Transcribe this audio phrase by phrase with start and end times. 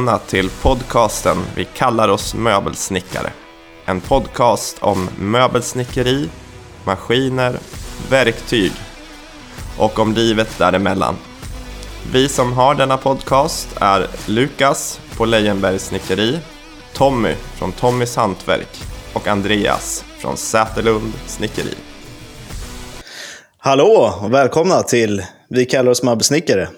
[0.00, 3.32] välkomna till podcasten Vi kallar oss möbelsnickare.
[3.84, 6.28] En podcast om möbelsnickeri,
[6.84, 7.58] maskiner,
[8.10, 8.72] verktyg
[9.78, 11.16] och om livet däremellan.
[12.12, 16.38] Vi som har denna podcast är Lukas på Lejenbergs snickeri,
[16.92, 21.74] Tommy från Tommys hantverk och Andreas från Säterlund snickeri.
[23.58, 26.68] Hallå och välkomna till Vi kallar oss möbelsnickare.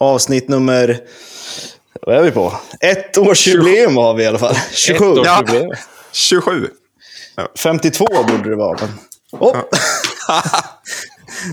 [0.00, 1.00] Avsnitt nummer...
[2.06, 2.52] Vad är vi på?
[2.80, 4.54] Ett årsjubileum har vi i alla fall.
[4.72, 5.04] 27.
[5.24, 5.44] Ja,
[6.12, 6.68] 27.
[7.58, 8.78] 52 borde det vara.
[8.80, 8.90] Men...
[9.40, 9.56] Oh.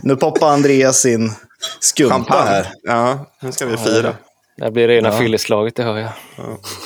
[0.04, 1.32] nu poppar Andreas sin
[1.80, 2.50] skumpa Champagne.
[2.50, 2.68] här.
[2.84, 4.14] Ja, nu ska vi fira.
[4.58, 5.18] Det blir rena Ja.
[5.18, 6.12] fylleslaget, det hör jag.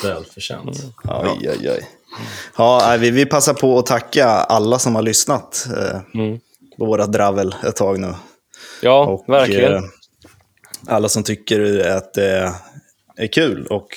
[0.04, 0.78] Välförtjänt.
[1.04, 1.90] Oj, oj, oj.
[2.58, 6.40] Ja, vi, vi passar på att tacka alla som har lyssnat eh, Mm.
[6.78, 8.14] på våra dravel ett tag nu.
[8.82, 9.74] Ja, Och, verkligen.
[9.76, 9.82] eh,
[10.88, 12.54] alla som tycker att det
[13.16, 13.88] är kul och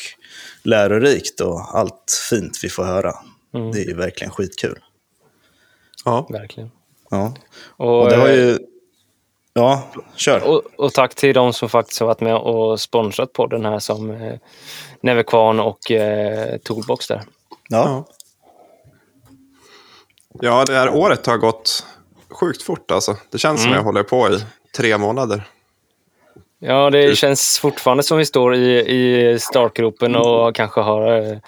[0.63, 3.13] lärorikt och allt fint vi får höra.
[3.55, 3.73] Mm.
[3.73, 4.79] Det är ju verkligen skitkul.
[6.05, 6.27] Ja.
[6.31, 6.71] verkligen.
[7.11, 7.35] Ja.
[7.77, 8.59] Och, Och det eh, ju...
[9.53, 9.83] Ja,
[10.17, 10.43] kör.
[10.49, 14.11] och, och tack till de som faktiskt har varit med och sponsrat podden här som
[14.11, 14.39] eh,
[15.01, 17.23] Neverkvarn och eh, Toolbox där.
[17.69, 18.09] Ja.
[20.41, 21.87] ja, det här året har gått
[22.31, 23.17] sjukt fort alltså.
[23.31, 24.45] Det känns som jag håller på i
[24.77, 25.49] tre månader.
[26.61, 31.39] Ja, det känns fortfarande som vi står i, i startgropen och kanske har eh,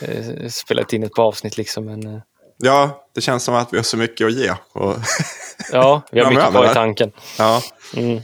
[0.00, 1.84] eh, spelat in ett par avsnitt liksom.
[1.84, 2.20] Men, eh,
[2.62, 4.50] Ja, det känns som att vi har så mycket att ge.
[4.72, 4.94] Och,
[5.72, 7.12] ja, vi har Ja, mycket kvar i tanken.
[7.38, 7.62] ja,
[7.96, 8.20] Mm.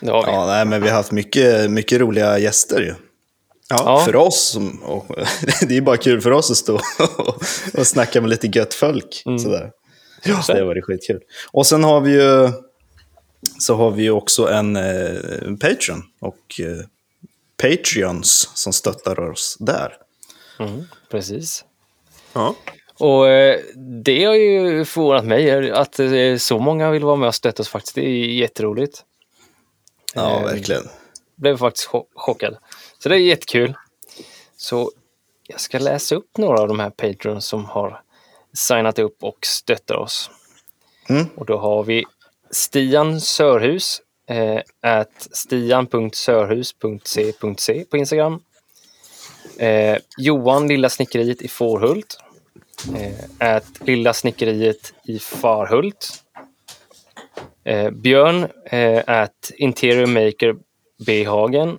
[0.00, 0.32] Det har vi.
[0.32, 2.94] Ja, nej, men vi har haft mycket, mycket roliga gäster ju.
[3.68, 4.02] Ja.
[4.04, 5.06] För oss, och,
[5.68, 6.74] det är bara kul för oss att stå
[7.18, 7.42] och,
[7.78, 9.22] och snacka med lite gött folk.
[9.26, 9.38] Mm.
[9.38, 9.70] Sådär.
[10.42, 11.20] Så det har varit skitkul.
[11.52, 12.50] Och sen har vi ju,
[13.58, 16.84] så har vi också en eh, Patreon och eh,
[17.62, 19.92] Patreons som stöttar oss där.
[20.58, 21.64] Mm, precis.
[22.32, 22.54] ja.
[22.98, 23.60] Och eh,
[24.04, 27.68] det har ju förvånat mig att eh, så många vill vara med och stötta oss
[27.68, 27.94] faktiskt.
[27.94, 29.04] Det är jätteroligt.
[30.14, 30.82] Ja, Eh, verkligen.
[31.36, 32.56] Blev faktiskt cho- chockad.
[32.98, 33.74] Så det är jättekul.
[34.56, 34.90] Så
[35.46, 38.02] jag ska läsa upp några av de här Patreons som har
[38.54, 40.30] signat upp och stöttar oss.
[41.08, 41.26] Mm.
[41.36, 42.04] Och då har vi
[42.50, 48.40] Stian Sörhus, eh, at stian.sörhus.c.c på Instagram.
[49.58, 52.18] Eh, Johan Lilla Snickeriet i Fårhult.
[52.94, 56.24] Eh, at Lilla Snickeriet i Farhult.
[57.64, 60.56] Eh, Björn eh, at Interior Maker
[61.06, 61.78] Behagen.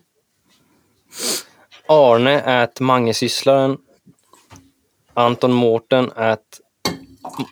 [1.87, 3.77] Arne at Mangesysslaren.
[5.13, 6.59] Anton Mårten at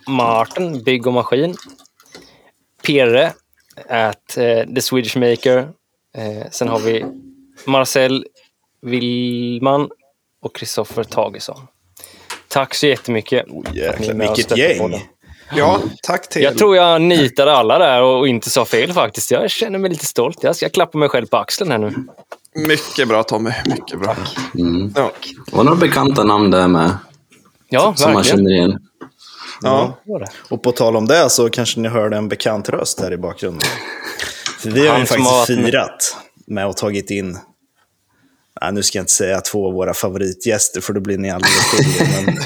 [0.07, 1.56] Martin Bygg och Maskin.
[2.87, 3.33] Pirre
[3.89, 5.57] at eh, The Swedish Maker.
[6.17, 7.05] Eh, sen har vi
[7.65, 8.25] Marcel
[8.81, 9.89] Willman
[10.41, 11.67] och Kristoffer Tagesson.
[12.47, 13.47] Tack så jättemycket.
[13.47, 13.65] Oh, och
[14.21, 15.01] vilket gäng.
[15.55, 16.43] ja, tack till.
[16.43, 19.31] Jag tror jag nitade alla där och inte sa fel faktiskt.
[19.31, 20.43] Jag känner mig lite stolt.
[20.43, 21.93] Jag ska klappa mig själv på axeln här nu.
[22.67, 24.15] Mycket bra Tommy, mycket bra.
[24.59, 24.93] Mm.
[24.95, 25.11] Ja.
[25.51, 26.97] Och några bekanta namn där med,
[27.69, 28.37] Ja, som man verkligen.
[28.37, 28.86] känner igen.
[29.62, 29.97] Ja.
[30.50, 33.68] Och på tal om det så kanske ni hörde en bekant röst här i bakgrunden.
[34.59, 37.38] För vi har ju faktiskt har firat med att tagit in,
[38.62, 41.56] nej, nu ska jag inte säga två av våra favoritgäster för då blir ni alldeles
[41.56, 42.07] skyldiga.
[42.25, 42.38] Men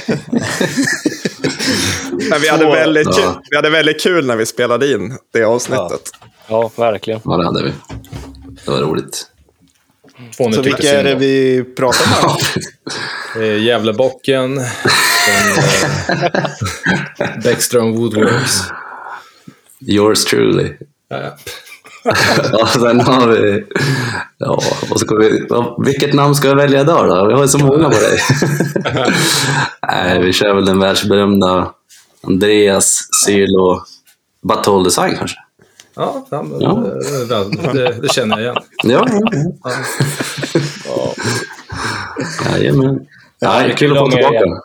[2.29, 3.13] Men vi, hade väldigt Ja.
[3.13, 6.01] kul, vi hade väldigt kul när vi spelade in det avsnittet.
[6.47, 7.19] Ja, verkligen.
[7.25, 7.73] Ja, det hade vi.
[8.65, 9.27] Det var roligt.
[10.37, 11.19] Så vilka är det om.
[11.19, 12.27] vi pratar
[13.35, 13.43] med?
[13.51, 14.61] Är Gävlebocken
[15.25, 16.41] från
[17.43, 18.61] Bäckström Woodworks.
[19.87, 20.73] Yours truly.
[21.09, 21.31] Ja, ja.
[22.51, 23.63] Ja, sen har vi...
[24.37, 25.45] Ja, vad ska vi...
[25.49, 27.27] ja, Vilket namn ska vi välja idag då?
[27.27, 28.19] Vi har ju så många på dig.
[29.87, 31.71] Nej, vi kör väl den världsberömda
[32.27, 33.81] Andreas Sylo
[34.43, 35.37] Batol Design kanske?
[35.95, 36.69] Ja, ja, men, Ja.
[36.77, 38.55] eh, Det, det känner jag igen.
[38.83, 39.07] Ja,
[39.63, 39.71] ja,
[40.85, 41.13] ja.
[42.51, 42.99] Jajamän.
[43.39, 44.35] Ja, det är kul att få tillbaka.
[44.35, 44.59] igen.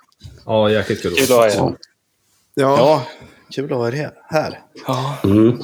[0.47, 1.15] Ja, jäkligt kul.
[1.15, 1.53] Kul att ha er.
[1.57, 1.73] Ja.
[2.55, 2.77] Ja.
[2.79, 3.03] Ja,
[3.51, 4.61] kul att ha er här.
[5.25, 5.59] Mm.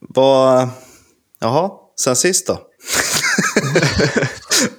[0.00, 0.68] Vad,
[1.40, 1.70] jaha,
[2.00, 2.52] sen sist då?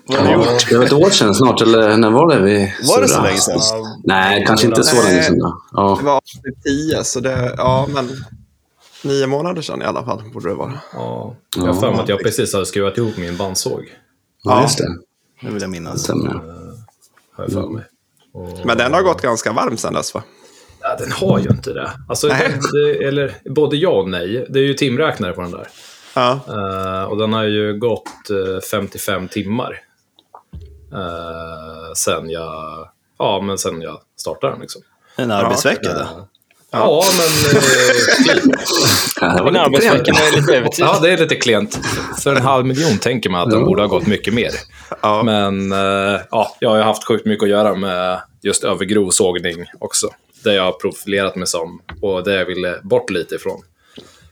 [0.08, 0.70] Vad har Ja, gjort?
[0.70, 3.38] det var ett år sedan snart, eller när var det vi Var det så länge
[3.40, 3.60] sedan?
[4.04, 5.40] Nej, kanske inte så länge sedan.
[5.40, 5.62] Då.
[5.72, 5.96] Ja.
[6.00, 8.10] Det var avsnitt 10, så det, ja, men
[9.04, 10.80] nio månader sedan i alla fall borde det vara.
[10.94, 13.84] Ja, jag har för mig att jag precis hade skruvat ihop min bandsåg.
[14.44, 14.98] ja, just det.
[15.42, 16.02] Det vill jag minnas.
[16.04, 16.34] Stämmer.
[17.36, 17.84] Har jag för mig.
[18.34, 20.24] Och, Men den har gått ganska varm sedan dess va?
[20.82, 21.92] ja, den har ju inte det.
[22.08, 22.60] Alltså, Nej.
[22.74, 24.46] det, eller både ja och nej.
[24.50, 25.68] Det är ju timräknare på den där.
[26.16, 26.40] Ja.
[26.48, 29.80] Eh, och den har ju gått eh, 55 timmar.
[30.94, 34.62] Eh, sen jag, ja, men sen jag startade den.
[34.62, 34.82] Liksom.
[35.16, 36.28] En arbetsvecka då?
[36.72, 38.42] Ja, men eh.
[39.22, 40.20] Ja, det var lite arbetsvecka klent.
[40.20, 40.86] med lite övertid.
[40.86, 41.80] Ja, det är lite klent.
[42.24, 44.52] För en halv miljon tänker man att den borde ha gått mycket mer.
[45.02, 45.24] Ja.
[45.24, 50.10] Men eh, ja, jag har haft sjukt mycket att göra med just övergrov sågning också.
[50.44, 53.62] Det jag har profilerat mig som och det jag ville bort lite ifrån.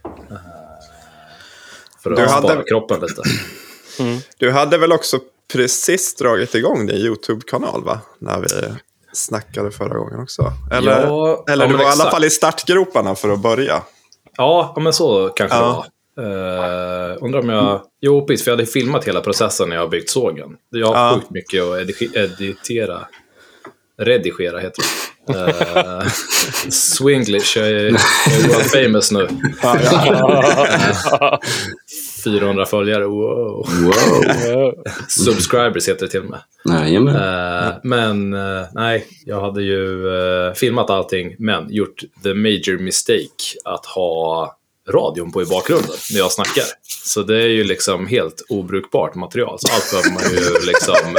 [0.06, 0.38] Eh,
[2.04, 3.22] För att Du spara hade- kroppen lite.
[4.38, 5.19] Du hade väl också
[5.54, 8.00] precis dragit igång din YouTube-kanal, va?
[8.19, 8.48] När vi
[9.18, 10.54] snackade förra gången också.
[10.72, 12.12] Eller, Ja, eller ja, du men var i alla exakt.
[12.12, 13.81] fall i startgroparna för att börja.
[14.38, 15.62] Ja, men så kanske Ja.
[15.66, 15.86] det var.
[16.19, 17.81] Uh, undrar om jag...
[18.02, 20.50] Jo, precis, för jag hade filmat hela processen när jag byggt sågen.
[20.69, 21.14] Jag har Ja.
[21.16, 23.08] sjukt mycket att edi- editera.
[24.02, 24.84] Redigera heter
[25.28, 25.34] det.
[25.34, 26.08] Uh,
[26.70, 29.28] Swinglish, jag är, jag är world famous nu.
[32.24, 33.68] 400 följare, wow.
[33.81, 34.74] Wow.
[35.08, 36.40] Subscribers heter det till och med.
[36.69, 37.16] Jajamän.
[37.16, 43.58] Eh, men eh, nej, jag hade ju eh, filmat allting, men gjort the major mistake
[43.66, 44.54] att ha
[44.90, 46.64] radion på i bakgrunden när jag snackar.
[47.04, 49.58] Så det är ju liksom helt obrukbart material.
[49.60, 51.18] Så allt behöver man ju liksom...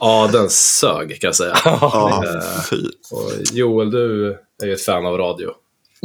[0.00, 1.56] Ja, den sög kan jag säga.
[2.70, 2.76] Fy.
[3.10, 4.28] och Joel, du
[4.62, 5.50] är ju ett fan av radio.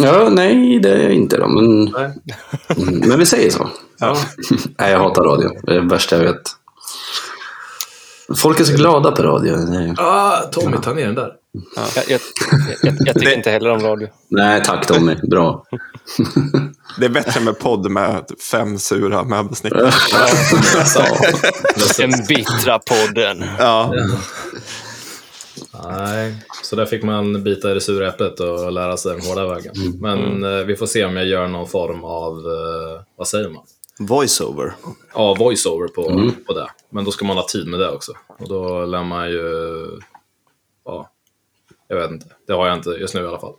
[0.02, 1.48] Ja, nej, det är jag inte då.
[1.48, 1.88] Men.
[1.88, 3.70] Mm, men vi säger så.
[4.00, 4.18] Ja.
[4.80, 5.50] Nej, jag hatar radio.
[5.64, 6.42] Det är det värsta jag vet.
[8.38, 9.56] Folk är så glada på radio.
[9.98, 11.32] Ah, Tommy, ta ner den där.
[11.96, 12.20] Jag, jag,
[12.82, 14.08] jag, jag tycker inte heller om radio.
[14.30, 15.16] Nej, tack Tommy.
[15.16, 15.64] Bra.
[17.00, 19.92] Det är bättre med podd med fem sura möbelsnickare.
[21.98, 23.44] Den bittra podden.
[23.60, 23.94] Ja.
[25.92, 29.48] Nej, så där fick man bita i det sura äpplet och lära sig den hårda
[29.48, 29.74] vägen.
[30.02, 33.64] Men eh, vi får se om jag gör någon form av, eh, vad säger man?
[34.00, 34.74] Voiceover.
[35.14, 36.68] Ja, voiceover på, på det.
[36.90, 38.12] Men då ska man ha tid med det också.
[38.40, 39.42] Och då lär man ju,
[40.86, 41.10] ja,
[41.88, 42.26] jag vet inte.
[42.48, 43.54] Det har jag inte just nu i alla fall.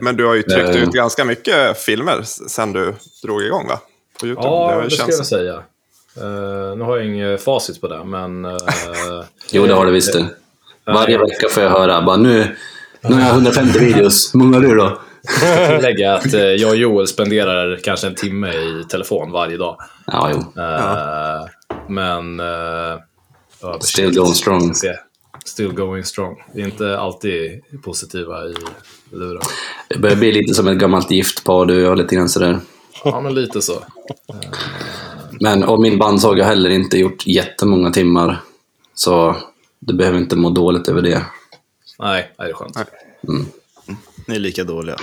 [0.00, 0.82] Men du har ju tryckt Eh.
[0.82, 3.80] ut ganska mycket filmer sen du drog igång, va?
[4.20, 4.48] På YouTube.
[4.48, 5.54] Ja, det, ju ska jag säga.
[6.16, 8.44] Eh, nu har jag inget facit på det, men...
[8.44, 8.56] eh,
[9.52, 10.30] Jo, det har du visst det.
[10.94, 12.56] Varje vecka får jag höra bara nu,
[13.02, 14.34] nu har jag 150 videos.
[14.34, 15.00] Hur många har du då?
[15.76, 19.76] tillägga att eh, jag och Joel spenderar kanske en timme i telefon varje dag.
[20.06, 20.62] Ja, jo.
[20.62, 21.44] Eh,
[21.88, 22.40] Men...
[22.40, 22.98] Uh,
[23.80, 24.74] Still going strong.
[25.44, 26.36] Still going strong.
[26.54, 28.54] Vi är inte alltid positiva i
[29.12, 29.42] luren.
[29.88, 32.60] Det börjar bli lite som ett gammalt giftpar du och jag, lite grann sådär.
[33.04, 33.72] Ja, men lite så.
[35.40, 38.40] Men och min bandsåg har heller inte gjort jättemånga timmar.
[38.94, 39.36] Så
[39.80, 41.22] du behöver inte må dåligt över det.
[41.98, 42.78] Nej, det är skönt.
[44.26, 44.96] Ni är lika dåliga.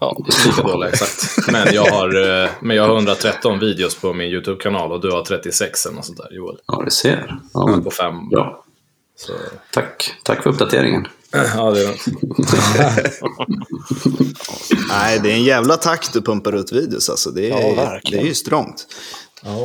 [0.00, 0.16] Ja.
[0.46, 1.48] Lite dåliga, exakt.
[1.52, 5.22] Men jag, har, eh, men jag har 113 videos på min YouTube-kanal och du har
[5.22, 6.56] 36 eller sånt där, Joel.
[6.66, 7.36] Ja, du ser.
[7.54, 8.28] Ja, men På fem.
[8.28, 8.64] bra.
[9.16, 9.32] Så,
[9.72, 10.12] Tack.
[10.24, 11.06] Tack för uppdateringen.
[11.32, 11.90] ja, det är.
[14.88, 17.30] Nej, det är en jävla takt du pumpar ut videos alltså.
[17.30, 18.86] Det är, Ja, det är ju strångt.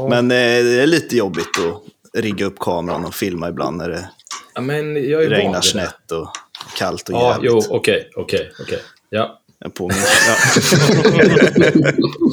[0.09, 1.83] Men eh, det är lite jobbigt att
[2.15, 4.09] rigga upp kameran och filma ibland när det
[4.55, 6.29] Ja, men jag är van regnar snett och
[6.77, 7.51] kallt och Ja, jävligt.
[7.51, 8.79] jo, okej, okej, okej.
[9.09, 10.03] Ja, Jag påminner.
[10.27, 10.35] Ja.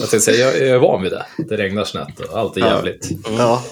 [0.00, 1.26] jag tänkte säga, jag är van vid det.
[1.38, 3.08] Det regnar snett och allt är jävligt.
[3.38, 3.64] ja.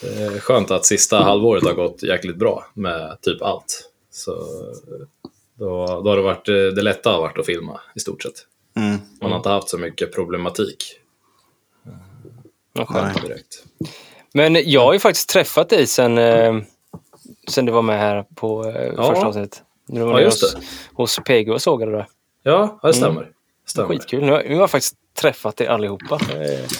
[0.00, 3.90] Det är skönt att sista halvåret har gått jäkligt bra med typ allt.
[4.10, 4.30] Så
[5.58, 8.34] då, då har det varit det lätta har varit att filma i stort sett.
[8.76, 8.96] Mm.
[9.20, 10.84] Man har inte haft så mycket problematik
[12.72, 13.22] Vad skönt.
[13.22, 13.64] direkt.
[14.36, 16.54] Men jag har ju faktiskt träffat dig sen, eh,
[17.48, 19.10] sen du var med här på eh, Ja.
[19.10, 19.62] första avsnittet.
[19.86, 20.60] Du var Ja, just hos, det.
[20.94, 22.06] hos PG och sågade det.
[22.42, 23.28] Ja, det stämmer.
[23.66, 23.88] stämmer.
[23.88, 24.24] Skitkul.
[24.24, 26.18] Nu har, nu har jag faktiskt träffat er allihopa.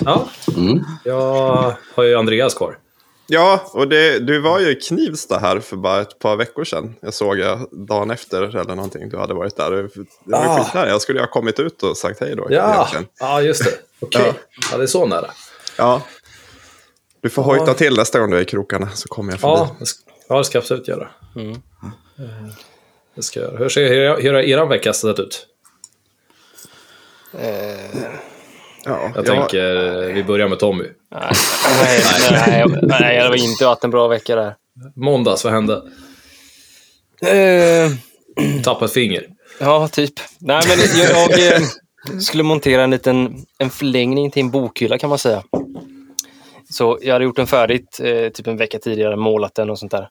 [0.04, 0.84] Ja, Mm.
[1.04, 2.78] jag har ju Andreas kvar.
[3.26, 6.94] Ja, och det, du var ju i Knivsta här för bara ett par veckor sedan.
[7.00, 9.08] Jag såg jag dagen efter eller någonting.
[9.08, 9.70] Du hade varit där.
[9.70, 9.88] Det
[10.24, 10.64] var Ah.
[10.64, 10.88] skitnära.
[10.88, 12.46] Jag skulle ju ha kommit ut och sagt hej då.
[12.50, 13.06] Ja, egentligen.
[13.20, 13.70] ja just det.
[14.00, 14.32] Okej, Ja.
[14.72, 14.76] ja.
[14.76, 15.30] det är så nära.
[15.78, 16.02] ja.
[17.26, 19.54] Du får hojta till nästa gång du är i krokarna så kommer jag förbi.
[19.54, 21.08] Ja, det sk- ja, det ska jag absolut göra.
[21.36, 21.50] Mm.
[21.50, 21.58] Eh,
[23.16, 23.58] Det ska jag göra.
[23.58, 25.46] Hur ser hur, hur har er vecka sett ut?
[28.84, 30.84] Ja, Jag tänker, eh, vi börjar med Tommy.
[31.10, 31.32] nej,
[32.30, 34.54] nej, nej, nej, det var inte varit en bra vecka där.
[34.96, 35.82] Måndags, vad hände?
[37.26, 37.90] Eh,
[38.64, 39.26] Tappat finger.
[39.60, 40.12] ja, typ.
[40.38, 41.62] Nej, men jag, jag eh,
[42.20, 45.42] skulle montera en liten en förlängning till en bokhylla kan man säga.
[46.70, 49.92] Så jag hade gjort den färdigt eh, typ en vecka tidigare, målat den och sånt
[49.92, 50.08] där.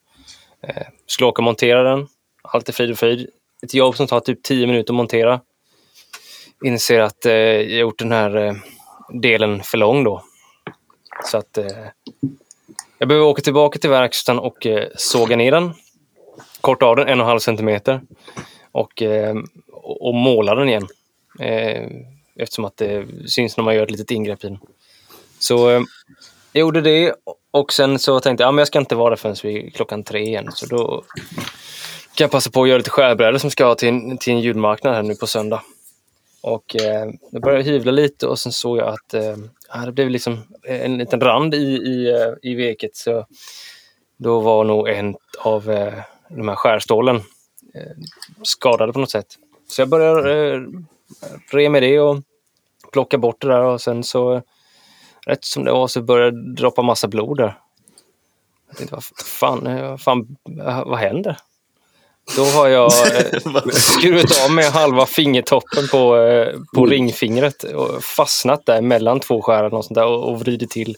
[0.61, 2.07] Eh, skulle åka och montera den.
[2.41, 3.29] Allt är frid och frid.
[3.63, 5.41] Ett jobb som tar typ 10 minuter att montera.
[6.65, 8.53] Inser att eh, jag gjort den här eh,
[9.21, 10.23] delen för lång då.
[11.25, 11.65] Så att eh,
[12.97, 15.73] Jag behöver åka tillbaka till verkstaden och eh, såga ner den.
[16.61, 18.01] Korta av den en och en halv centimeter.
[18.71, 19.35] Och, eh,
[19.81, 20.87] och måla den igen.
[21.39, 21.87] Eh,
[22.35, 24.59] eftersom att det syns när man gör ett litet ingrepp i den.
[25.39, 25.81] Så eh,
[26.55, 27.13] jag gjorde det
[27.51, 30.03] och sen så tänkte jag att ja, jag ska inte vara där förrän vid klockan
[30.03, 30.51] tre igen.
[30.51, 31.03] Så då
[32.15, 34.95] kan jag passa på att göra lite skärbrädor som ska till en, till en julmarknad
[34.95, 35.61] här nu på söndag.
[36.41, 40.43] Och eh, jag började hyvla lite och sen såg jag att eh, det blev liksom
[40.63, 42.95] en liten rand i, i, eh, i veket.
[42.95, 43.25] Så
[44.17, 45.93] då var nog en av eh,
[46.29, 47.15] de här skärstålen
[47.73, 47.91] eh,
[48.43, 49.37] skadade på något sätt.
[49.67, 50.61] Så jag började eh,
[51.51, 52.17] re med det och
[52.91, 54.41] plocka bort det där och sen så
[55.25, 57.59] rätt som det var så började det droppa massa blod där.
[58.67, 60.37] Jag tänkte, vad fan, eh, fan
[60.85, 61.37] vad händer?
[62.35, 62.83] Då har jag
[63.55, 69.41] eh, skurit av med halva fingertoppen på, eh, på ringfingret och fastnat där mellan två
[69.41, 70.97] skär och, sånt där, och, och vridit till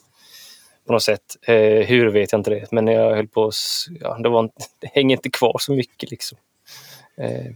[0.87, 1.37] på något sätt.
[1.41, 3.51] Eh, hur vet jag inte det, men jag höll på
[3.99, 6.37] ja, det, var det hänger inte kvar så mycket liksom.
[7.17, 7.53] Eh,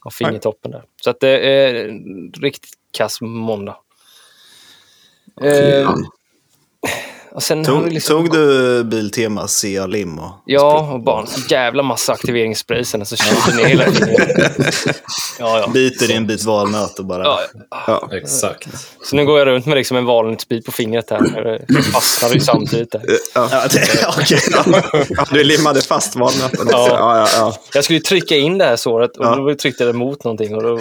[0.00, 0.82] av fingertoppen där.
[1.00, 3.76] Så att det är en riktigt kass måndag.
[5.40, 5.94] Eh,
[7.34, 10.18] och sen Tog, liksom, tog du Biltema Sea Lim?
[10.18, 13.84] Och, Ja, och bara en så jävla massa aktiveringsspray sen, så kyler ner hela.
[15.38, 15.68] Ja, ja.
[15.68, 17.24] Biter i en bit valnöt och bara...
[17.24, 17.40] Ja,
[17.86, 18.08] Ja.
[18.12, 18.68] Exakt.
[19.04, 21.20] Så nu går jag runt med liksom en valnötsbit på fingret här.
[21.68, 23.02] Det fastnar ju samtidigt där.
[23.34, 24.38] Ja, det, okej.
[25.16, 26.76] Ja, du limmade fast valnöten också.
[26.76, 26.88] Ja.
[26.88, 27.56] Ja, ja, ja.
[27.74, 29.36] Jag skulle ju trycka in det här såret och Ja.
[29.36, 30.80] då tryckte jag det mot någonting och då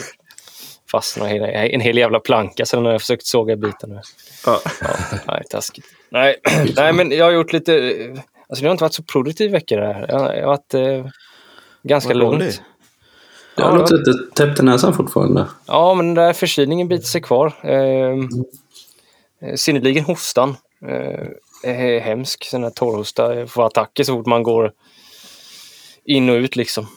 [0.91, 2.65] fastnade hela, en hel jävla planka.
[2.65, 3.89] Sen har jag försökt såga biten.
[3.89, 4.01] nu.
[4.45, 4.59] Ja.
[4.81, 4.89] Ja,
[5.27, 5.87] nej, taskigt.
[6.09, 6.35] Nej,
[6.75, 7.73] nej, men jag har gjort lite...
[8.49, 10.05] Alltså det har inte varit så produktiv vecka det här.
[10.09, 11.05] Jag har, varit eh,
[11.83, 12.61] ganska lugnt.
[13.55, 15.47] Jag har låter lite täppt i näsan fortfarande.
[15.67, 17.53] Ja, men den där förkylningen biter sig kvar.
[17.63, 18.11] Eh,
[19.41, 20.55] eh, Synnerligen hostan.
[20.85, 21.27] Eh,
[21.63, 22.45] är hemsk.
[22.45, 23.35] Sån här torrhosta.
[23.35, 24.71] Jag får attacker så fort man går
[26.05, 26.87] in och ut liksom.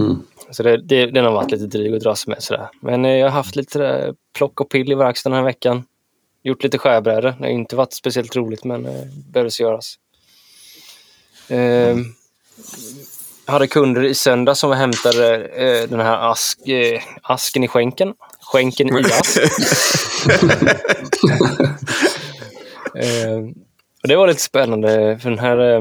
[0.00, 0.22] Mm.
[0.50, 2.68] Så det, det, den har varit lite dryg att dras med sådär.
[2.80, 5.84] Men eh, jag har haft lite eh, plock och pill i verkstaden den här veckan.
[6.42, 7.22] Gjort lite skärbrädor.
[7.22, 9.98] Det har inte varit speciellt roligt men eh, behövdes göras.
[11.48, 11.96] Eh,
[13.46, 18.14] hade kunder i söndag som hämtade eh, den här ask, eh, asken i skänken.
[18.40, 19.38] Skänken i ask.
[22.96, 23.38] eh,
[24.02, 25.80] och det var lite spännande för den här, eh,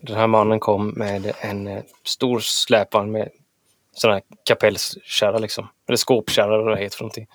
[0.00, 3.28] den här mannen kom med en stor släpvagn med
[3.94, 5.68] sån här kapellskärra liksom.
[5.88, 7.26] Eller skåpkärra eller vad det heter för någonting.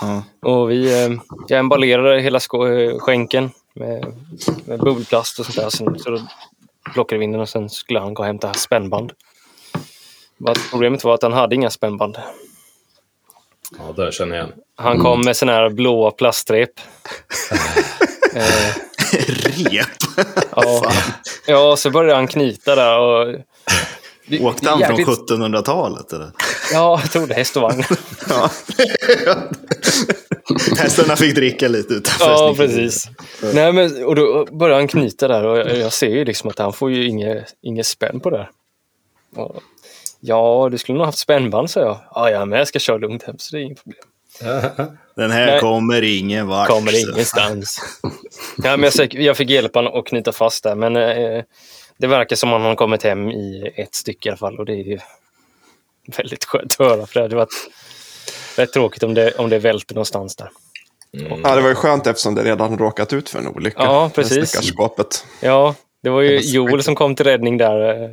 [0.00, 0.22] Ja.
[0.42, 1.12] Och vi, eh,
[1.48, 4.14] jag emballerade hela eh, skänken med,
[4.64, 5.70] med bubbelplast och sånt där.
[5.70, 6.20] Sen, så då
[6.92, 9.12] plockade vi in den och sen skulle han gå och hämta spännband.
[10.70, 12.18] Problemet var att han hade inga spännband.
[13.78, 14.58] Ja, där känner jag igen.
[14.76, 16.70] Han kom med såna här blåa plastrep.
[18.34, 18.76] eh,
[19.70, 19.86] Rep.
[20.56, 20.92] ja.
[21.46, 22.98] ja, så började han knyta där.
[22.98, 23.34] Och,
[24.40, 26.12] Åkte han från jäkligt- 1700-talet?
[26.12, 26.30] Eller?
[26.72, 27.34] Ja, jag tror det.
[27.34, 27.82] Häst och vagn.
[28.28, 28.50] Ja.
[30.78, 32.24] Hästarna fick dricka lite utanför.
[32.30, 33.08] Ja, precis.
[33.54, 36.58] Nej, men, och då börjar han knyta där och jag, jag ser ju liksom att
[36.58, 38.38] han får ju inget, inget spänn på det.
[38.38, 38.50] här.
[39.36, 39.62] Och,
[40.20, 41.98] ja, du skulle nog haft spännband, sa jag.
[42.14, 44.02] Ja, ja, men jag ska köra lugnt hem, så det är inget problem.
[45.16, 45.60] Den här Nej.
[45.60, 46.68] kommer ingen vart.
[46.68, 47.80] Kommer ingenstans.
[48.56, 51.42] ja, men jag, fick- jag fick honom att knyta fast där, men eh,
[52.02, 54.64] det verkar som att han har kommit hem i ett stycke i alla fall och
[54.66, 54.98] det är ju
[56.16, 57.70] väldigt skönt att höra för det hade varit
[58.56, 60.48] rätt tråkigt om det, om det välter någonstans där.
[61.42, 63.82] Ja, det var ju skönt eftersom det redan råkat ut för en olycka.
[63.82, 64.72] Ja, precis.
[65.40, 68.10] Ja, det var ju Joel som kom till räddning där eh,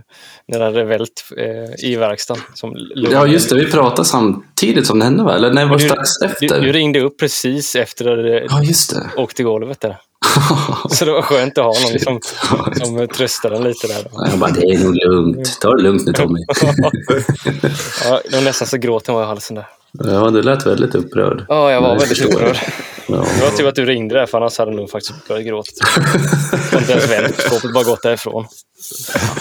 [0.47, 2.43] när det hade vält eh, i verkstaden.
[2.53, 3.55] Som Ja, just det.
[3.55, 5.35] Vi pratade samtidigt som det hände, va?
[5.35, 6.61] Eller nej, det var Du- strax Du, efter.
[6.61, 9.09] du ringde upp precis efter att det Ja, just det.
[9.21, 9.97] åkt i golvet där.
[10.89, 12.19] Så det var skönt att ha någon som,
[12.73, 14.07] som tröstade en lite där.
[14.29, 15.57] Jag bara, det är nog lugnt.
[15.61, 16.39] Ta det lugnt nu, Tommy.
[18.03, 19.67] Ja, det var nästan så gråten var i halsen där.
[19.91, 21.45] Ja, du lät väldigt upprörd.
[21.47, 22.33] Ja, jag var Nej, väldigt jag.
[22.33, 22.57] upprörd.
[23.07, 23.25] Ja.
[23.37, 25.71] Det var tur att du ringde där, för annars hade jag nog faktiskt börjat gråta.
[26.71, 28.45] Jag inte ens vänt på skåpet, bara gått därifrån.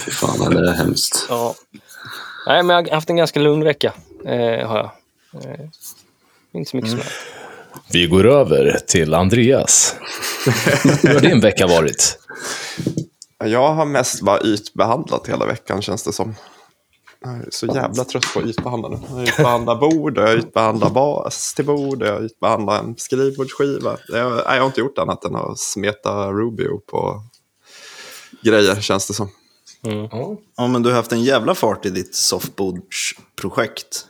[0.05, 1.25] Fy fan, det är hemskt.
[1.29, 1.55] Ja.
[2.47, 3.93] Nej, men jag har haft en ganska lugn vecka.
[4.25, 4.91] Eh, har jag.
[5.33, 5.59] Eh,
[6.53, 7.15] inte så mycket som helst.
[7.91, 9.95] Vi går över till Andreas.
[11.01, 12.19] Hur har din vecka varit?
[13.43, 16.35] Jag har mest bara ytbehandlat hela veckan känns det som.
[17.21, 18.97] Jag är så jävla trött på att ytbehandla nu.
[19.09, 23.97] Jag har ytbehandlat bord, jag har ytbehandlat bas till bord, jag har ytbehandlat en skrivbordsskiva.
[24.07, 27.23] Jag, nej, jag har inte gjort annat än att smeta Rubio på
[28.41, 29.29] grejer känns det som.
[29.85, 30.07] Mm.
[30.57, 34.05] Ja, men du har haft en jävla fart i ditt softboardsprojekt.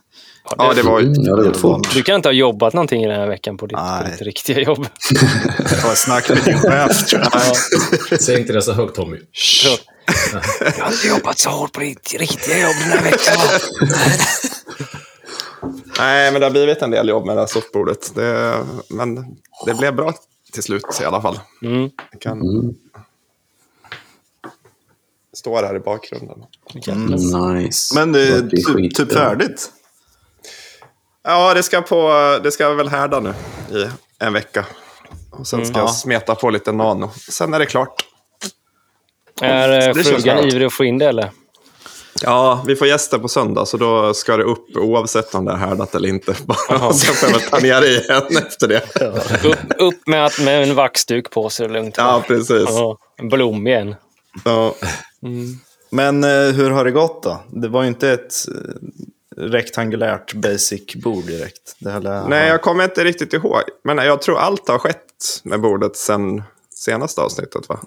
[0.58, 1.06] Ja, det var ju...
[1.06, 1.94] Mm, ja, det fort.
[1.94, 4.88] Du kan inte ha jobbat någonting den här veckan på ditt, på ditt riktiga jobb.
[5.82, 7.22] Ta ett snack med din chef tror
[8.12, 8.22] jag.
[8.22, 9.18] Säg inte det så högt Tommy.
[9.34, 9.70] Så,
[10.78, 13.36] jag har inte jobbat så hårt på ditt riktiga jobb den här veckan.
[16.00, 18.16] Nej, men det har blivit en del jobb med det här soffbordet.
[18.16, 18.56] Det,
[18.90, 19.16] men
[19.66, 20.14] det blev bra
[20.54, 21.40] till slut i alla fall.
[21.64, 21.90] Mm.
[22.12, 22.74] Det kan Mm.
[25.34, 26.38] stå här i bakgrunden.
[27.56, 27.96] Nice.
[27.96, 29.72] Men det är Det blir typ, typ färdigt.
[31.24, 32.10] Ja, det ska, på,
[32.44, 33.34] det ska väl härda nu
[33.72, 33.86] i
[34.20, 34.66] en vecka.
[35.32, 35.84] Och sen ska Ja.
[35.84, 37.10] jag smeta på lite nano.
[37.30, 38.06] Sen är det klart.
[39.42, 41.32] Är eh, Det känns frugan ivrig att få in det eller?
[42.22, 45.56] Ja, vi får gäster på söndag, så då ska det upp oavsett om det är
[45.56, 46.36] härdat eller inte.
[46.46, 46.94] Bara.
[46.94, 49.02] Sen får jag väl ta ner det igen efter det.
[49.50, 51.96] Upp, upp med, att, med en vaxduk på så är det lugnt.
[51.98, 52.66] Ja, precis.
[52.70, 53.96] Ja, en blom igen.
[54.46, 54.76] Ja.
[55.92, 57.40] Men eh, hur har det gått då?
[57.50, 58.54] Det var ju inte ett eh,
[59.40, 61.76] rektangulärt basic-bord direkt.
[61.80, 63.62] Det här, Nej, jag kommer inte riktigt ihåg.
[63.84, 66.44] Men jag tror allt har skett med bordet sen
[66.76, 67.80] senaste avsnittet, va?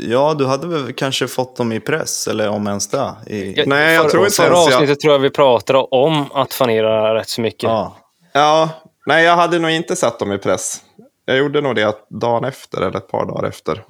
[0.00, 3.14] Ja, du hade väl kanske fått dem i press, eller om ens det.
[3.26, 3.54] I...
[3.56, 6.32] Ja, Nej, jag för- tror inte Förra ens jag- avsnittet tror jag vi pratade om
[6.32, 7.62] att fanera rätt så mycket.
[7.62, 7.96] Ja.
[8.32, 8.70] Ja,
[9.06, 10.76] nej, jag hade nog inte satt dem i press.
[11.24, 13.84] Jag gjorde nog det dagen efter, eller ett par dagar efter.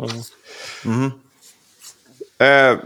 [0.85, 1.13] Mhm.
[2.39, 2.77] Eh,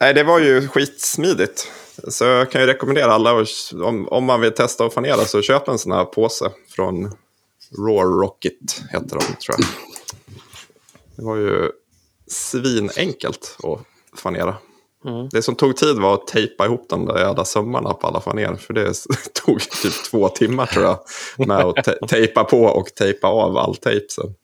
[0.00, 1.70] nej, det var ju skitsmidigt.
[2.08, 3.44] Så jag kan ju rekommendera alla,
[3.84, 7.04] om, om man vill testa att fanera, så köp en sån här påse från
[7.78, 9.60] Raw Rocket, heter de, tror jag.
[11.16, 11.70] Det var ju
[12.26, 14.56] svinenkelt att fanera.
[15.30, 18.54] Det som tog tid var att tejpa ihop de där jävla sömmarna på alla faner.
[18.54, 18.92] För det
[19.44, 20.98] tog typ två timmar tror jag.
[21.38, 24.34] Med att te- tejpa på och tejpa av all tejp sen.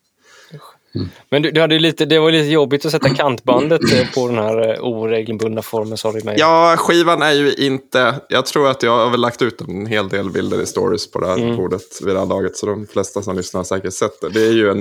[1.29, 4.39] Men du, du hade lite, det var lite jobbigt att sätta kantbandet eh, på den
[4.39, 6.37] här eh, oregelbundna formen, sa du mig.
[6.39, 8.21] Ja, skivan är ju inte...
[8.29, 11.21] Jag tror att jag har väl lagt ut en hel del bilder i stories på
[11.21, 12.57] det här bordet vid det här laget.
[12.57, 14.29] Så de flesta som lyssnar har säkert sett det.
[14.29, 14.81] Det är ju en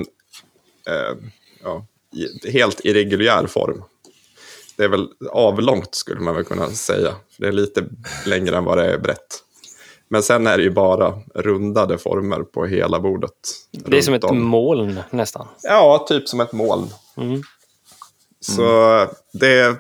[0.88, 1.18] eh,
[1.64, 1.86] ja,
[2.52, 3.84] helt irreguljär form.
[4.76, 7.16] Det är väl avlångt skulle man väl kunna säga.
[7.38, 7.84] Det är lite
[8.26, 9.44] längre än vad det är brett.
[10.12, 13.32] Men sen är det ju bara rundade former på hela bordet.
[13.72, 14.42] det är som ett om.
[14.42, 15.48] moln nästan.
[15.64, 16.90] Ja, typ som ett moln.
[17.18, 17.42] Mm.
[18.40, 18.62] Så
[19.34, 19.76] det,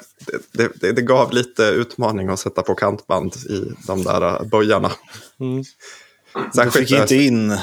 [0.51, 4.91] det, det, det gav lite utmaning att sätta på kantband i de där böjarna.
[5.39, 5.63] Mm.
[6.53, 7.57] Du fick inte in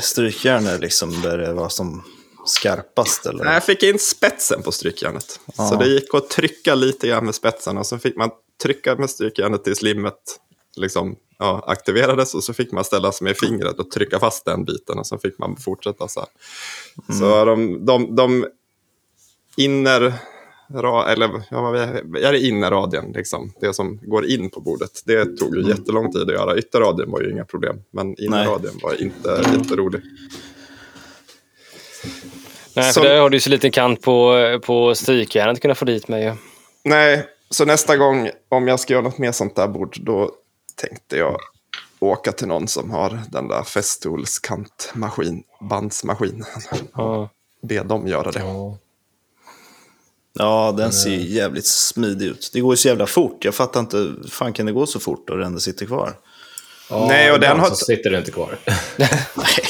[0.00, 2.04] strykjärnor liksom, där det var som
[2.46, 3.26] skarpast?
[3.26, 3.44] Eller?
[3.44, 5.40] Nej, jag fick in spetsen på strykjärnet.
[5.56, 8.30] Så det gick att trycka lite grann med spetsen och så fick man
[8.62, 10.40] trycka med strykjärnet tills limmet
[10.76, 14.64] liksom, ja, aktiverades och så fick man ställa sig med fingret och trycka fast den
[14.64, 16.28] biten och så fick man fortsätta så här.
[17.18, 18.46] Så de, de, de
[19.56, 20.00] inner,
[21.08, 25.68] eller ja, är det innerradien, liksom, det som går in på bordet, det tog ju
[25.68, 26.58] jättelång tid att göra.
[26.58, 30.00] Ytterradien var ju inga problem, men innerradien var inte jätterolig.
[32.76, 35.84] Nej, Som- för där har du så liten kant på, på strykjärnet att kunna få
[35.84, 36.32] dit ju.
[36.84, 40.30] Nej, så nästa gång om jag ska göra något mer sånt där bord, då
[40.78, 41.40] tänkte jag
[42.00, 46.46] åka till någon som har den där Festols kantmaskin, bandsmaskinen.
[46.94, 47.30] Ja.
[47.62, 48.42] Be dem göra det.
[50.34, 52.50] Ja, den ser ju jävligt smidig ut.
[52.52, 53.44] Det går ju så jävla fort.
[53.44, 56.12] Jag fattar inte, fan kan det gå så fort och det ändå sitter kvar?
[56.90, 58.58] Ja, Nej, och den ibland har- så sitter det inte kvar.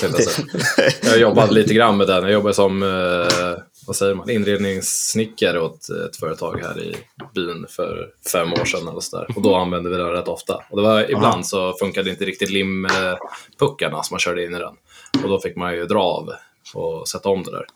[0.03, 2.23] Jag jag jobbade lite grann med den.
[2.23, 3.59] Jag jobbade som eh,
[3.89, 6.97] vad säger man, inredningssnickare åt ett företag här i
[7.35, 8.89] byn för fem år sedan.
[8.89, 9.37] Eller så där.
[9.37, 10.55] Och då använde vi den rätt ofta.
[10.71, 14.75] Och det var, ibland så funkade inte riktigt limpuckarna som man körde in i den.
[15.23, 16.31] Och då fick man ju dra av
[16.75, 17.67] och sätta om det där.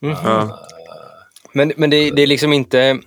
[0.00, 0.58] Ja.
[1.52, 2.98] Men, men det, det är liksom inte...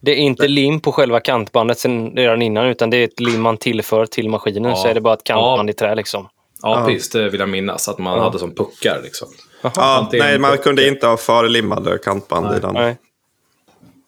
[0.00, 3.40] Det är inte lim på själva kantbandet sen redan innan, utan det är ett lim
[3.40, 4.70] man tillför till maskinen.
[4.70, 4.76] Ja.
[4.76, 5.70] Så är det bara ett kantband Ja.
[5.70, 6.28] i trä liksom.
[6.62, 7.10] Ja, precis.
[7.10, 7.88] Det vill jag minnas.
[7.88, 9.00] Att man hade som puckar.
[9.02, 9.28] Liksom.
[9.62, 12.74] Ja, Antingen nej, man kunde inte ha förlimmade kantband i den.
[12.74, 12.96] Nej.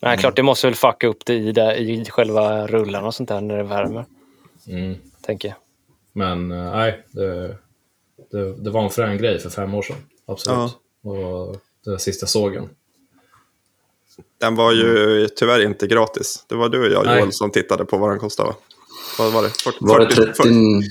[0.01, 3.29] Nej, klart det måste väl fucka upp det i, där, i själva rullarna och sånt
[3.29, 4.05] där när det värmer.
[4.67, 4.95] Mm.
[5.23, 5.57] Tänker jag.
[6.12, 7.57] Men eh, nej, det,
[8.31, 9.97] det, det var en frän grej för fem år sedan.
[10.27, 10.77] Absolut.
[11.03, 12.69] Och det sista sågen.
[14.40, 16.45] Den var ju tyvärr inte gratis.
[16.49, 17.19] Det var du och jag, Nej.
[17.19, 18.49] Joel, som tittade på vad den kostade.
[18.49, 18.57] va?
[19.19, 19.51] Vad var det?
[19.51, 20.83] 40, Var det 40, 30, Ja,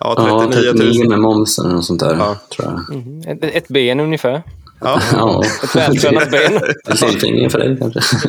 [0.00, 1.08] ja, 39 39 000.
[1.08, 2.36] med momsen eller något sånt där, Ja.
[2.56, 3.32] tror jag.
[3.36, 4.42] Ett, ett ben ungefär.
[4.80, 5.00] Ja.
[5.12, 5.42] Ja.
[5.64, 6.52] Ett vältränat ben.
[7.10, 8.00] Lillfingring för dig kanske.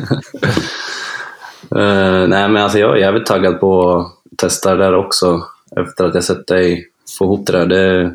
[1.70, 5.42] Eh, nej, men alltså jag är jävligt taggad på att testa det där också.
[5.76, 6.86] Efter att jag sett dig
[7.18, 7.66] få ihop det där.
[7.66, 8.14] Det,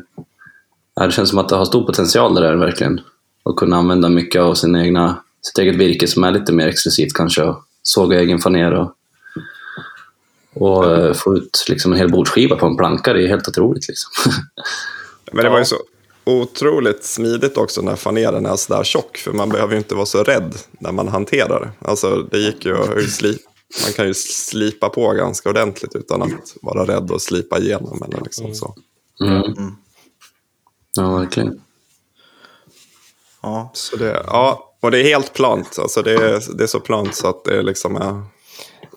[0.94, 3.00] ja, det känns som att det har stor potential det där verkligen.
[3.44, 7.12] Att kunna använda mycket av sin egna, sitt eget virke som är lite mer exklusivt
[7.14, 7.42] kanske.
[7.42, 8.92] Och såga egen faner och
[10.54, 13.88] Och eh, få ut liksom en hel bordsskiva på en planka, det är helt otroligt.
[13.88, 14.32] Liksom.
[15.32, 15.76] Men det var ju så
[16.24, 19.16] otroligt smidigt också när faneren är sådär tjock.
[19.16, 21.88] För man behöver ju inte vara så rädd när man hanterar det.
[21.88, 23.38] Alltså det gick ju att sli
[23.84, 28.02] man kan ju slipa på ganska ordentligt utan att vara rädd att slipa igenom.
[28.02, 28.74] Eller liksom så.
[29.20, 29.76] Mm.
[30.96, 31.60] Ja, verkligen.
[33.42, 33.70] Ja.
[33.74, 35.78] Så det, ja, och det är helt plant.
[35.78, 38.22] Alltså det, är, det är så plant så att det liksom är...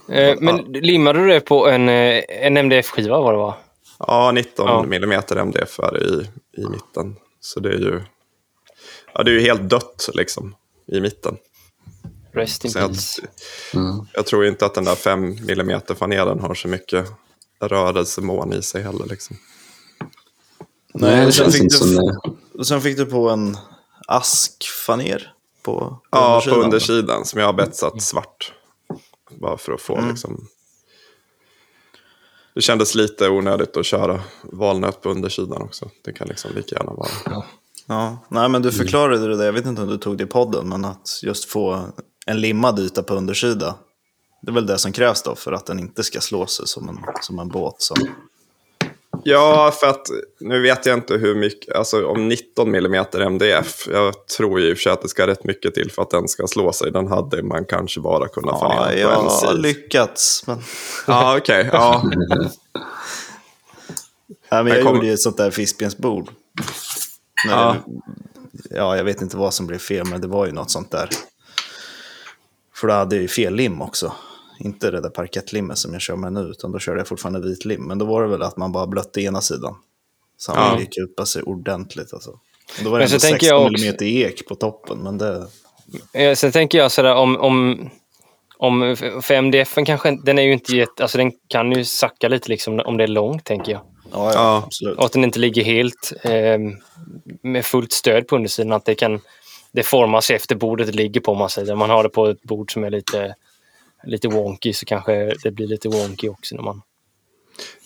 [0.10, 3.58] Eh, men limmade du det på en, eh, en MDF-skiva var det va?
[4.00, 4.84] Ja, 19 Ja.
[4.84, 5.04] mm
[5.38, 6.30] MDF är det i,
[6.62, 7.16] i mitten.
[7.40, 8.02] Så det är ju...
[9.14, 10.56] Ja, det är ju helt dött liksom
[10.92, 11.38] i mitten.
[12.34, 13.22] Rest in Så jag, peace.
[13.74, 14.06] Mm.
[14.14, 17.08] jag tror inte att den där 5 mm fanelen har så mycket
[17.62, 19.06] rörelsemån i sig heller.
[19.06, 19.38] Liksom.
[20.94, 22.18] Nej, det känns fick, inte som du, det.
[22.60, 23.58] och sen fick du på en
[24.08, 26.64] askfaner på, på Ja, på undersidan.
[26.64, 28.54] undersidan som jag har betsat svart.
[29.40, 30.48] Bara för att få liksom...
[32.56, 35.90] Det kändes lite onödigt att köra valnöt på undersidan också.
[36.02, 37.10] Det kan liksom lika gärna vara.
[37.88, 40.28] Ja, nej men du förklarade det där, jag vet inte om du tog det i
[40.28, 41.86] podden, men att just få
[42.26, 43.76] en limmad yta på undersida.
[44.42, 46.90] Det är väl det som krävs då för att den inte ska slå sig som
[46.90, 47.82] en, som en båt.
[47.82, 47.98] Som...
[49.32, 50.08] Ja, för att
[50.40, 54.82] nu vet jag inte hur mycket, alltså om 19 mm MDF, jag tror ju för
[54.82, 56.92] sig att det ska rätt mycket till för att den ska slå sig.
[56.92, 59.62] Den hade man kanske bara kunnat Ja, fanera jag på en har sid.
[59.62, 60.44] lyckats.
[60.48, 60.60] Men...
[61.08, 61.70] Ja, okej.
[61.72, 62.04] ja.
[64.52, 66.30] Nej, men jag kom- gjorde ju ett sånt där fiskbensbord.
[67.50, 67.76] Ja.
[68.70, 71.10] ja, jag vet inte vad som blev fel, men det var ju något sånt där.
[72.76, 74.14] För då hade jag ju fel lim också.
[74.60, 77.66] Inte det där parkettlimmet som jag kör med nu, utan då körde jag fortfarande vit
[77.66, 77.84] lim.
[77.88, 79.76] Men då var det väl att man bara blötte ena sidan.
[80.38, 80.86] Så han Ja.
[80.92, 82.30] kupa sig ordentligt alltså.
[82.30, 85.18] Och Då var det Men ändå tänker 16 jag också- mm ek på toppen, men
[85.18, 85.48] det...
[86.36, 87.90] Sen tänker jag sådär om, om,
[88.58, 92.28] om för MDF kanske inte- den är ju inte jätte, alltså den kan ju sacka
[92.28, 93.82] lite liksom om det är långt tänker jag.
[94.12, 94.64] Ja, ja, Ja.
[94.66, 94.98] absolut.
[94.98, 96.58] Och att den inte ligger helt eh,
[97.42, 98.72] med fullt stöd på undersidan.
[98.72, 99.20] Att det kan
[99.72, 101.76] det formas efter bordet det ligger på om man säger.
[101.76, 103.36] Man har det på ett bord som är lite,
[104.04, 106.82] lite wonky så kanske det blir lite wonky också när man...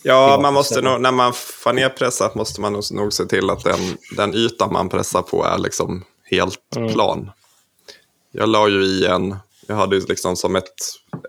[0.03, 3.79] Ja, man måste nog, när man fanerpressat måste man nog- se till att den,
[4.17, 6.93] den ytan man pressar på är liksom helt Mm.
[6.93, 7.31] plan.
[8.31, 9.35] Jag la ju i en,
[9.67, 10.73] jag hade ju liksom som ett,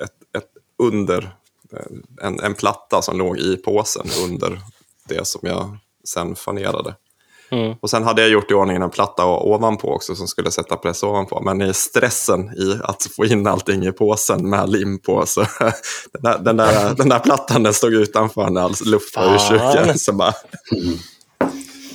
[0.00, 1.36] ett, ett under,
[2.22, 4.60] en, en platta som låg i påsen under
[5.08, 6.94] det som jag sen fanerade.
[7.50, 7.74] Mm.
[7.80, 11.02] Och sen hade jag gjort i ordning en platta ovanpå också som skulle sätta press
[11.02, 11.40] ovanpå.
[11.40, 15.40] Men i stressen i att få in allting i påsen med lim på så
[16.12, 19.38] den där, den där, den där plattan den stod utanför när all luft var ur
[19.38, 19.48] Fan.
[19.48, 19.98] kyrkan.
[19.98, 20.32] Så bara...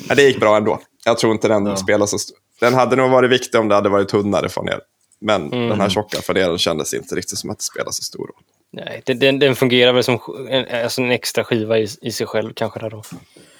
[0.10, 0.80] ja, det gick bra ändå.
[1.06, 2.38] Jag tror inte den spelar så stor.
[2.60, 4.80] Den hade nog varit viktig om det hade varit tunnare faner.
[5.22, 8.44] Men den här tjocka faneren kändes inte riktigt som att det spelade så stor roll.
[8.72, 12.28] Nej, den, den, den fungerar väl som en, alltså en extra skiva i, i sig
[12.28, 12.80] själv kanske.
[12.80, 13.04] Där då.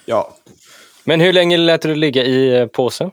[0.04, 0.34] Ja,
[1.04, 3.10] Men hur länge lät du det ligga i eh, påsen?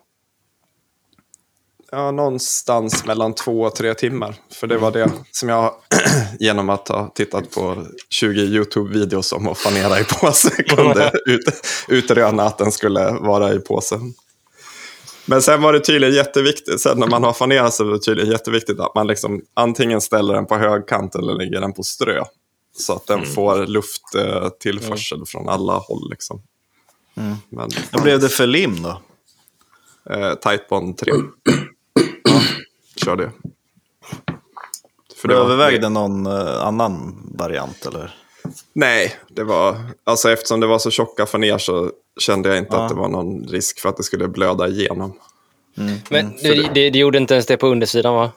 [1.92, 4.36] Ja, någonstans mellan två och tre timmar.
[4.54, 5.74] För det var det som jag,
[6.40, 11.44] genom att ha tittat på 20 YouTube-videos om att fanera i påse, kunde ut,
[11.88, 14.14] utröna att den skulle vara i påsen.
[15.26, 18.32] Men sen var det tydligen jätteviktigt, sen när man har fanerat så var det tydligen
[18.32, 22.24] jätteviktigt att man liksom antingen ställer den på högkant eller lägger den på strö.
[22.78, 26.10] Så att den får lufttillförsel från alla håll.
[26.10, 26.42] Liksom.
[27.14, 29.02] Men, Vad blev det för lim då?
[30.14, 31.12] Eh, Tightbond 3.
[33.06, 33.32] Kör det.
[35.16, 38.16] För Du det övervägde någon eh, annan variant eller?
[38.74, 42.84] Nej, det var, alltså eftersom det var så tjocka faner så kände jag inte Ja.
[42.84, 45.20] att det var någon risk för att det skulle blöda igenom.
[46.10, 48.32] Men det, det, det gjorde inte ens det på undersidan va?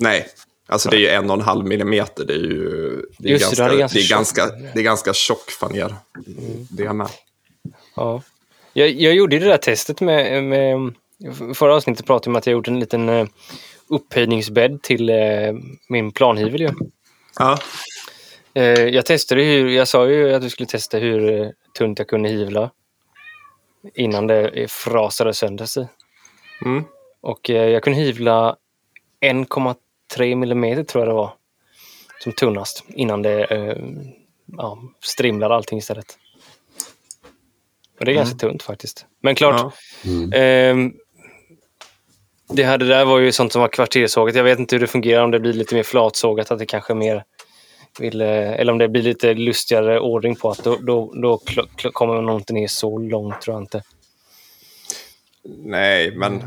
[0.00, 0.26] Nej,
[0.66, 2.24] alltså det är ju en och en halv millimeter.
[2.24, 4.10] Det är ju det är Just det, ganska, det är det ganska är tjock.
[4.18, 5.94] ganska, det är ganska tjock faner.
[6.70, 7.08] Det med.
[7.98, 8.22] Ja.
[8.72, 10.94] Jag, jag gjorde det där testet med, med...
[11.54, 13.26] Förra avsnittet pratade vi om att jag gjort en liten eh,
[13.88, 15.52] upphöjningsbädd till eh,
[15.88, 16.60] min planhyvel.
[16.60, 16.70] Ju.
[17.38, 17.58] Ja,
[18.58, 19.68] Eh, jag testade hur...
[19.68, 22.70] Jag sa ju att vi skulle testa hur tunt jag kunde hyvla
[23.94, 25.88] innan det frasade sönder sig.
[26.64, 26.84] Mm.
[27.20, 28.56] Och jag kunde hyvla
[29.20, 31.32] 1,3 millimeter tror jag det var.
[32.20, 33.46] Som tunnast innan det
[34.56, 36.18] ja, strimlade allting istället.
[37.98, 39.06] Och det är ganska tunt faktiskt.
[39.20, 40.36] Men klart, ja.
[40.38, 40.94] Ehm,
[42.48, 44.34] det här det där var ju sånt som var kvartersågat.
[44.34, 46.94] Jag vet inte hur det fungerar, om det blir lite mer flatsågat, att det kanske
[46.94, 47.24] mer
[48.00, 51.68] vill, eh, eller om det blir lite lustigare ordning på att då, då, då kl-
[51.76, 53.82] kl- kommer man inte ner så långt, tror jag inte.
[55.64, 56.42] Nej, men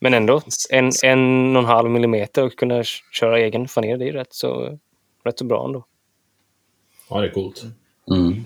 [0.00, 4.12] Men ändå, en, en och en halv millimeter och kunna köra egen faner, det är
[4.12, 4.78] rätt så,
[5.24, 5.84] rätt så bra ändå.
[7.10, 7.62] Ja, det är coolt.
[8.10, 8.44] Mm.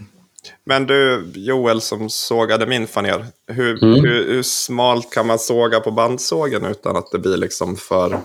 [0.67, 3.25] Men du, Joel som sågade min faner.
[3.47, 4.05] Hur, Mm.
[4.05, 8.19] hur, hur smalt kan man såga på bandsågen utan att det blir liksom för...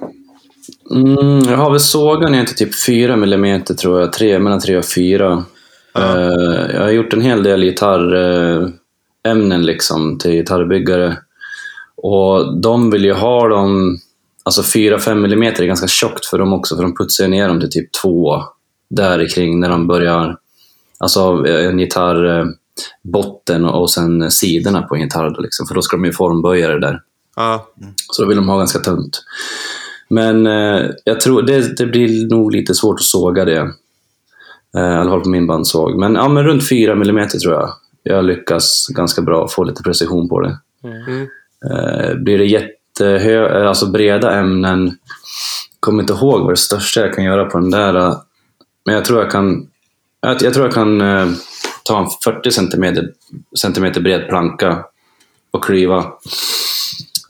[0.95, 4.77] Mm, jag har väl sågat ner till typ 4 mm tror jag, tre, mellan 3
[4.77, 5.45] och 4.
[5.97, 6.03] Eh,
[6.73, 11.17] jag har gjort en hel del gitarrämnen liksom till gitarrbyggare.
[11.97, 13.97] Och de vill ju ha dem,
[14.43, 17.71] alltså 4-5 mm är ganska tjockt för dem också, för de putsar ner dem till
[17.71, 18.41] typ 2
[18.89, 20.37] där kring när de börjar,
[20.99, 26.05] alltså en gitarrbotten och sen sidorna på en gitarr, då liksom, för då ska de
[26.05, 27.01] ju formböja det där.
[27.35, 27.67] Ja,
[28.11, 29.23] Så då vill de ha ganska tunt.
[30.09, 33.59] Men eh, jag tror det, det blir nog lite svårt att såga det.
[34.77, 35.99] Eh, I alla fall på min bandsåg.
[35.99, 37.69] Men, ja, men runt 4 mm tror jag.
[38.03, 40.57] Jag lyckas ganska bra få lite precision på det.
[40.83, 41.27] Mm.
[41.71, 44.97] Eh, blir det jättehö, eh, alltså breda ämnen,
[45.79, 47.95] kommer inte ihåg vad det största jag kan göra på den där.
[47.95, 48.17] eh,
[48.85, 49.67] Men jag tror jag kan,
[50.21, 51.27] jag, jag tror jag kan eh,
[51.83, 53.13] ta en 40 centimeter,
[53.57, 54.85] centimeter bred planka
[55.51, 55.97] och klyva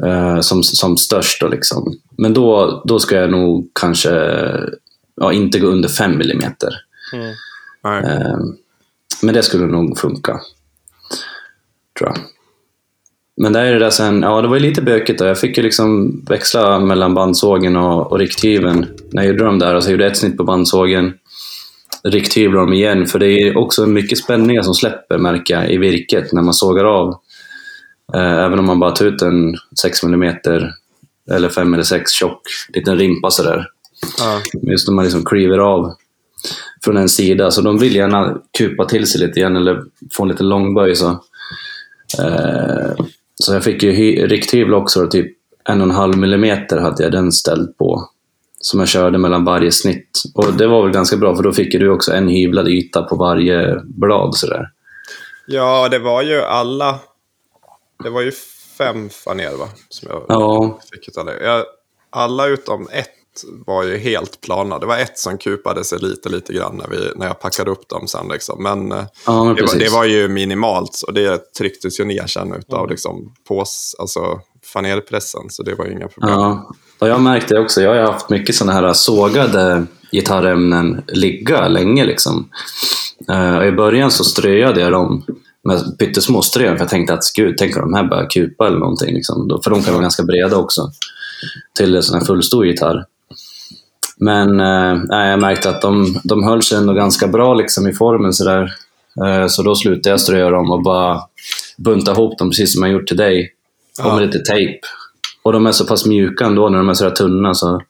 [0.06, 1.42] eh, som, som störst.
[1.42, 2.00] Då liksom.
[2.18, 4.12] Men då, då ska jag nog kanske
[5.16, 6.70] ja, inte gå under 5 millimeter.
[7.14, 8.06] Mm.
[8.06, 8.38] Eh,
[9.22, 10.40] men det skulle nog funka.
[12.00, 12.18] Tror jag.
[13.42, 15.26] Men där är det där sen, ja det var ju lite bökigt då.
[15.26, 19.76] Jag fick ju liksom växla mellan bandsågen och, och rikthyveln när jag gjorde dem där.
[19.76, 21.14] Alltså jag gjorde ett snitt på bandsågen,
[22.12, 23.06] rikthyvlar dem igen.
[23.08, 26.84] För det är också mycket spänningar som släpper märker jag i virket när man sågar
[26.86, 27.10] av.
[28.14, 30.36] Eh, även om man bara tar ut en 6 mm
[31.32, 32.42] eller 5 eller 6 tjock
[32.74, 33.66] liten rimpa sådär.
[34.20, 34.42] Ja.
[34.72, 35.94] Just när man liksom kliver av
[36.84, 37.52] från en sida.
[37.52, 40.96] Så de vill gärna kupa till sig lite grann eller få en liten långböj.
[40.96, 41.10] Så,
[42.20, 45.08] eh, så jag fick ju hy- rikthyvel också.
[45.08, 45.38] Typ
[45.70, 48.10] en och en halv millimeter hade jag den ställd på.
[48.68, 50.22] Som jag körde mellan varje snitt.
[50.36, 53.16] Och det var väl ganska bra för då fick du också en hyvlad yta på
[53.16, 54.36] varje blad.
[54.36, 54.70] Sådär.
[55.46, 57.00] ja, det var ju alla...
[58.04, 58.32] Det var ju
[58.78, 59.68] fem faner va?
[59.90, 61.66] Som jag Ja, fick utav det.
[62.10, 63.10] Alla utom ett
[63.66, 64.80] var ju helt plana.
[64.80, 67.90] Det var ett som kupade sig lite, lite grann när, vi, när jag packade upp
[67.90, 68.28] dem sen.
[68.32, 68.64] Liksom.
[68.64, 72.28] Men, eh, ja men det, var, det var ju minimalt och det trycktes ju ner
[72.28, 72.90] sen utav Mm.
[72.90, 74.40] liksom, pås, alltså,
[74.74, 75.42] fanerpressen.
[75.50, 76.32] Så det var ju inga problem.
[76.32, 76.70] Ja,
[77.00, 77.82] och jag märkte det också.
[77.82, 82.06] Jag har haft mycket sådana här sågade gitarrämnen ligga länge.
[82.06, 82.50] Liksom.
[83.30, 85.26] Eh, och I början så ströade jag dem
[85.64, 88.78] med pyttesmå strön för jag tänkte att gud, tänk om de här börjar kupa eller
[88.78, 89.14] någonting.
[89.14, 89.60] Liksom.
[89.64, 90.92] För de kan vara ganska breda också
[91.78, 93.06] till en sån här fullstor gitarr.
[94.20, 98.34] Men eh, jag märkte att de, de höll sig ändå ganska bra liksom, i formen.
[98.34, 98.74] Så, där.
[99.26, 101.22] Eh, så då slutade jag strö dem och bara
[101.78, 103.54] bunta ihop dem precis som jag gjort till dig.
[104.04, 104.80] Och med lite tejp.
[105.44, 107.82] Och de är så pass mjuka ändå när de är så här tunna så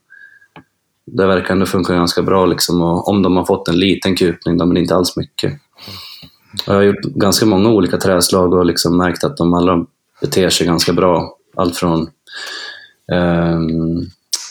[1.06, 2.46] det verkar ändå funka ganska bra.
[2.46, 2.82] Liksom.
[2.82, 5.54] Och om de har fått en liten kupning, de är inte alls mycket.
[6.68, 9.86] Och jag har gjort ganska många olika träslag och liksom märkt att de alla
[10.22, 11.38] beter sig ganska bra.
[11.56, 12.10] Allt från
[13.13, 14.02] ehm,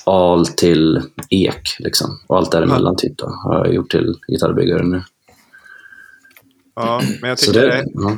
[0.07, 1.77] al till ek.
[1.79, 2.21] Liksom.
[2.27, 5.03] Och allt däremellan typ, då, har jag gjort till gitarrbyggare nu.
[6.77, 8.17] Ja, men jag tycker, det, det, ja.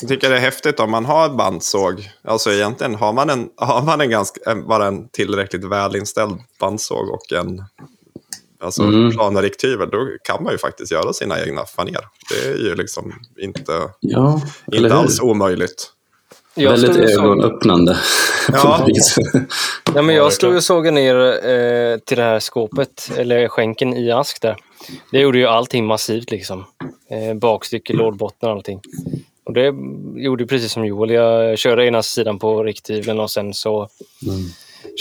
[0.00, 2.10] jag tycker det är häftigt om man har bandsåg.
[2.24, 7.32] Alltså egentligen har man, en, har man en ganska, bara en tillräckligt välinställd bandsåg och
[7.32, 7.64] en
[8.60, 9.10] alltså, Mm.
[9.10, 12.04] planarikthyvel, då kan man ju faktiskt göra sina egna faner.
[12.30, 14.42] Det är ju liksom inte, ja,
[14.72, 15.92] inte alls omöjligt.
[16.56, 17.96] Jag Väldigt stod och såg- ögonöppnande.
[18.52, 18.86] Ja.
[19.94, 21.16] Ja, men Ja, jag stod och såg ner
[21.48, 24.56] eh, till det här skåpet, eller skänken i ask där.
[25.10, 26.64] Det gjorde ju allting massivt liksom.
[27.10, 28.80] Eh, bakstycke, lådbotten och allting.
[29.44, 29.74] Och det
[30.16, 31.10] gjorde precis som Joel.
[31.10, 33.88] Jag körde ena sidan på rikthyveln och sen så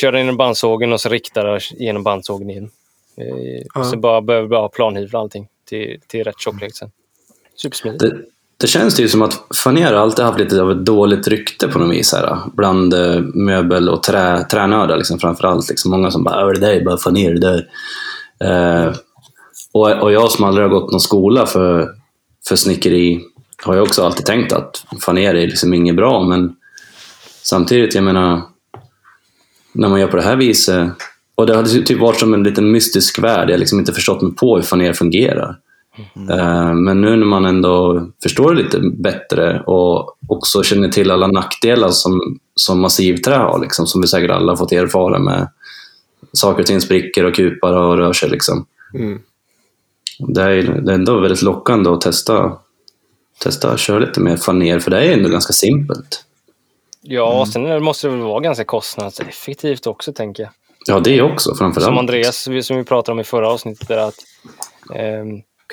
[0.02, 2.70] körde jag in bandsågen och så riktade jag genom bandsågen in.
[3.18, 6.92] Eh, och så bara behöver bara planhyvla allting till, till rätt tjocklek sen.
[7.56, 8.04] Supersmidigt.
[8.58, 11.68] Det, det känns ju som att faner har alltid haft lite av ett dåligt rykte
[11.68, 15.70] på något vis här, bland eh, möbel och trä, tränördar liksom, framförallt.
[15.70, 17.34] Liksom, många som bara äh, “det där är bara faner”.
[17.34, 17.68] Det där.
[18.40, 18.94] Eh,
[19.72, 21.90] och, och jag som aldrig har gått någon skola för,
[22.48, 23.22] för snickeri
[23.64, 26.56] har ju också alltid tänkt att faner är liksom inget bra, men
[27.42, 28.42] samtidigt, jag menar,
[29.72, 30.92] när man gör på det här viset,
[31.36, 34.22] och det hade typ varit som en liten mystisk värld, jag har liksom inte förstått
[34.22, 35.58] mig på hur faner fungerar.
[36.30, 41.28] Eh, Men nu när man ändå förstår det lite bättre och också känner till alla
[41.28, 45.48] nackdelar som, som massivträ har, liksom, som vi säkert alla har fått erfara med
[46.34, 48.30] saker och ting spricker och kupar och rör sig.
[48.30, 48.66] Liksom.
[48.94, 49.20] Mm.
[50.20, 52.58] Det, är, det är ändå väldigt lockande att testa,
[53.40, 56.22] testa att köra lite mer faner, för det är ändå ganska simpelt.
[57.02, 60.52] Ja, och sen måste det väl vara ganska kostnadseffektivt också, tänker jag.
[60.88, 61.86] Ja, det också framförallt.
[61.86, 64.16] Som Andreas, vi- som vi pratade om i förra avsnittet, är att
[64.96, 65.26] eh,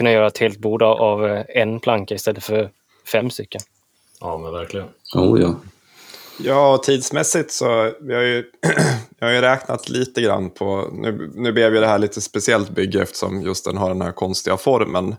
[0.03, 2.71] kunna göra ett helt bord av, eh, en planka istället för
[3.13, 3.61] fem stycken.
[4.21, 4.87] Ja, men verkligen.
[5.15, 5.55] Oh, ja.
[6.39, 8.45] Ja, tidsmässigt så vi har ju,
[9.19, 12.71] jag har ju räknat lite grann på, nu, nu blev ju det här lite speciellt
[12.71, 15.17] bygge eftersom just den har den här konstiga formen.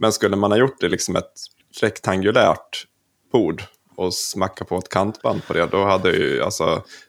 [0.00, 1.32] Men skulle man ha gjort det liksom ett
[1.80, 2.86] rektangulärt
[3.32, 3.62] bord
[3.96, 6.64] och smacka på ett kantband på det, då hade ju, alltså,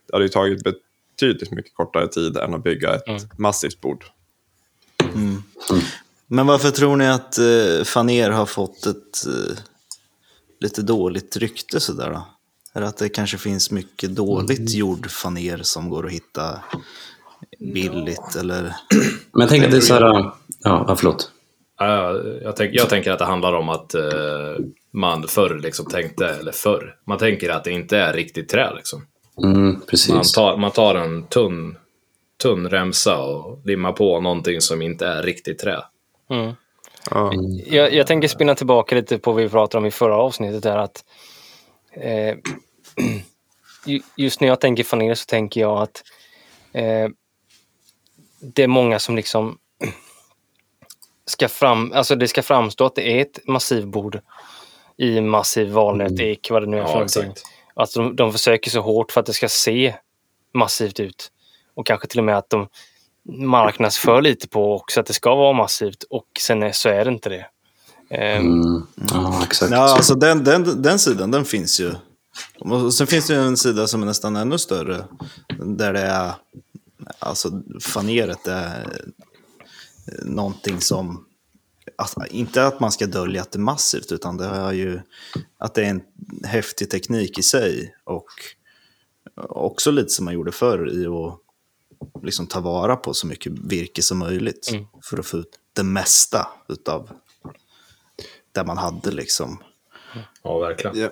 [0.08, 3.22] det hade ju tagit betydligt mycket kortare tid än att bygga ett Mm.
[3.38, 4.06] massivt bord.
[6.30, 9.58] Men varför tror ni att eh, Faner har fått ett eh,
[10.60, 12.28] lite dåligt rykte sådär då?
[12.74, 16.60] Är det att det kanske finns mycket dåligt gjord faner som går att hitta
[17.60, 18.62] billigt eller?
[19.32, 20.02] Men jag tänker att det är så här...
[20.02, 20.36] Ja,
[20.88, 21.32] ja förlåt.
[21.80, 22.14] Ja,
[22.44, 24.02] Jag, tänk, jag tänker att det handlar om att eh,
[24.94, 28.74] man förr liksom tänkte, eller förr, man tänker att det inte är riktigt trä.
[28.76, 29.06] Liksom.
[29.44, 30.32] Mm, Man, precis.
[30.32, 31.78] tar, man tar en tunn,
[32.44, 35.84] tunn remsa och limmar på någonting som inte är riktigt trä.
[36.30, 36.54] Mm.
[37.12, 37.34] Ja.
[37.66, 40.64] Jag, jag tänker spinna tillbaka lite på vad vi pratade om i förra avsnittet.
[40.64, 41.06] Där att,
[41.92, 42.36] eh,
[43.86, 46.04] ju- just när jag tänker faner så tänker jag att
[46.74, 47.10] eh,
[48.42, 49.58] det är många som liksom
[51.26, 54.20] ska fram, alltså det ska framstå att det är ett massivbord
[54.98, 57.24] i massiv valnöt, ek, vad det nu är för Ja, någonting.
[57.24, 57.44] exakt.
[57.74, 59.96] Att de, de försöker så hårt för att det ska se
[60.54, 61.32] massivt ut.
[61.74, 62.68] Och kanske till och med att de
[63.32, 67.12] marknadsför lite på också att det ska vara massivt och sen är, så är det
[67.12, 67.46] inte det.
[68.10, 69.72] Eh, Mm, ja, exakt.
[69.72, 71.92] Ja, alltså den, den, den sidan, den finns ju.
[72.60, 75.06] Och sen finns det ju en sida som är nästan ännu större.
[75.60, 76.34] Där det är,
[77.20, 79.02] alltså faneret är
[80.26, 81.26] någonting som,
[81.96, 85.02] alltså, inte att man ska dölja att det är massivt, utan det är ju
[85.58, 86.02] att det är en
[86.44, 87.96] häftig teknik i sig.
[88.04, 88.30] Och
[89.50, 91.40] också lite som man gjorde förr i att
[92.24, 94.70] liksom ta vara på så mycket virke som möjligt.
[94.72, 94.86] Mm.
[95.04, 97.10] För att få ut det mesta utav
[98.52, 99.64] det man hade liksom.
[100.44, 101.00] Ja, verkligen.
[101.00, 101.10] Ja.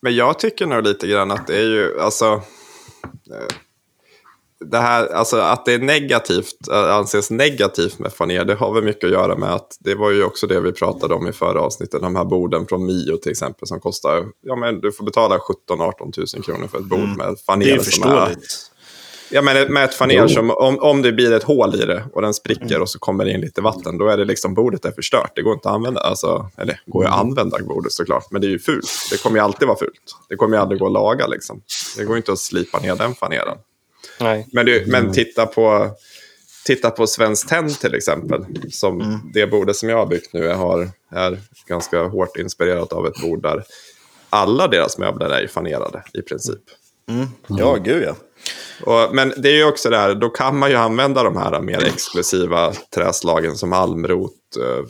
[0.00, 2.26] Men jag tycker nog lite grann att det är ju, alltså,
[3.30, 3.54] eh,
[4.60, 8.84] det här, alltså att det är negativt, äh, anses negativt med faner, det har väl
[8.84, 11.60] mycket att göra med att det var ju också det vi pratade om i förra
[11.60, 15.38] avsnittet, de här borden från Mio till exempel som kostar, ja men du får betala
[15.38, 17.16] 17-18 000 kronor för ett bord Mm.
[17.16, 18.72] med faner Det är ju som är, förståeligt.
[19.28, 22.22] Ja, men med ett faner som, om, om det blir ett hål i det och
[22.22, 24.92] den spricker och så kommer det in lite vatten, då är det liksom bordet är
[24.92, 25.32] förstört.
[25.34, 28.40] Det går inte att använda, alltså, eller det går ju att använda bordet såklart, men
[28.40, 28.90] det är ju fult.
[29.10, 30.16] Det kommer ju alltid vara fult.
[30.28, 31.62] Det kommer ju aldrig gå att laga liksom.
[31.96, 33.58] Det går inte att slipa ner den faneren.
[34.20, 34.48] nej.
[34.52, 35.90] Men, det, men titta på...
[36.64, 38.44] Titta på Svenskt Tenn till exempel.
[38.70, 43.06] Som Det bordet som jag har byggt nu är, har, är ganska hårt inspirerat av
[43.06, 43.64] ett bord där
[44.30, 46.60] alla deras möbler är fanerade i princip.
[47.08, 47.26] Mm.
[47.46, 48.14] Ja, gud ja.
[48.80, 51.60] Och, men det är ju också det här, då kan man ju använda de här
[51.60, 54.84] mer exklusiva träslagen som almrot, eh,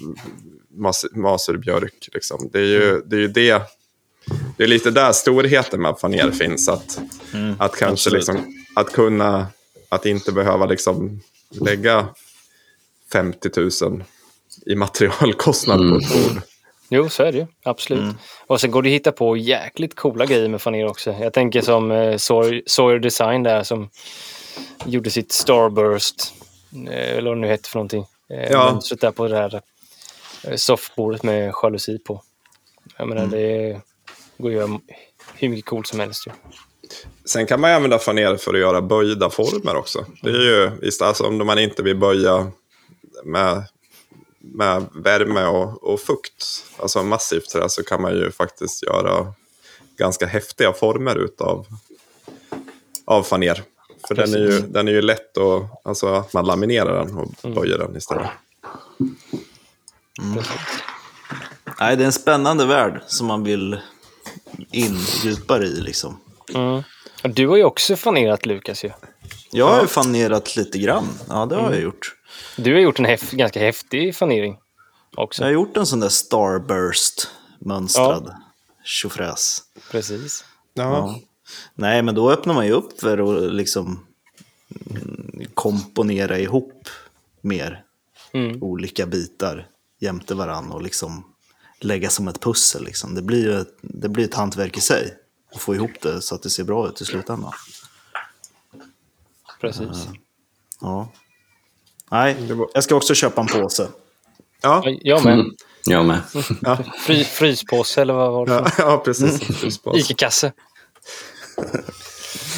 [0.70, 2.08] mas masurbjörk.
[2.12, 2.50] Liksom.
[2.52, 3.16] Det är ju det.
[3.16, 3.62] Är ju det
[4.56, 6.68] det är lite där storheten med faner finns.
[6.68, 7.00] Att,
[7.58, 9.46] att kanske liksom, att kunna,
[9.88, 12.08] att inte behöva liksom lägga
[13.12, 13.50] 50
[13.84, 14.04] 000
[14.66, 16.42] i materialkostnad på ett bord.
[16.88, 17.46] Jo, så är det ju.
[17.64, 18.14] Absolut.
[18.46, 21.12] Och sen går det att hitta på jäkligt coola grejer med faner också.
[21.20, 23.90] Jag tänker som eh, Sawyer, Sawyer Design där som
[24.84, 26.34] gjorde sitt Starburst,
[26.90, 28.06] eh, eller vad det nu hette för någonting.
[28.30, 28.72] Eh, Ja.
[28.72, 29.60] Mönstret där på det här
[30.44, 32.22] eh, soffbordet med jalusi på.
[32.98, 33.80] Jag menar, det
[34.38, 34.80] går att göra
[35.34, 36.30] hur mycket coolt som helst ju.
[37.24, 40.06] Sen kan man använda faner för att göra böjda former också.
[40.22, 40.70] Det är ju,
[41.02, 42.50] alltså, om man inte vill böja
[43.24, 43.64] med,
[44.56, 49.32] med värme och, och fukt, alltså massivt trä, så kan man ju faktiskt göra
[49.98, 51.66] ganska häftiga former utav
[53.04, 53.62] av faner.
[54.08, 57.50] För den är, ju, den är ju lätt att, alltså att man laminerar den och
[57.50, 58.28] böjer den istället.
[61.80, 63.80] Nej, det är en spännande värld som man vill
[64.70, 66.20] in djupare i liksom.
[66.54, 66.82] Mm.
[67.22, 68.90] Du har ju också fanerat Lukas ju.
[69.50, 71.08] Jag har ju fanerat lite grann.
[71.28, 72.15] Ja, det har jag gjort.
[72.56, 74.58] Du har gjort en häf ganska häftig fanering
[75.16, 75.42] också.
[75.42, 78.34] Jag har gjort en sån där Starburst-mönstrad
[78.84, 79.62] tjofräs.
[79.90, 80.44] Precis.
[80.74, 81.20] Ja.
[81.74, 84.06] Nej, men då öppnar man ju upp för att liksom
[85.54, 86.88] komponera ihop
[87.40, 87.82] mer
[88.32, 88.62] Mm.
[88.62, 91.24] olika bitar jämte varann och liksom
[91.80, 92.84] lägga som ett pussel.
[92.84, 93.14] Liksom.
[93.14, 95.14] Det blir ju ett, det blir ett hantverk i sig
[95.54, 97.52] att få ihop det så att det ser bra ut i slutändan.
[99.60, 100.06] Precis.
[100.80, 101.08] Ja.
[102.10, 102.36] Nej,
[102.74, 103.88] jag ska också köpa en påse.
[104.62, 105.34] Ja, Ja, Jag med.
[105.34, 105.50] Mm.
[105.88, 106.20] Jag med.
[107.06, 108.52] Fry, fryspåse eller vad var det?
[108.52, 109.58] ja, för ja precis.
[109.58, 109.96] Frysbas.
[109.96, 110.52] Ica-kasse.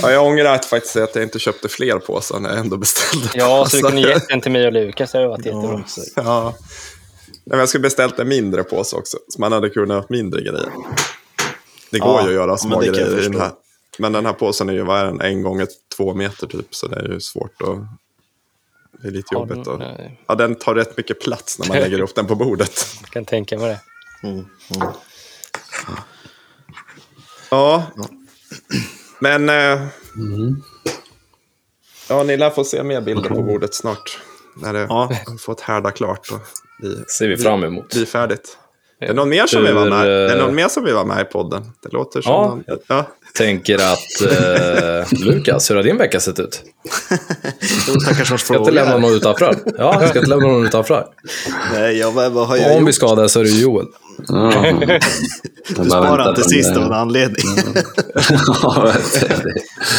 [0.02, 3.28] Ja, jag ångrar att faktiskt att jag inte köpte fler påsar när jag ändå beställde
[3.34, 5.12] Ja, så du kunde gett en till mig och Lukas.
[5.12, 5.84] Det hade varit jättebra.
[6.16, 6.54] Ja.
[7.44, 10.68] men jag skulle beställt en mindre påse också, så man hade kunnat ha mindre grejer.
[11.90, 13.50] Det går Ja, ju att göra små grejer i den här.
[13.98, 16.86] Men den här påsen är ju, vad är den, en gånger två meter typ, så
[16.86, 17.78] det är ju svårt att...
[19.02, 19.68] Det är lite Har jobbigt.
[19.78, 20.20] nej.
[20.26, 22.86] Ja, den tar rätt mycket plats när man lägger upp den på bordet.
[23.00, 23.80] Jag kan tänka mig det.
[24.28, 24.34] Mm.
[24.74, 24.88] Mm.
[27.50, 27.86] Ja.
[29.18, 29.48] Men...
[29.48, 29.86] Eh,
[30.16, 30.62] Mm.
[32.08, 34.18] ja, ni lär få se mer bilder på bordet snart.
[34.56, 35.10] När det Ja.
[35.26, 36.38] har fått härda klart och
[36.80, 37.88] bli, ser vi fram emot.
[37.88, 38.58] bli färdigt.
[39.00, 40.06] Det är någon mer som vill vara med?
[40.06, 41.70] Det är eh, någon mer som vill vara med i podden?
[41.82, 42.32] Det låter som...
[42.32, 42.46] Ja.
[42.48, 42.78] någon...
[42.88, 43.04] ja.
[43.34, 46.62] Tänker att eh, Lukas, hur har din vecka sett ut?
[47.88, 49.56] Jo, tackar som Ska inte lämna någon utanför.
[49.78, 51.06] Ja, jag ska inte lämna någon utanför.
[51.72, 52.94] Nej, jag, vad, har jag Om vi gjort?
[52.94, 53.86] skadar så är det Joel.
[54.28, 55.00] Jag
[55.68, 57.44] Du bara sparar på sist av en anledning.
[58.62, 58.92] Jag.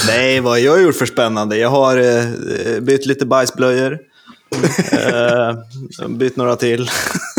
[0.08, 1.58] Nej, vad har jag gjort för spännande?
[1.58, 4.00] Jag har eh, bytt lite bajsblöjor.
[4.92, 6.90] eh, bytt några till.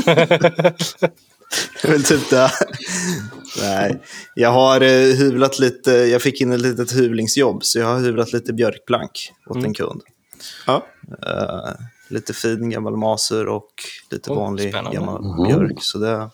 [1.82, 2.50] Det är väl typ det.
[3.58, 4.02] Nej,
[4.34, 5.90] jag har eh, hyvlat lite.
[5.92, 10.02] Jag fick in ett litet hyvlingsjobb, så jag har hyvlat lite björkplank åt en kund.
[10.66, 10.86] Ja.
[11.26, 11.70] Eh,
[12.08, 13.70] lite fin gammal maser och
[14.10, 14.96] lite Oh, vanlig spännande.
[14.98, 15.46] gammal Mhm.
[15.46, 15.78] björk.
[15.80, 16.30] Så det,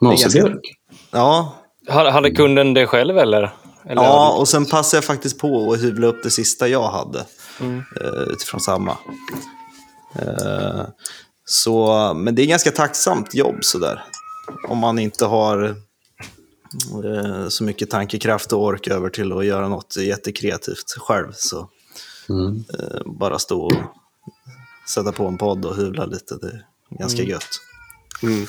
[0.00, 0.60] Mosebjörk.
[1.10, 1.54] ja,
[1.88, 3.50] Hade hade kunden det själv eller?
[3.86, 7.24] eller Ja, och sen passade jag faktiskt på att hyvla upp det sista jag hade.
[7.60, 7.82] Mm.
[8.00, 8.96] eh, Utifrån samma.
[10.18, 10.84] Eh,
[11.44, 14.04] Så, men det är ganska tacksamt jobb sådär.
[14.68, 15.74] Om man inte har
[17.48, 21.32] så mycket tankekraft och ork över till att göra något jättekreativt själv.
[21.32, 21.68] Så
[22.28, 22.64] Mm.
[22.78, 23.72] eh, bara stå och
[24.88, 26.34] sätta på en podd och hyvla lite.
[26.34, 26.64] Det är
[26.98, 27.48] ganska gött.
[28.22, 28.46] Mm.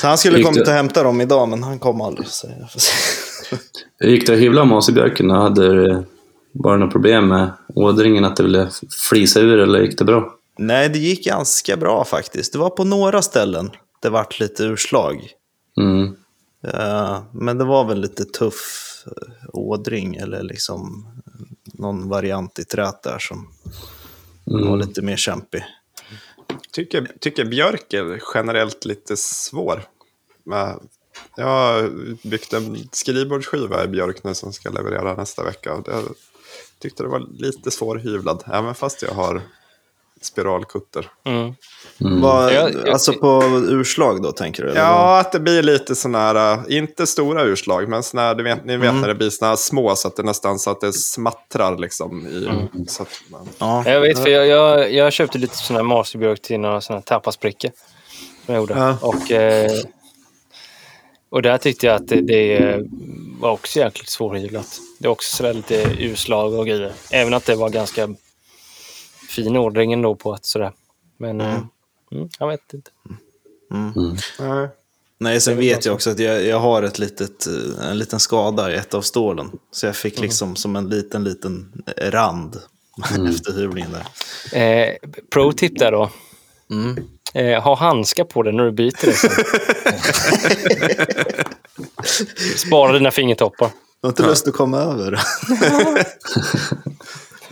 [0.00, 2.26] Så han skulle kommit och hämta dem idag, men han kom aldrig.
[2.28, 2.92] Så jag får se.
[4.00, 5.30] Gick det att hyvla mosebjörken?
[5.30, 6.04] Hade det
[6.52, 8.70] bara något problem med ådringen, att det ville
[9.10, 10.34] flisa ur, eller gick det bra?
[10.58, 12.52] Nej, det gick ganska bra faktiskt.
[12.52, 13.70] Det var på några ställen
[14.02, 15.28] det vart lite urslag.
[15.80, 16.16] Mm.
[16.62, 21.06] Eh, Men det var väl lite tuff eh, ådring eller liksom
[21.64, 23.48] någon variant i trät där som
[24.44, 24.78] var Mm.
[24.78, 25.64] lite mer kämpig.
[26.72, 29.82] Tycker, tycker björk är generellt lite svår.
[31.36, 31.90] Jag har
[32.28, 35.74] byggt en skrivbordsskiva i björk nu som ska leverera nästa vecka.
[35.74, 36.02] Och det,
[36.78, 39.42] tyckte det var lite svårhyvlad, även fast jag har
[40.26, 41.10] spiralkutter.
[41.26, 41.54] Mm.
[42.00, 42.20] Mm.
[42.20, 44.70] Vad- alltså på urslag då, tänker du?
[44.70, 44.80] eller?
[44.80, 48.42] Ja, att det blir lite sådana här, äh, inte stora urslag, men såna här, du
[48.44, 50.80] vet, ni vet när det blir sådana här små så att det nästan så att
[50.80, 52.26] det smattrar liksom.
[52.26, 52.48] I,
[52.88, 53.82] så att man, Ja.
[53.90, 57.02] Jag vet, för jag, jag, jag köpte lite sån här masterbjörk till några såna här
[57.04, 57.70] tapasbrickor.
[58.46, 58.74] Som jag gjorde.
[58.74, 58.98] Ja.
[59.02, 59.70] Och, eh,
[61.30, 62.78] och där tyckte jag att det, det
[63.40, 64.78] var också jäkligt svårhyvlat.
[64.98, 66.92] Det var också sådär lite urslag och grejer.
[67.10, 68.08] Även att det var ganska
[69.36, 70.72] fin ordning ändå på att sådär.
[71.18, 71.54] Men eh,
[72.12, 72.90] mm, jag vet inte.
[74.38, 74.68] nej.
[75.18, 78.72] Nej, sen vet jag också att jag, jag har ett litet, eh, en liten skada
[78.72, 79.50] i ett av stålen.
[79.70, 81.72] Så jag fick liksom som en liten, liten
[82.02, 82.56] rand
[83.28, 84.06] efter hyvlingen där.
[84.60, 84.94] Eh,
[85.30, 86.10] Pro-tip där då.
[87.34, 89.12] Eh, ha handskar på dig när du byter.
[92.56, 93.70] Spara dina fingertoppar.
[94.00, 95.20] Du har inte lust att komma över?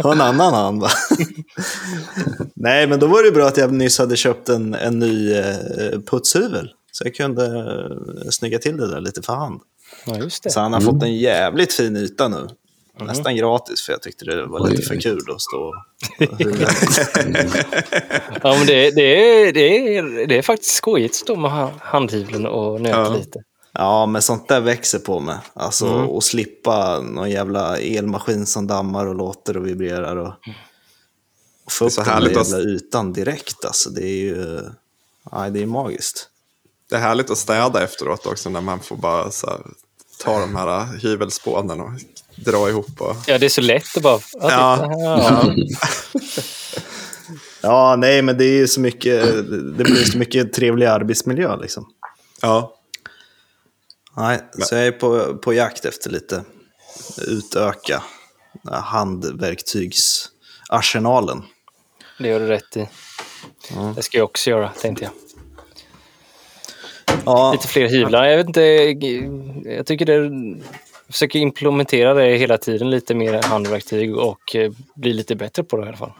[0.02, 0.88] Ha en annan hand va?
[2.54, 5.54] Nej, men då var det bra att jag nyss hade köpt en, en ny eh,
[6.10, 6.70] putshyvel.
[6.92, 9.60] Så jag kunde eh, snygga till det där lite för hand.
[10.06, 10.50] Ja, just det.
[10.50, 12.48] Så han har fått en jävligt fin yta nu.
[13.00, 15.74] Nästan gratis, för jag tyckte det var lite för kul att stå och.
[18.42, 19.02] Ja, men det, det,
[19.48, 23.14] är, det, är, det är faktiskt skojigt att stå med ha- handhyveln och nöta Ja.
[23.16, 23.42] lite.
[23.78, 25.36] Ja, men sånt där växer på mig.
[25.54, 30.16] Alltså, att slippa någon jävla elmaskin som dammar och låter och vibrerar.
[30.16, 30.32] Och,
[31.64, 33.64] och få Det är upp den där härligt att- jävla ytan direkt.
[33.64, 34.60] Alltså, det är ju
[35.32, 36.28] nej, det är magiskt.
[36.90, 39.60] Det är härligt att städa efteråt också när man får bara så här,
[40.24, 41.90] ta de här hyvelspånen och
[42.36, 43.00] dra ihop.
[43.00, 43.16] Och...
[43.26, 44.20] Ja, det är så lätt att bara...
[44.40, 44.92] Ja.
[44.98, 45.44] ja.
[47.60, 49.24] Ja, nej, men det är ju så mycket,
[49.78, 51.88] det blir så mycket trevlig arbetsmiljö liksom.
[52.40, 52.74] Ja.
[54.16, 56.44] Nej, så jag är på, på jakt efter lite
[57.28, 58.02] utöka
[58.70, 61.42] handverktygsarsenalen.
[62.18, 62.88] Det gör du rätt i.
[63.96, 65.12] Det ska jag också göra, tänkte jag.
[67.26, 68.24] Ja, Lite fler hyvlar.
[68.24, 68.62] Jag vet inte.
[69.70, 70.14] Jag tycker det...
[71.06, 72.90] Jag försöker implementera det hela tiden.
[72.90, 76.12] Lite mer handverktyg och eh, bli lite bättre på det i alla fall.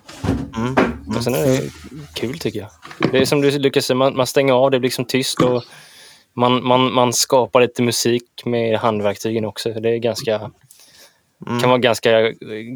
[0.56, 0.74] Mm.
[1.16, 1.70] Och sen är det
[2.14, 2.70] kul tycker jag.
[3.12, 5.64] Det är som du lyckas man, man stänger av, det blir liksom tyst och
[6.34, 9.68] man, man, man skapar lite musik med handverktygen också.
[9.68, 10.50] Det är ganska,
[11.60, 12.20] kan vara ganska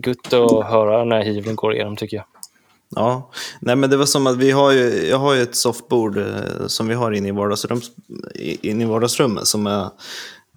[0.06, 2.26] gött att höra när hyvlen går igenom tycker jag.
[2.90, 3.30] Ja,
[3.60, 6.66] nej men det var som att vi har ju, jag har ju ett soffbord eh,
[6.66, 7.80] som vi har inne i, vardagsrum,
[8.38, 9.84] inne i vardagsrummet som är,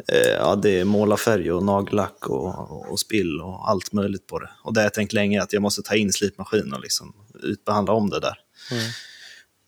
[0.07, 4.49] eh, ja det är målarfärg och nagellack och, och spill och allt möjligt på det.
[4.63, 7.93] Och det har jag tänkt länge att jag måste ta in slipmaskin och liksom utbehandla
[7.93, 8.37] om det där.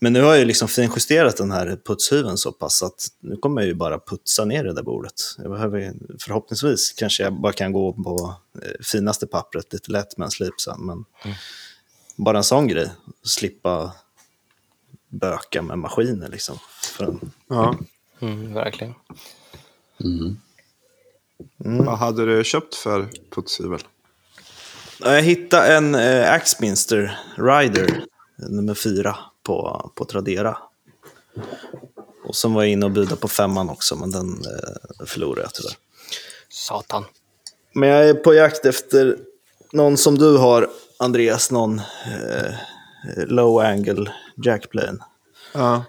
[0.03, 3.61] Men nu har jag ju liksom finjusterat den här putshuven så pass att nu kommer
[3.61, 5.13] jag ju bara putsa ner det där bordet.
[5.37, 10.25] Jag behöver, förhoppningsvis kanske jag bara kan gå på eh, finaste pappret lite lätt med
[10.25, 10.85] en slip sen.
[10.85, 11.05] Men
[12.15, 12.91] bara en sån grej,
[13.23, 13.93] slippa
[15.09, 16.57] böka med maskiner liksom.
[16.97, 17.75] För en, Ja.
[18.19, 18.93] Mm, verkligen.
[21.57, 23.79] Vad hade du köpt för putshyvel?
[24.99, 28.03] Ja, Jag hittade en eh, Axminster Rider,
[28.37, 30.57] nummer fyra, på, på Tradera.
[32.23, 35.53] Och sen var jag inne och budade på femman också, men den eh, förlorade jag
[35.53, 35.73] tyvärr.
[36.49, 37.05] Satan.
[37.73, 39.17] Men jag är på jakt efter
[39.71, 40.69] någon som du har,
[40.99, 42.53] Andreas, någon eh,
[43.27, 44.97] low angle jackplane.
[45.53, 45.83] Ja.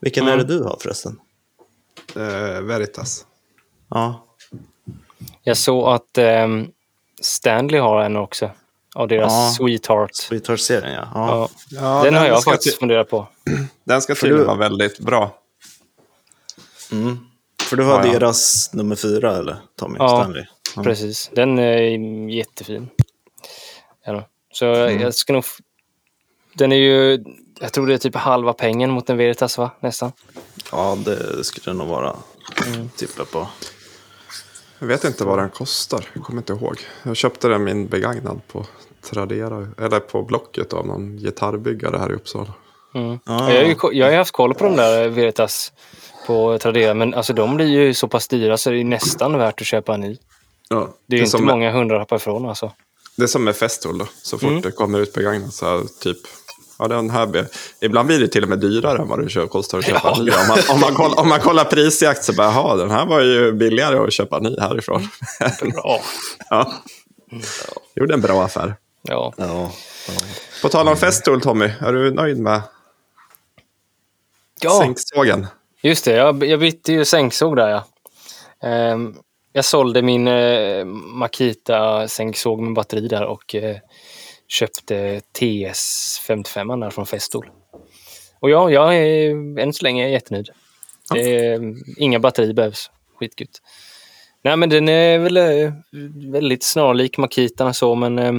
[0.00, 1.20] Vilken är det du har förresten?
[2.16, 3.26] Eh, Veritas.
[3.90, 4.26] Ja,
[5.42, 6.70] Jag såg att ehm,
[7.20, 8.50] Stanley har en också.
[8.94, 9.54] Av deras Ja.
[9.56, 10.14] Sweetheart.
[10.14, 11.08] Sweetheart-serien ja.
[11.14, 11.48] ja.
[11.70, 13.28] Ja, den har jag faktiskt funderat på.
[13.84, 15.38] den ska tydligen du- vara väldigt bra.
[17.62, 18.12] För du har Ja, ja.
[18.18, 20.08] deras nummer fyra, eller Tommy Ja.
[20.08, 20.44] Stanley?
[20.76, 20.82] Ja.
[20.82, 21.30] Precis.
[21.34, 21.80] Den är
[22.30, 22.88] jättefin.
[24.06, 25.44] Ja, så jag ska nog...
[26.54, 27.24] Den är ju...
[27.60, 29.70] Jag tror det är typ halva pengen mot en Veritas, va?
[29.80, 30.12] Nästan.
[30.72, 32.16] Ja, det skulle det nog vara.
[32.96, 33.48] Tippa på.
[34.82, 36.08] Jag vet inte vad den kostar.
[36.14, 36.76] Jag kommer inte ihåg.
[37.02, 38.66] Jag köpte den min begagnad på
[39.10, 39.68] Tradera.
[39.78, 42.54] Eller på Blocket av någon gitarrbyggare här i Uppsala.
[42.94, 43.18] Mm.
[43.24, 43.50] Ah.
[43.50, 45.72] Jag, har ju, jag har haft koll på de där Veritas
[46.26, 49.60] på Tradera, men alltså de blir ju så pass dyra så det är nästan värt
[49.60, 50.18] att köpa en ny.
[50.68, 52.72] Ja, Det är ju inte som, många hundralappar ifrån alltså.
[53.16, 54.06] Det är som med Festool då.
[54.22, 54.60] Så fort Mm.
[54.62, 56.18] det kommer ut begagnat så här, typ.
[56.82, 57.46] Ja, den här,
[57.80, 60.22] ibland blir det till och med dyrare än vad det kostar att köpa Ja.
[60.22, 60.30] ny.
[60.30, 63.20] Om man, om, man koll, om man kollar prisjakt så bara, jaha, den här var
[63.20, 65.08] ju billigare att köpa ny härifrån.
[65.72, 66.00] Bra.
[66.50, 66.72] ja.
[67.94, 68.74] Gjorde en bra affär.
[69.02, 69.32] Ja.
[69.36, 69.72] Ja.
[70.62, 72.62] På tal om Festool, Tommy, är du nöjd med
[74.60, 75.46] ja, sänksågen?
[75.82, 76.12] just det.
[76.12, 77.84] Jag, jag bytte ju sänksåg där ja.
[78.68, 79.14] Ehm,
[79.52, 83.76] jag sålde min eh, Makita sänksåg med batteri där och eh,
[84.52, 87.50] köpte TS55 där från Festool.
[88.40, 90.50] Och ja, jag är än så länge jättenöjd.
[91.12, 92.90] Det är, inga batteri behövs.
[93.18, 93.62] Skitgött.
[94.42, 95.72] Nej, men den är väl eh,
[96.32, 98.32] väldigt snarlik Makitan så, men eh,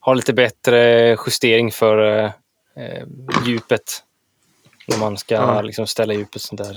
[0.00, 2.30] har lite bättre justering för eh,
[2.84, 3.04] eh,
[3.46, 4.02] djupet.
[4.88, 5.62] När man ska Ja.
[5.62, 6.74] liksom ställa djupet sånt där.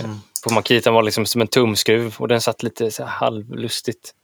[0.00, 0.10] Eh,
[0.44, 4.14] På Makitan var det liksom som en tumskruv och den satt lite så halvlustigt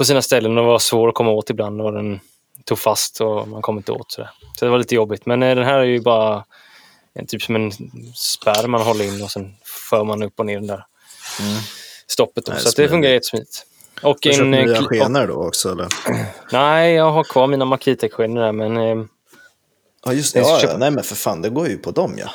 [0.00, 2.20] på sina ställen och var svår att komma åt ibland och den
[2.64, 4.12] tog fast och man kom inte åt.
[4.12, 4.30] Sådär.
[4.58, 5.26] Så det var lite jobbigt.
[5.26, 6.44] Men eh, den här är ju bara
[7.14, 7.72] en, typ som en
[8.14, 9.54] spärr man håller in och sen
[9.90, 10.84] för man upp och ner den där
[12.06, 12.46] stoppet.
[12.46, 12.52] Då.
[12.52, 13.66] Nej, Så det fungerar jättesmidigt.
[14.02, 15.86] Och Du en, eh, nya kli- skenor då också eller?
[16.52, 19.04] Nej, jag har kvar mina Makita-skenor där, men eh,
[20.04, 22.14] Ja, just ska Ja, köpa- ja, nej men för fan, det går ju på dem
[22.18, 22.30] ja.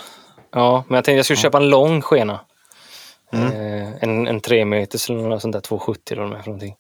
[0.52, 2.40] Ja, men jag tänkte jag skulle köpa en lång skena.
[3.34, 6.76] Eh, en, en 3 meters eller något sånt där, 270 eller är för någonting.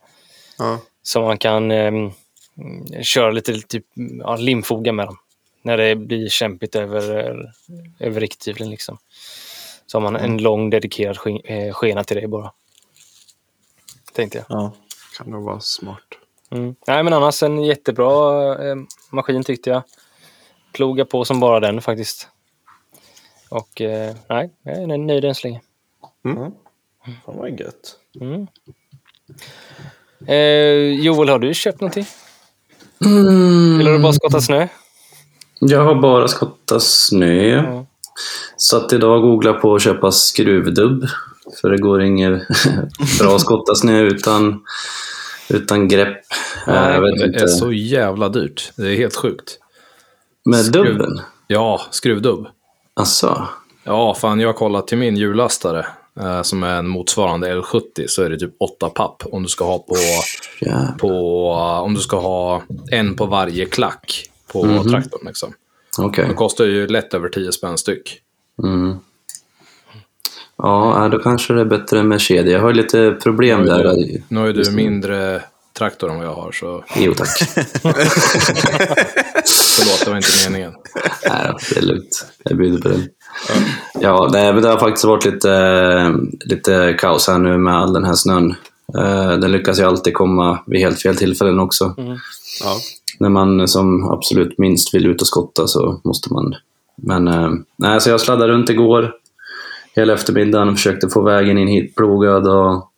[0.58, 0.80] Ja.
[1.04, 2.12] Så man kan eh, mm,
[3.04, 3.86] köra lite typ,
[4.20, 5.18] ja, limfoga med dem.
[5.62, 7.36] När det blir kämpigt över,
[8.00, 8.98] över rikthyveln liksom.
[9.86, 12.52] Så har man en lång dedikerad eh, skena till det bara.
[14.14, 14.46] Tänkte jag.
[14.50, 14.72] ja.
[15.18, 16.04] Kan nog vara smart.
[16.52, 16.76] Mm.
[16.88, 18.76] Nej, men annars en jättebra eh,
[19.12, 19.84] maskin tyckte jag.
[20.72, 22.28] Ploga på som bara den faktiskt.
[23.50, 25.62] Och eh, nej, jag är nöjd än så länge.
[27.26, 28.00] Fan vad gött.
[28.22, 28.48] Mm.
[30.28, 32.06] Eh, Joel, har du köpt någonting?
[33.06, 33.80] Mm.
[33.80, 34.68] Eller har du bara skottat snö?
[35.60, 37.46] Jag har bara skottat snö.
[37.64, 37.86] Ja.
[38.58, 41.06] Satt idag och googlade på att köpa skruvdubb.
[41.62, 42.42] För det går inget
[43.20, 44.62] bra att skotta snö utan,
[45.50, 46.18] utan grepp.
[46.68, 47.44] Nej, jag vet Det inte.
[47.44, 48.72] är så jävla dyrt.
[48.76, 49.60] Det är helt sjukt.
[50.46, 51.20] Med skruv- dubben?
[51.48, 52.48] Ja, skruvdubb.
[52.94, 53.48] Alltså.
[53.84, 55.86] Ja, fan jag har kollat till min hjullastare
[56.44, 59.80] som är en motsvarande L70 så är det typ åtta papp om du ska ha
[59.80, 59.96] på,
[60.98, 61.08] på
[61.52, 62.62] eh, om du ska ha
[62.92, 64.90] en på varje klack på Mhm.
[64.92, 65.22] traktorn.
[65.28, 65.54] Liksom.
[65.98, 66.26] Okej.
[66.28, 68.20] Det kostar ju lätt över 10 spänn styck.
[68.64, 68.98] Mm.
[70.58, 72.52] Ja, då kanske det är bättre med kedja.
[72.54, 73.84] Jag har lite problem Nu ju där.
[73.84, 75.42] du, nu har ju du mindre
[75.78, 77.30] traktor än vad jag har så Jo tack.
[79.76, 80.74] förlåt, det var inte meningen.
[81.30, 82.26] Nej det är lugnt.
[82.44, 83.00] Jag bjuder på det.
[84.02, 86.14] Ja, nej, men det har faktiskt varit lite,
[86.46, 88.56] lite kaos här nu med all den här snön.
[88.98, 91.94] Eh, Den lyckas ju alltid komma vid helt fel tillfällen också.
[92.64, 92.76] Ja.
[93.20, 96.56] när man som absolut minst vill ut och skotta så måste man.
[96.96, 99.12] Men eh, nej, så jag sladdade runt igår
[99.96, 102.92] hela eftermiddagen och försökte få vägen in hit plogad och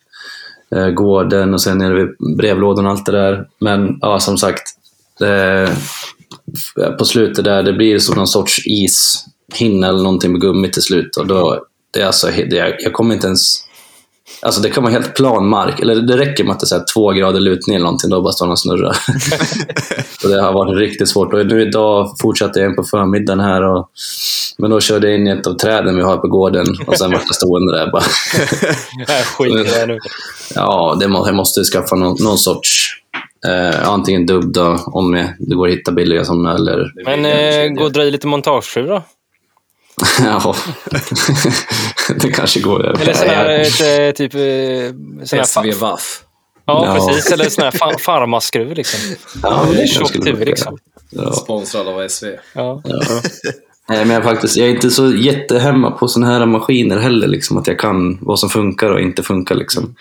[0.75, 3.47] eh, gården och sen nere vid brevlådan och allt det där.
[3.59, 4.63] Men ja, som sagt,
[5.19, 5.69] det,
[6.97, 11.17] på slutet där, det blir som någon sorts ishinna eller någonting med gummi till slut.
[11.17, 13.63] Och då, det är alltså, det, jag, kommer inte ens...
[14.41, 16.75] Alltså det kan vara helt plan mark, eller det räcker med att det är så
[16.75, 18.97] här två grader lutning eller någonting, då bara står den och snurrar.
[20.21, 21.33] så det har varit riktigt svårt.
[21.33, 23.89] Och nu idag fortsatte jag in på förmiddagen här, och,
[24.57, 27.11] men då körde jag in i ett av träden vi har på gården och sen
[27.11, 28.01] var jag stående där bara.
[29.37, 29.99] Skiter i det nu.
[30.55, 32.93] Ja, det må, jag måste skaffa någon, någon sorts,
[33.47, 37.83] eh, antingen dubb då, om det går att hitta billiga sådana, eller Men eh, gå
[37.83, 39.03] och dra i lite montagefru då.
[40.23, 40.55] ja,
[42.21, 43.01] det kanske går.
[43.01, 44.33] Eller sån här, ett, eh, typ...
[44.33, 46.21] eh, Sån här fa- SV Waff.
[46.65, 47.07] ja, Ja.
[47.07, 47.31] precis.
[47.31, 48.99] Eller sån här fa- farmaskruv liksom.
[49.43, 50.77] Ja, det Tjockt huvud liksom.
[51.09, 51.31] Ja.
[51.33, 52.25] Sponsrad av SV.
[52.53, 52.81] Ja.
[53.89, 57.57] Nej, men jag, faktiskt, jag är inte så jättehemma på såna här maskiner heller, liksom,
[57.57, 59.55] att jag kan vad som funkar och inte funkar.
[59.55, 59.95] Liksom.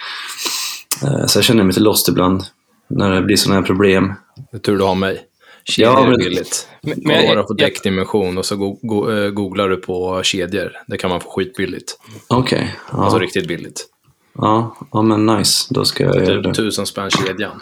[1.03, 2.43] Eh, Så jag känner mig lite lost ibland
[2.89, 4.14] när det blir såna här problem.
[4.51, 5.22] Det är tur du har mig.
[5.64, 6.68] Kedjor Ja, är men- billigt.
[6.82, 10.72] Men- men- Bara på däckdimension och så go go eh, googlar du på kedjor.
[10.87, 11.99] Det kan man få skitbilligt.
[12.28, 13.22] Okej, Alltså ja.
[13.22, 13.87] riktigt billigt.
[14.34, 14.76] ja.
[14.93, 15.66] Ja, men nice.
[15.74, 16.55] Då ska jag göra Typ det.
[16.55, 17.61] tusen spänn kedjan.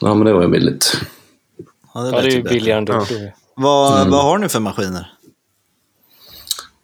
[0.00, 1.00] Ja, men det var ju billigt.
[1.94, 3.06] Ja, det, ja, det är ju billigare än dubb.
[3.54, 5.12] Vad, vad har ni för maskiner?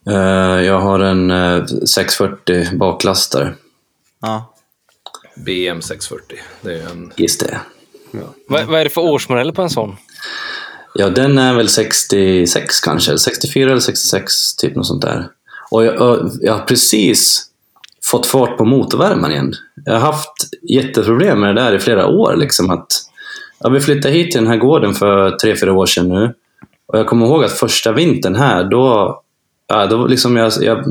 [0.06, 0.14] Eh,
[0.64, 3.54] Jag har en eh, 640 baklastare,
[4.20, 4.54] Ja.
[5.36, 6.38] BM 640.
[6.62, 7.12] Det är en...
[7.16, 7.60] gissar det.
[8.48, 9.96] Vad, vad är det för årsmodeller på en sån?
[10.94, 13.18] Ja, den är väl 66 kanske.
[13.18, 15.28] 64 eller 66, typ något sånt där.
[15.70, 17.42] Och jag, jag har precis
[18.04, 19.52] fått fart på motorvärmaren igen.
[19.84, 22.36] Jag har haft jätteproblem med det där i flera år.
[22.36, 22.86] Liksom att,
[23.58, 26.34] ja, vi flyttade hit till den här gården för tre, fyra år sedan nu.
[26.86, 29.20] Och jag kommer ihåg att första vintern här, då,
[29.66, 30.84] ja, då liksom jag, jag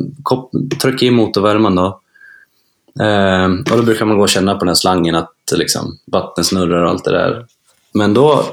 [0.82, 1.76] tryckte i motorvärmaren.
[1.76, 1.99] Då.
[3.03, 6.46] Eh, och då brukar man gå och känna på den här slangen att liksom, vattnet
[6.46, 7.46] snurrar och allt det där.
[7.94, 8.46] Men då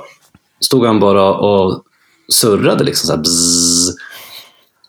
[0.60, 1.84] stod han bara och
[2.32, 3.96] surrade liksom så här bzzz.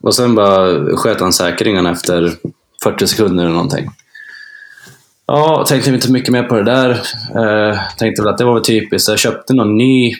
[0.01, 2.33] Och sen bara sköt han säkringarna efter
[2.83, 3.89] 40 sekunder eller någonting.
[5.25, 6.89] Ja, tänkte inte mycket mer på det där.
[7.35, 9.09] Eh, tänkte väl att det var väl typiskt.
[9.09, 10.13] Jag köpte någon ny,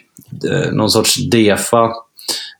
[0.49, 1.91] eh, någon sorts DEFA.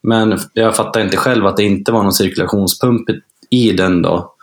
[0.04, 3.10] Men jag fattade inte själv att det inte var någon cirkulationspump
[3.50, 4.36] i den då.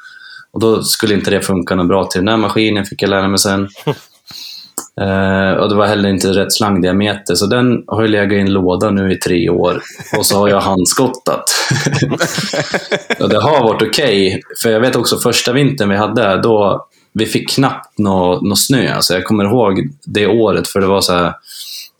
[0.50, 3.28] Och då skulle inte det funka något bra till den här maskinen, fick jag lära
[3.28, 3.68] mig sen.
[5.00, 8.52] Eh, och det var heller inte rätt slangdiameter, så den har ju legat i en
[8.52, 9.82] låda nu i tre år.
[10.18, 11.44] Och så har jag handskottat.
[13.20, 17.26] och det har varit okej, för jag vet också första vintern vi hade, då vi
[17.26, 18.94] fick knappt någon nå snö.
[18.94, 21.32] Alltså jag kommer ihåg det året, för det var så här,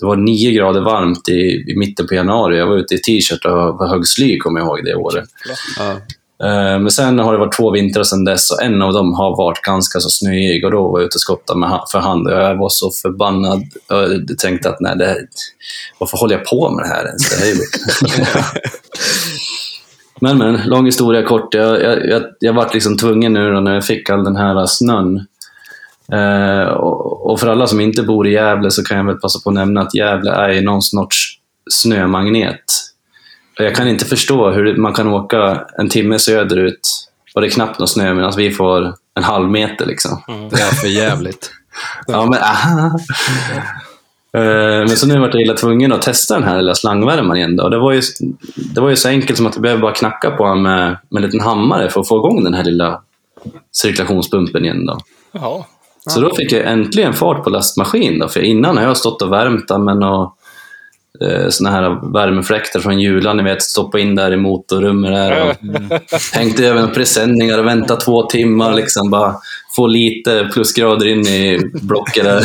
[0.00, 2.58] det var nio grader varmt i, i mitten på januari.
[2.58, 5.28] Jag var ute i t-shirt och högg sly, kommer jag ihåg det året.
[5.78, 5.96] Ja.
[6.42, 9.36] Eh, Men sen har det varit två vintrar sedan dess och en av dem har
[9.36, 12.32] varit ganska så snöig och då var jag ute och skottade med för hand och
[12.32, 13.62] jag var så förbannad.
[13.88, 15.18] Jag tänkte att nej, det här,
[15.98, 17.30] varför håller jag på med det här ens?
[17.30, 17.60] Det är ju...
[20.20, 21.54] men men, lång historia kort.
[21.54, 24.66] Jag, jag, jag, jag vart liksom tvungen nu då när jag fick all den här
[24.66, 25.26] snön.
[26.12, 29.40] Eh, och, och för alla som inte bor i Gävle så kan jag väl passa
[29.44, 31.38] på att nämna att Gävle är någon sorts
[31.70, 32.64] snömagnet.
[33.58, 37.78] Jag kan inte förstå hur man kan åka en timme söderut och det är knappt
[37.78, 39.86] någon snö medan vi får en halv meter.
[39.86, 40.22] Liksom.
[40.50, 41.50] Det är för jävligt.
[42.06, 42.98] Ja, men, aha.
[44.32, 47.56] Eh, men så nu vart jag illa tvungen att testa den här lilla slangvärmaren igen.
[47.56, 47.68] Då.
[47.68, 48.02] Det, var ju,
[48.74, 51.22] det var ju så enkelt som att jag behövde bara knacka på den med, med
[51.22, 53.00] en liten hammare för att få igång den här lilla
[53.72, 54.86] cirkulationspumpen igen.
[54.86, 54.98] Då.
[55.32, 55.64] Jaha.
[56.06, 58.18] Så då fick jag äntligen fart på lastmaskin.
[58.18, 60.32] Då, för innan har jag stått och värmt den med eh,
[61.50, 65.56] såna här värmefläktar från Julan, ni vet, stoppa in där i motorrummet där och
[66.32, 69.34] hängt över några presenningar och väntat två timmar, liksom bara
[69.76, 72.44] få lite plusgrader in i blocket där.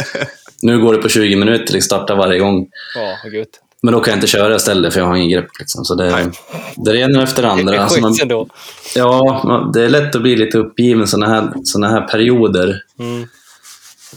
[0.62, 2.66] nu går det på 20 minuter, liksom, starta varje gång.
[2.96, 3.46] Ja, gud.
[3.82, 5.48] Men då kan jag inte köra istället för jag har ingen grepp.
[5.58, 5.84] Liksom.
[5.84, 6.30] Så det,
[6.76, 7.74] det är ena efter det Det andra.
[7.74, 8.48] är Alltså man, ändå.
[8.96, 12.80] ja, man- det är lätt att bli lite uppgiven sådana här, såna här perioder.
[12.98, 13.26] Mm.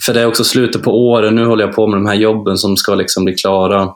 [0.02, 1.34] För det är också slutet på året.
[1.34, 3.94] Nu håller jag på med de här jobben som ska liksom bli klara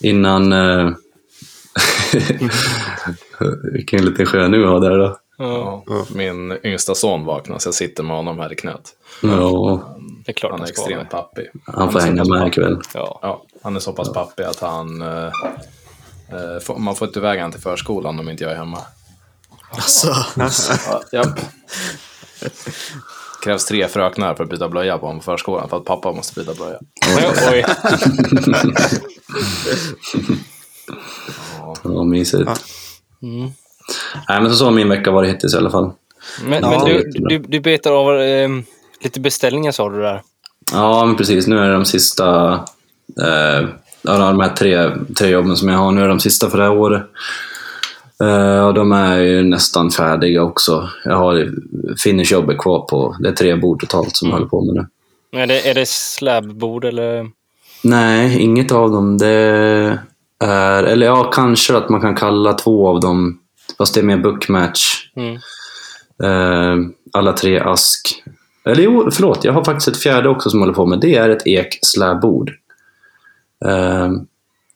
[0.00, 0.52] innan...
[0.52, 0.90] Eh...
[3.72, 5.18] Vilken liten sjö nu har där då.
[5.38, 6.06] Ja, Ja.
[6.14, 8.90] Min yngsta son vaknar så jag sitter med honom här i knät.
[9.22, 11.46] Ja, det är klart Han är extremt pappig.
[11.66, 12.52] han får är så hänga med pappig.
[12.52, 12.78] ikväll.
[12.94, 13.18] Ja.
[13.22, 15.02] Ja, han är så pass pappig att han...
[15.02, 18.78] eh, eh, får- man får inte iväg han till förskolan om inte jag är hemma.
[19.70, 20.14] Alltså,
[20.88, 21.40] Ja, japp.
[23.44, 26.54] krävs tre fröknar för att byta blöja på en förskolan för att pappa måste byta
[26.54, 26.78] blöja.
[27.50, 27.64] Oj.
[31.84, 32.50] Ja, mysigt.
[33.22, 33.50] Mm.
[34.28, 35.92] Nej, men så, har min vecka varit hittills i alla fall.
[36.44, 38.48] Men, Ja, men du, du, du betar av eh,
[39.00, 40.22] lite beställningar sa du där.
[40.72, 41.46] Ja, men precis.
[41.46, 42.52] Nu är det de sista...
[43.20, 43.68] Eh,
[44.02, 46.72] de här tre, tre jobben som jag har, nu är de sista för det här
[46.72, 47.02] året.
[48.22, 50.88] Eh, och de är ju nästan färdiga också.
[51.04, 51.50] Jag har
[52.04, 53.16] finishjobbet kvar på...
[53.20, 54.86] Det är tre bord totalt som jag håller på med nu.
[55.40, 57.30] Är det, är det slabbord eller?
[57.84, 59.18] Nej, inget av dem.
[59.18, 59.28] Det
[60.38, 60.84] är...
[60.84, 63.38] Eller ja, kanske att man kan kalla två av dem...
[63.78, 65.10] Fast det är mer bookmatch.
[65.16, 65.34] Mm.
[66.22, 68.22] Eh, alla tre ask.
[68.64, 69.44] Eller jo, förlåt.
[69.44, 71.00] Jag har faktiskt ett fjärde också som jag håller på med.
[71.00, 72.50] Det är ett ek slabbord.
[73.64, 74.33] Eh, det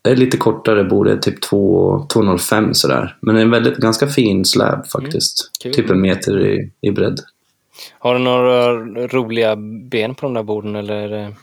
[0.08, 3.16] är lite kortare bord, det är typ 2 2,05 sådär.
[3.20, 5.50] Men det är en väldigt, ganska fin slab faktiskt.
[5.62, 5.74] kul.
[5.74, 7.20] Typ en meter i, i bredd.
[7.98, 8.72] Har du några
[9.06, 9.56] roliga
[9.90, 11.08] ben på de där borden eller?
[11.08, 11.34] Det...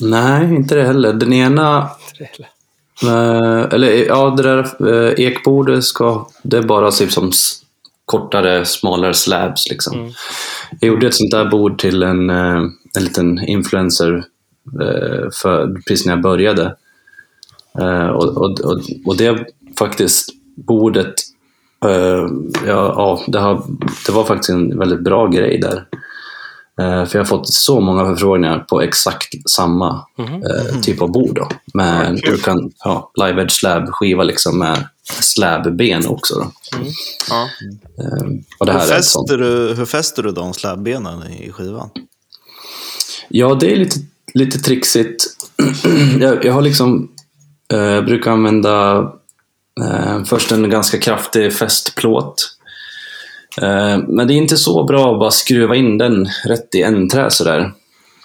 [0.00, 1.12] Nej, inte det heller.
[1.12, 2.48] Den ena eller?
[3.02, 7.32] Eh, eller ja, det där uh, ekbordet ska, det är bara typ som
[8.04, 9.98] kortare, smalare slabs liksom.
[9.98, 10.12] Mm.
[10.80, 12.62] Jag gjorde ett sånt där bord till en, eh,
[12.96, 14.24] en liten influencer
[14.80, 16.76] eh, för, precis när jag började.
[17.80, 19.46] Eh, och, och, och, och det
[19.78, 21.14] faktiskt, bordet,
[21.84, 22.28] eh,
[22.66, 23.62] ja, ja det, har,
[24.06, 25.86] det var faktiskt en väldigt bra grej där.
[26.80, 31.34] Eh, för jag har fått så många förfrågningar på exakt samma eh, typ av bord.
[31.34, 31.48] Då.
[31.74, 34.88] Med, du kan ha live edge slab skiva liksom med
[35.20, 36.34] slabben också.
[36.34, 36.52] Då.
[37.30, 37.48] Ja.
[37.98, 39.28] Eh, och det Hur här är sånt.
[39.28, 41.90] fäster, du, hur fäster du de slabbenen i skivan?
[43.28, 44.00] Ja, det är lite,
[44.34, 45.24] lite trixigt.
[46.20, 47.08] jag, jag har liksom,
[47.74, 48.96] eh, brukar använda
[49.80, 52.56] eh, först en ganska kraftig fästplåt.
[53.62, 57.08] Eh, men det är inte så bra att bara skruva in den rätt i en
[57.08, 57.72] trä sådär.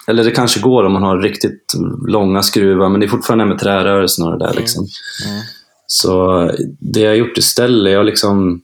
[0.06, 1.72] Eller det kanske går om man har riktigt
[2.08, 4.54] långa skruvar, men det är fortfarande med trärörelsen och det där.
[4.54, 4.86] Liksom.
[5.86, 8.62] Så det jag har gjort istället, jag har liksom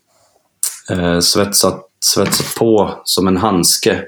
[0.91, 4.03] eh, svetsat, svetsat på som en handske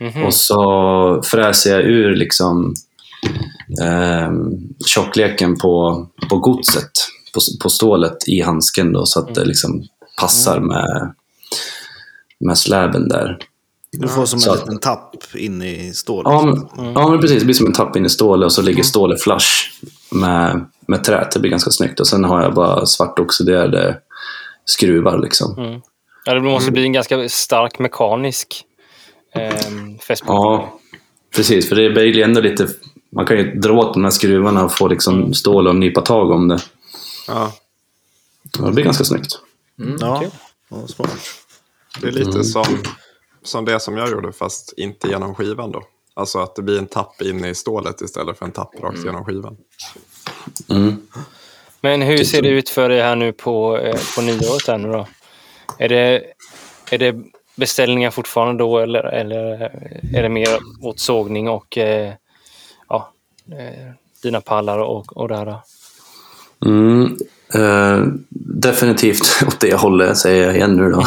[0.00, 0.24] Mhm.
[0.24, 2.74] och så fräser jag ur liksom
[3.82, 4.30] eh,
[4.86, 6.90] tjockleken på, på godset,
[7.34, 9.82] på, på stålet i handsken då, så att det liksom
[10.20, 11.14] passar med,
[12.40, 13.38] med släben där.
[13.92, 16.32] Du får som Så en liten tapp in i stålet.
[16.32, 17.38] Ja men, ja, men precis.
[17.38, 19.48] Det blir som en tapp in i stålet och så ligger stålet flush
[20.10, 21.30] med, med träet.
[21.30, 22.00] Det blir ganska snyggt.
[22.00, 23.98] Och sen har jag bara svart oxiderade
[24.64, 25.58] skruvar liksom.
[25.58, 25.80] Mm.
[26.24, 28.64] Ja, det måste bli en ganska stark mekanisk
[29.34, 29.50] eh,
[30.06, 30.36] fästbord.
[30.36, 30.78] Ja,
[31.36, 31.68] precis.
[31.68, 32.68] För det blir ju ändå lite...
[33.12, 36.30] Man kan ju dra åt de här skruvarna och få liksom stål och nypa tag
[36.30, 36.60] om det.
[37.28, 37.52] Ja.
[38.58, 39.38] Det blir ganska snyggt.
[40.00, 40.20] ja.
[40.20, 40.30] kul.
[40.68, 41.10] ja, smart.
[42.00, 42.64] Det är lite som,
[43.42, 45.82] som det som jag gjorde, fast inte genom skivan då.
[46.14, 49.24] Alltså att det blir en tapp in i stålet istället för en tapp rakt genom
[49.24, 49.56] skivan.
[50.68, 51.06] Mm.
[51.80, 54.88] Men hur ser det ut för dig här nu på, eh, på nyåret här nu
[54.92, 55.06] då?
[55.78, 56.22] Är det,
[56.90, 57.16] är det
[57.56, 59.42] beställningar fortfarande då eller, eller
[60.14, 60.48] är det mer
[60.82, 62.14] åt sågning och eh, eh,
[64.22, 65.62] dina pallar och, och här?
[66.66, 67.16] Mm.
[67.54, 71.04] Eh, definitivt åt det hållet, säger jag igen nu då.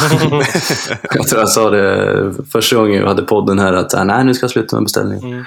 [1.14, 4.44] jag tror jag sa det första gången jag hade podden här att nej, nu ska
[4.44, 5.32] jag sluta med beställning.
[5.32, 5.44] Mm.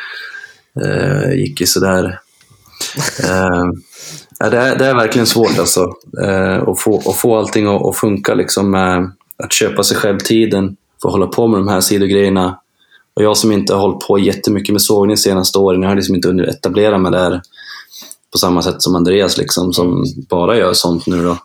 [0.82, 2.20] Eh, gick ju sådär.
[3.24, 3.66] Eh,
[4.40, 5.94] ja, det, är, det är verkligen svårt alltså.
[6.24, 9.12] Eh, att, få, att få allting att, att funka liksom med
[9.44, 12.60] att köpa sig själv tiden för att hålla på med de här sidogrejerna.
[13.18, 15.96] Och jag som inte har hållit på jättemycket med sågning de senaste åren, jag har
[15.96, 17.42] liksom inte hunnit etablera mig där
[18.32, 21.38] på samma sätt som Andreas liksom, som bara gör sånt nu då.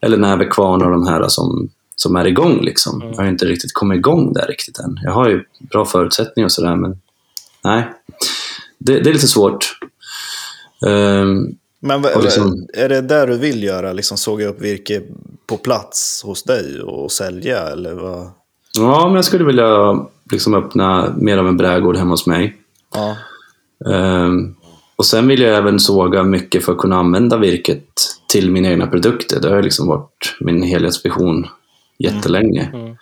[0.00, 3.02] Eller Näverkvarn och de här som, som är igång liksom.
[3.10, 4.98] Jag har inte riktigt kommit igång där riktigt än.
[5.02, 7.00] Jag har ju bra förutsättningar och sådär men
[7.64, 7.92] nej.
[8.78, 9.78] Det, det är lite svårt.
[10.86, 13.92] Ehm, Men liksom- är det där du vill göra?
[13.92, 15.02] Liksom såga upp virke
[15.46, 17.58] på plats hos dig och sälja?
[17.58, 18.30] Eller vad?
[18.78, 19.96] ja, men jag skulle vilja
[20.32, 22.56] liksom öppna mer av en brädgård hemma hos mig.
[22.94, 23.16] Ja.
[23.92, 24.54] Ehm,
[24.96, 27.84] och sen vill jag även såga mycket för att kunna använda virket
[28.28, 29.40] till mina egna produkter.
[29.40, 31.46] Det har liksom varit min helhetsvision
[31.98, 32.70] jättelänge.
[32.74, 32.96] Mm.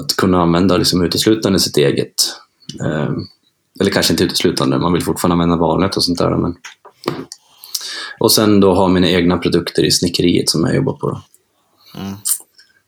[0.00, 2.14] Att kunna använda liksom uteslutande sitt eget.
[2.84, 3.26] Ehm,
[3.80, 6.36] eller kanske inte uteslutande, man vill fortfarande använda valnöt och sånt där.
[6.36, 6.56] Men...
[8.20, 11.20] Och sen då ha mina egna produkter i snickeriet som jag jobbar på.
[11.96, 12.14] Mm.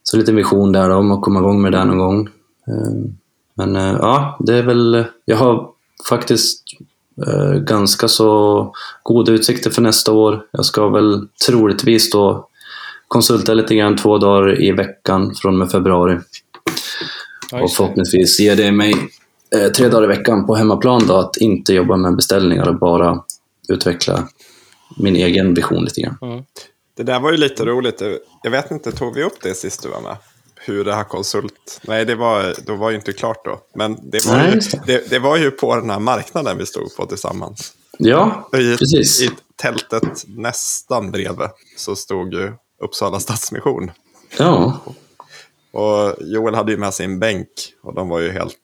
[0.02, 2.28] Så lite vision där om att komma igång med det någon gång.
[2.68, 3.16] Ehm,
[3.58, 5.04] Men eh, ja, det är väl...
[5.24, 5.70] Jag har
[6.08, 6.62] faktiskt
[7.26, 10.46] eh, ganska så goda utsikter för nästa år.
[10.50, 12.48] Jag ska väl troligtvis då
[13.08, 16.18] konsulta lite grann två dagar i veckan från och med februari.
[17.50, 18.94] Ja, och förhoppningsvis ger det mig
[19.56, 23.22] eh, tre dagar i veckan på hemmaplan då, att inte jobba med beställningar och bara
[23.68, 24.28] utveckla
[24.96, 26.44] min egen vision lite grann.
[26.96, 28.02] Det där var ju lite roligt.
[28.42, 30.16] Jag vet inte, tog vi upp det sist du var med?
[30.68, 31.80] Hur det här konsult...
[31.82, 33.60] Nej, det var, då var ju inte klart då.
[33.74, 34.82] Men det var, Nej, ju, det.
[34.86, 37.72] det, det var ju på den här marknaden vi stod på tillsammans.
[37.98, 39.20] Ja, I, precis.
[39.22, 42.52] I tältet nästan bredvid så stod ju
[42.84, 43.90] Uppsala Stadsmission.
[44.38, 44.80] Ja,
[45.72, 47.48] Och Joel hade ju med sig en bänk
[47.82, 48.54] och de var ju helt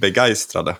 [0.00, 0.76] begeistrade.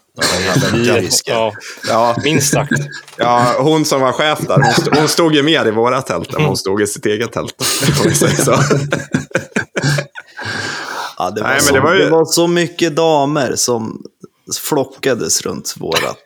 [1.24, 1.52] Ja,
[1.88, 2.72] Ja, minst sagt.
[3.16, 6.34] ja, hon som var chef där, hon, stod, hon stod ju mer i våra tält
[6.34, 7.54] än hon stod i sitt eget tält.
[11.18, 14.02] Ja, det, var Nej, så, det det, var var ju- så mycket damer som
[14.62, 16.22] flockades runt vårat.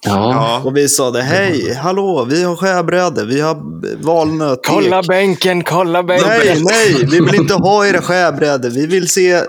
[0.00, 0.32] Ja.
[0.32, 3.56] Ja, Och vi sa det, hej, hallå, vi har skärbrädor, vi har
[4.04, 4.60] valnöt.
[4.66, 6.28] Kolla bänken, kolla bänken.
[6.28, 8.70] Nej, nej, vi vill inte ha era skärbrädor.
[8.70, 9.40] Vi vill se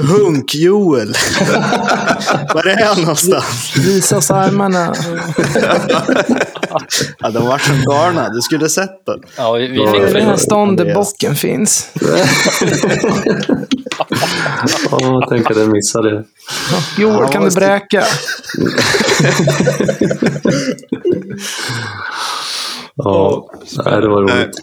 [0.00, 1.08] Hunk-Joel.
[2.54, 3.72] Var är han någonstans?
[3.76, 4.94] Visa oss armarna.
[7.18, 8.28] Ja, de var som galna.
[8.28, 9.18] Du skulle sett det.
[9.36, 11.86] Ja, vi, vi fick det här stånd där bocken finns.
[14.90, 16.24] Åh, tänk att jag missade det.
[16.98, 18.04] Joel, Ja, kan du bräka?
[22.94, 23.50] Ja,
[23.84, 24.56] nej, det var roligt.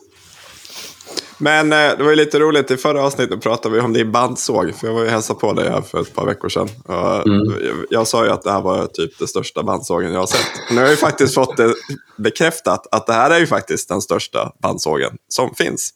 [1.37, 4.75] Men eh, det var ju lite roligt, i förra avsnittet pratade vi om din bandsåg.
[4.75, 6.69] För jag var ju hälsade på dig här för ett par veckor sedan.
[6.85, 10.27] Och jag, jag sa ju att det här var typ det största bandsågen jag har
[10.27, 10.47] sett.
[10.69, 11.73] Nu har jag ju faktiskt fått det
[12.17, 15.89] bekräftat att det här är ju faktiskt den största bandsågen som finns.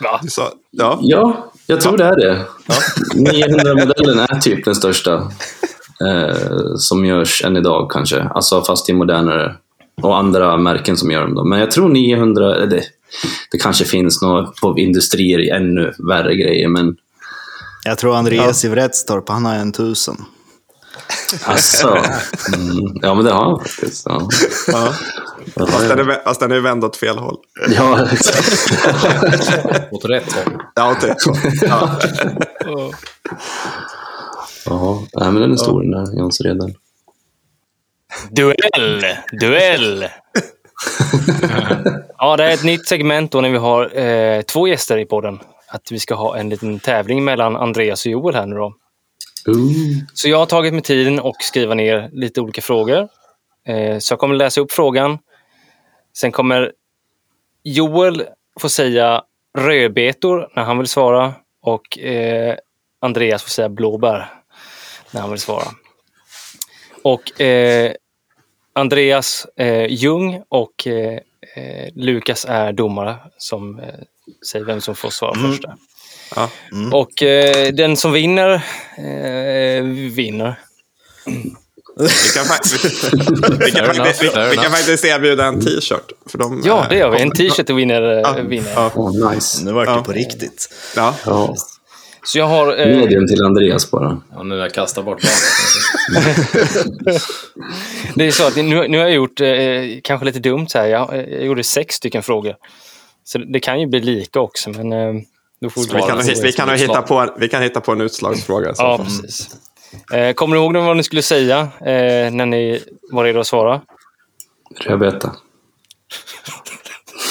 [0.00, 0.20] Va?
[0.28, 2.46] Sa, ja, Ja, jag tror det är det.
[3.14, 5.14] 900-modellen är typ den största
[6.06, 6.36] eh,
[6.76, 8.22] som görs än idag kanske.
[8.22, 9.54] Alltså fast i modernare
[10.02, 11.34] och andra märken som gör dem.
[11.34, 11.44] Då.
[11.44, 12.82] Men jag tror 900, eller det,
[13.50, 16.96] det kanske finns något på industrier i ännu värre grejer, men
[17.84, 20.24] Jag tror Andreas i Vretstorp, han har en tusen.
[21.44, 21.88] alltså.
[22.54, 24.06] Mm, ja, men det har han faktiskt.
[24.06, 24.28] Ja,
[24.66, 24.92] ja.
[25.54, 26.14] Ja, Fast, den ja.
[26.14, 27.36] är, fast den är vänd åt fel håll.
[27.76, 28.72] ja exakt.
[29.92, 30.62] Åt rätt håll.
[30.74, 31.16] Ja, åt det.
[31.62, 31.98] Ja.
[34.64, 36.74] Ja, nej, men den är stor den där Jonseredan.
[38.30, 39.04] Duell!
[39.40, 40.06] Duell!
[42.18, 45.38] ja, det är ett nytt segment då när vi har eh, två gäster i podden.
[45.68, 48.74] Att vi ska ha en liten tävling mellan Andreas och Joel här nu då.
[49.46, 49.98] Ooh.
[50.14, 53.08] Så jag har tagit mig tiden och skriva ner lite olika frågor.
[53.66, 55.18] Eh, så jag kommer läsa upp frågan.
[56.16, 56.72] Sen kommer
[57.62, 58.26] Joel
[58.60, 59.22] få säga
[59.58, 62.56] rödbetor när han vill svara och eh,
[63.00, 64.28] Andreas får säga blåbär
[65.10, 65.64] när han vill svara.
[67.02, 67.92] Och eh,
[68.72, 71.18] Andreas eh, Ljung och eh,
[71.56, 73.94] eh, Lukas är domare som eh,
[74.46, 75.62] säger vem som får svara först.
[75.62, 75.74] där.
[76.36, 76.50] Ja.
[76.92, 78.62] Och eh, den som vinner
[80.10, 80.58] vinner.
[81.96, 86.12] Vi kan, fa- vi, kan faktiskt, vi, vi kan faktiskt erbjuda en t-shirt.
[86.26, 87.22] För de, Ja, eh, det gör vi.
[87.22, 88.02] En t-shirt vinner.
[88.02, 88.72] eh, Ja, vinner.
[88.74, 88.90] ja.
[88.94, 89.64] Åh, nice.
[89.64, 90.02] Nu vart det Ja.
[90.04, 90.68] på riktigt.
[90.96, 91.14] Ja.
[91.26, 91.54] Ja.
[92.24, 92.78] Så jag har...
[92.80, 94.20] Eh, Medium till Andreas bara.
[94.32, 96.42] Ja, nu när jag kastar bort barnet.
[98.14, 99.46] det är så att nu, nu har jag gjort eh,
[100.04, 100.86] kanske lite dumt så här.
[100.86, 102.54] Jag, jag gjorde sex stycken frågor.
[103.24, 105.12] Så det kan ju bli lika också, men eh,
[105.60, 108.74] då får Vi kan, vi, kan hitta på, en- vi kan hitta på en utslagsfråga.
[108.74, 109.48] så Ja, precis.
[110.12, 112.82] Eh, kommer ni ihåg vad ni skulle säga eh, när ni
[113.12, 113.80] var redo att svara?
[114.80, 115.36] Rödbeta.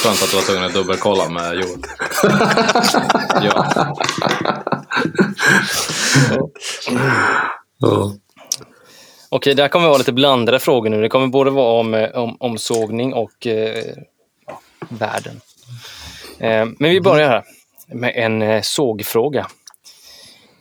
[0.04, 1.80] Skönt att du var tvungen att dubbelkolla med Joel.
[3.44, 3.94] ja.
[7.78, 8.14] Ja.
[9.30, 11.02] Okej, det här kommer vara lite blandade frågor nu.
[11.02, 13.84] Det kommer både vara om, eh, om, om sågning och eh,
[14.90, 15.42] världen.
[16.40, 17.44] Eh, men vi börjar här
[17.88, 19.48] med en eh, sågfråga.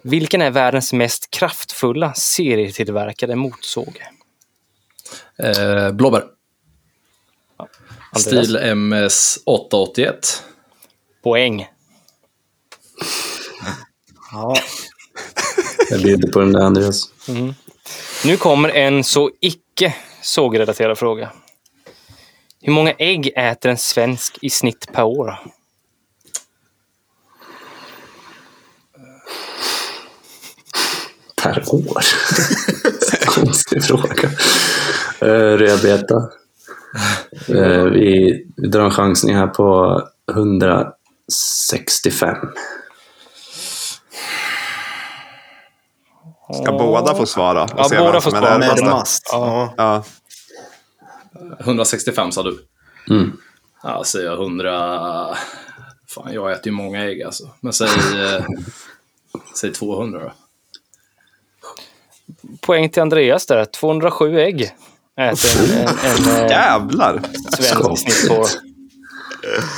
[0.02, 4.02] Vilken är världens mest kraftfulla serietillverkade motorsåg?
[5.38, 6.24] Eh, blåbär.
[8.12, 8.46] Andreas?
[8.46, 10.42] Stil MS 881.
[11.22, 11.66] Poäng.
[14.32, 14.56] Ja.
[15.90, 17.12] Jag bjuder på den där Andreas.
[18.24, 21.32] Nu kommer en så icke sågrelaterad fråga.
[22.62, 25.38] Hur många ägg äter en svensk i snitt per år?
[31.42, 32.02] Per år?
[33.26, 34.28] Konstig fråga.
[35.22, 36.30] Uh, rödbeta.
[37.48, 42.36] Eh, vi, vi drar en chansning här på 165.
[46.62, 47.68] Ska båda få svara?
[47.76, 48.58] Ja, se båda får svara.
[48.58, 49.28] närmast?
[49.32, 49.74] Ja.
[49.76, 50.04] Ja.
[51.58, 52.58] 165 sa du.
[53.10, 53.32] Mm.
[53.82, 55.36] Ja, säger jag 100...
[56.08, 57.50] Fan, jag äter ju många ägg alltså.
[57.60, 58.44] Men säg, eh,
[59.56, 60.32] säg 200 då.
[62.70, 63.64] Poäng till Andreas där.
[63.64, 64.62] 207 ägg
[65.20, 67.22] äter en, en, en, eh, Jävlar!
[67.56, 68.46] svensk snittfår.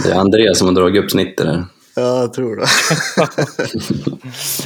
[0.02, 1.64] Det är Andreas som har dragit upp snittet där.
[1.96, 2.66] Ja, jag tror det.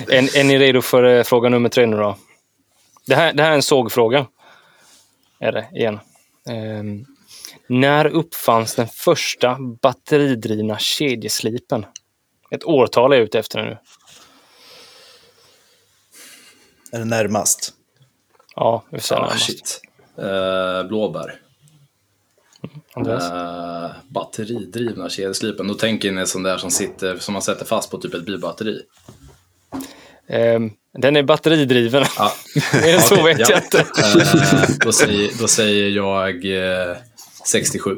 [0.16, 2.16] Är, är ni redo för eh, fråga nummer tre nu då?
[3.06, 4.26] Det här, det här är en sågfråga.
[5.40, 5.98] Är det, igen.
[6.48, 7.04] Ehm,
[7.68, 11.86] när uppfanns den första batteridrivna kedjeslipen?
[12.50, 13.78] Ett årtal är jag ute efter nu.
[16.92, 17.75] Är det närmast?
[18.56, 19.80] Ja, vi säga Ah, shit.
[20.18, 21.40] Eh, blåbär.
[22.94, 23.30] Andreas?
[23.30, 25.68] Eh, batteridrivna kedjeslipen.
[25.68, 28.26] Då tänker ni en sån där som sitter, som man sätter fast på typ ett
[28.26, 28.82] bilbatteri.
[30.28, 32.04] Ehm, den är batteridriven.
[32.18, 32.32] Ja.
[32.72, 33.46] Mer än så Okej, vet ja.
[33.50, 33.78] jag inte.
[33.80, 36.44] Eh, då, säger, då säger jag
[36.90, 36.96] eh,
[37.44, 37.96] 67.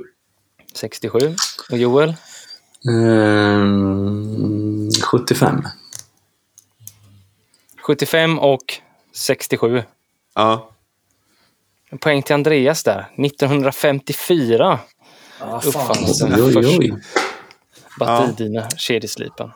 [0.75, 1.35] 67.
[1.71, 2.15] Och Joel?
[2.91, 5.63] Ehm, 75.
[7.83, 8.81] 75 och
[9.13, 9.83] 67.
[10.39, 10.71] Ja.
[11.91, 13.07] En poäng till Andreas där.
[13.17, 14.79] 1954
[15.65, 16.93] uppfanns den Oj, första oj.
[17.99, 19.51] batteridrivna kedjeslipen.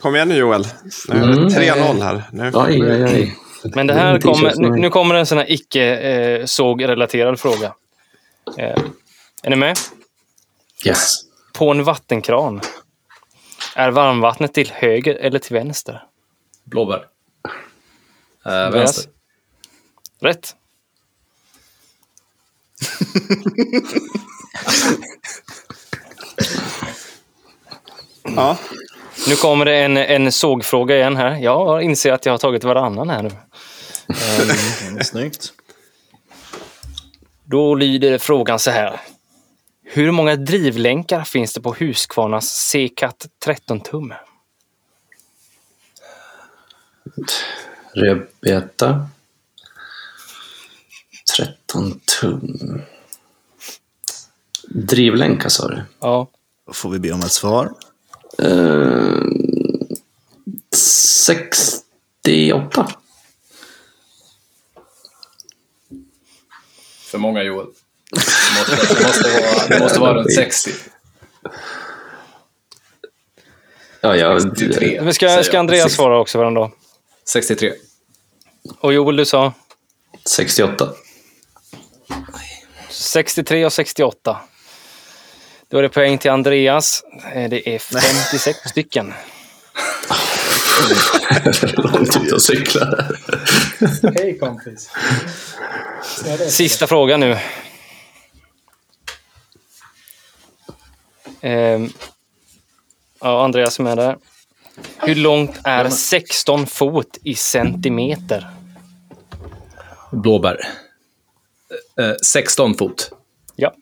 [0.00, 0.66] Kom igen nu Joel.
[1.08, 1.48] Nu är det Mm.
[1.48, 2.22] 3-0 här.
[2.32, 2.50] Nu.
[2.54, 3.36] Oj, oj, oj.
[3.74, 7.74] Men det här Mm, kommer, nu, kommer en sån här icke-sågrelaterad fråga.
[8.58, 8.78] Eh,
[9.42, 9.76] är ni med?
[10.86, 11.16] Yes.
[11.52, 12.60] På en vattenkran.
[13.76, 16.02] Är varmvattnet till höger eller till vänster?
[16.64, 17.06] Blåbär.
[18.46, 19.10] Eh, vänster.
[20.22, 20.56] Rätt.
[28.36, 28.58] Ja.
[29.28, 31.36] Nu kommer det en, en sågfråga igen här.
[31.36, 33.30] Jag inser att jag har tagit varannan här nu.
[34.88, 35.52] Mm, snyggt.
[37.44, 39.00] Då lyder frågan så här.
[39.84, 44.14] Hur många drivlänkar finns det på Husqvarnas C-Cat 13 tum?
[47.94, 49.08] Rödbeta.
[51.72, 52.82] 13 tum.
[54.68, 55.82] Drivlänkar sa du?
[56.00, 56.30] Ja,
[56.66, 57.74] Då får vi be om ett svar.
[58.38, 59.88] Ehm,
[60.74, 62.92] 68.
[67.00, 67.66] För många Joel.
[68.10, 68.16] Det
[68.58, 70.70] måste, det måste, vara, det måste vara runt 60.
[74.00, 75.00] Ja, jag, 63.
[75.02, 75.58] men ska, ska.
[75.58, 76.70] Andreas svara också då?
[77.28, 77.72] 63.
[78.78, 79.52] Och Joel, du sa
[80.28, 80.92] 68.
[82.90, 84.40] 63 och 68.
[85.68, 87.02] Då är det poäng till Andreas.
[87.34, 89.14] Eh, Det är 56 stycken.
[91.76, 93.08] Långt ut och cykla.
[94.16, 94.90] Hej kompis.
[96.48, 97.38] Sista frågan nu.
[101.40, 101.90] Ehm,
[103.20, 104.16] ja, Andreas är med där.
[104.98, 108.50] Hur långt är 16 fot i centimeter?
[110.12, 110.68] Blåbär.
[112.00, 113.10] Eh, 16 fot.
[113.56, 113.74] Ja.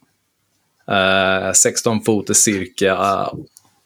[0.94, 2.94] Eh, 16 fot är cirka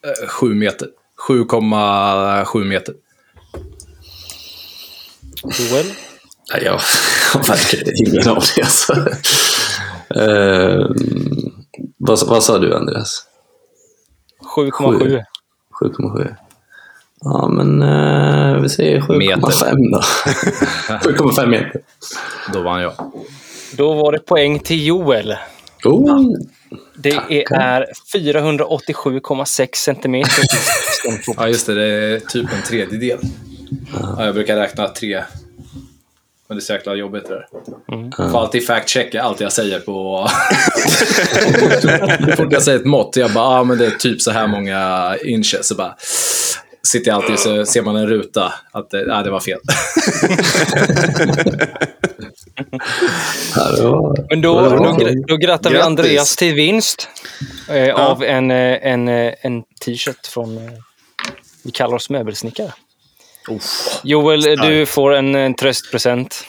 [0.05, 0.89] eh, 7 meter.
[1.29, 2.95] 7,7 meter.
[5.43, 5.87] Joel?
[6.53, 6.73] Nej, jag
[7.33, 8.63] har verkligen ingen aning.
[8.63, 8.93] Alltså.
[10.15, 11.65] Ehm,
[11.97, 13.23] vad, vad sa du, Andreas?
[14.57, 15.23] 7,7.
[15.83, 16.35] 7,7.
[17.21, 20.01] Ja, men uh, vi säger 7,5 då.
[21.11, 21.81] 7,5 meter.
[22.53, 22.93] Då vann jag.
[23.77, 25.37] Då var det poäng till Joel.
[25.85, 26.23] Oh,
[26.97, 31.37] Det är 487,6 centimeter i 16 fot.
[31.39, 31.75] Ja, just det.
[31.75, 33.19] Det är typ en tredjedel.
[33.93, 35.23] Ja, jag brukar räkna tre.
[36.49, 37.47] Men det är så jäkla jobbigt det där.
[38.19, 40.29] Jag får alltid fact-checka allt jag säger på...
[42.31, 44.47] Så fort jag säger ett mått, jag bara, ah, men det är typ så här
[44.47, 45.67] många inches.
[45.69, 45.97] Så bara,
[46.87, 49.59] sitter jag alltid så ser man en ruta att det, ah, det var fel.
[54.31, 55.81] Men då, då, då grattar vi.
[55.81, 57.09] Andreas till vinst
[57.69, 60.59] eh, av en, eh, en, eh, en t-shirt från...
[60.59, 60.73] Eh,
[61.65, 62.73] vi kallar oss möbelsnickare.
[64.03, 66.47] Joel, du får en, en tröstpresent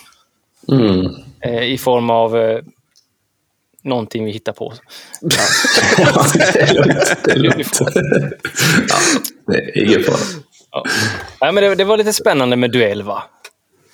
[0.71, 1.07] Mm.
[1.41, 2.59] eh, i form av eh,
[3.85, 4.73] någonting vi hittar på.
[5.97, 7.15] Ja, det är lugnt.
[7.23, 7.79] Det är lugnt.
[8.89, 8.97] ja,
[9.47, 10.17] det är ingen fara.
[10.71, 10.83] Ja.
[11.41, 13.23] Nej, men det, det var lite spännande med duell, va?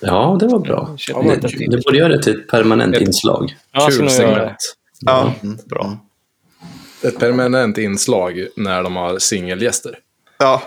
[0.00, 0.94] Ja, det var bra.
[0.98, 3.56] Köp Det, det borde göra det till ett permanent inslag.
[3.72, 4.10] Ja, Kul det.
[4.10, 4.56] segment.
[5.00, 5.34] Ja.
[5.66, 5.98] Bra.
[7.04, 9.98] Ett permanent inslag när de har singelgäster.
[10.38, 10.62] ja.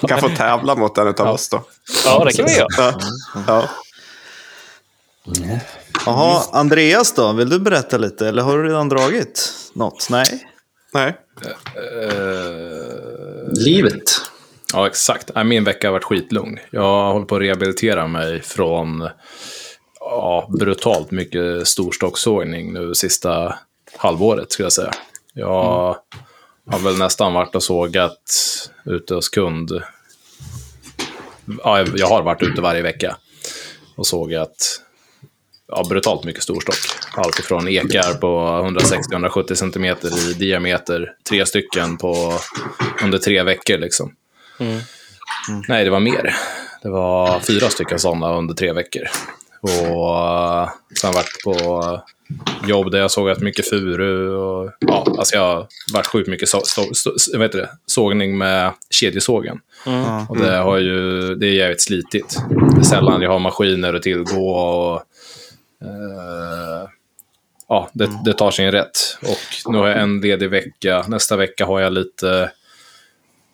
[0.08, 1.64] kan få tävla mot en av oss då.
[2.04, 2.94] Ja, det kan vi göra.
[3.46, 3.68] Ja.
[5.94, 6.00] Ja.
[6.06, 7.32] Jaha, Andreas då?
[7.32, 8.28] Vill du berätta lite?
[8.28, 10.08] Eller har du redan dragit något?
[10.10, 10.46] Nej?
[10.94, 11.16] Nej.
[13.48, 14.02] Livet.
[14.72, 15.30] Ja, exakt.
[15.44, 16.58] Min vecka har varit skitlugn.
[16.70, 19.08] Jag håller på att rehabilitera mig från
[20.00, 23.54] ja, brutalt mycket storstocksågning nu sista
[23.96, 24.92] halvåret, skulle jag säga.
[25.32, 25.96] Jag
[26.70, 28.40] har väl nästan varit och sågat
[28.84, 29.82] ute hos kund.
[31.64, 33.16] Ja, jag har varit ute varje vecka
[33.96, 34.80] och sågat
[35.68, 36.76] ja, brutalt mycket storstock.
[37.14, 38.26] Allt ifrån ekar på
[39.10, 42.32] 160-170 cm i diameter, tre stycken på
[43.02, 43.78] under tre veckor.
[43.78, 44.14] Liksom.
[45.68, 46.34] Nej, det var mer.
[46.82, 49.02] Det var fyra stycken sådana under tre veckor.
[49.60, 50.16] Och
[50.60, 50.68] uh,
[51.00, 51.54] sen varit på
[52.68, 54.36] jobb där jag sågat mycket furu.
[54.36, 58.72] Och, ja, alltså jag har varit sjukt mycket så, så, så, vet det, sågning med
[58.90, 59.60] kedjesågen.
[60.28, 62.38] Och det, har ju, det är jävligt slitigt.
[62.74, 64.50] Det är sällan jag har maskiner att tillgå.
[64.50, 65.02] Och,
[65.84, 66.88] eh,
[67.68, 68.98] ja, det, det tar sin rätt.
[69.22, 71.04] Och nu har jag en ledig vecka.
[71.08, 72.50] Nästa vecka har jag lite,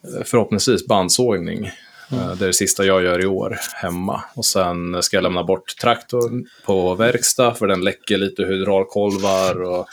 [0.05, 1.67] eh, förhoppningsvis, bandsågning.
[2.13, 4.25] Eh, Det är det sista jag gör i år hemma.
[4.35, 9.87] Och sen ska jag lämna bort traktorn på verkstad för den läcker lite hydraulkolvar och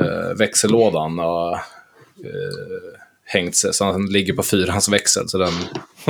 [0.00, 1.52] eh, växellådan har
[2.24, 3.74] eh, hängt sig.
[3.74, 5.52] Så den ligger på fyrans växel så den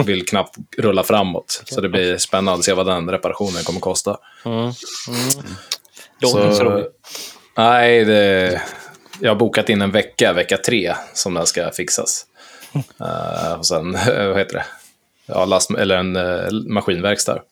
[0.06, 1.62] vill knappt rulla framåt.
[1.64, 4.18] Så det blir spännande att se vad den reparationen kommer kosta.
[6.20, 6.86] Låter inte så.
[7.56, 8.62] Nej, det,
[9.20, 12.26] jag har bokat in en vecka, vecka tre, som den ska fixas.
[13.00, 14.64] Eh, och sen, vad heter det?
[15.26, 17.42] Ja, last, eller en uh, maskinverkstad.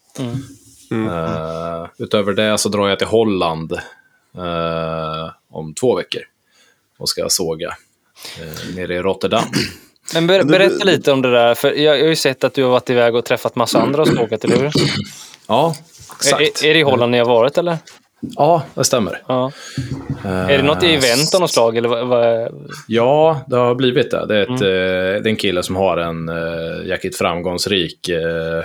[0.90, 3.72] Eh, utöver det så drar jag till Holland
[4.36, 6.22] eh, om två veckor
[6.98, 7.76] och ska såga
[8.41, 9.45] uh, nere i Rotterdam.
[10.14, 12.62] Men ber, berätta lite om det där, för jag, jag har ju sett att du
[12.62, 14.70] har varit iväg och träffat massa andra och sågat, eller hur?
[15.49, 15.75] Ja,
[16.09, 16.64] Är, exakt.
[16.64, 17.79] är det i Holland ni har varit, eller?
[18.37, 19.23] Ja, det stämmer.
[19.27, 19.53] Ja.
[20.25, 22.07] Är det något event av något slag, eller vad?
[22.07, 22.49] vad
[22.89, 24.27] Ja, det har blivit det.
[24.27, 28.64] Det är, ett, eh, det är en kille som har en uh, jäkligt framgångsrik, eh,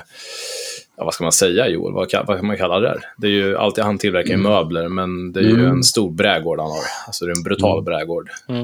[0.97, 2.99] ja, vad ska man säga Joel, vad, ka- vad kan man kalla det där?
[3.17, 6.59] Det är ju alltid, han tillverkar ju möbler, men det är ju en stor brädgård
[6.59, 6.83] han har.
[7.07, 8.29] Alltså det är en brutal brädgård.
[8.49, 8.55] Eh,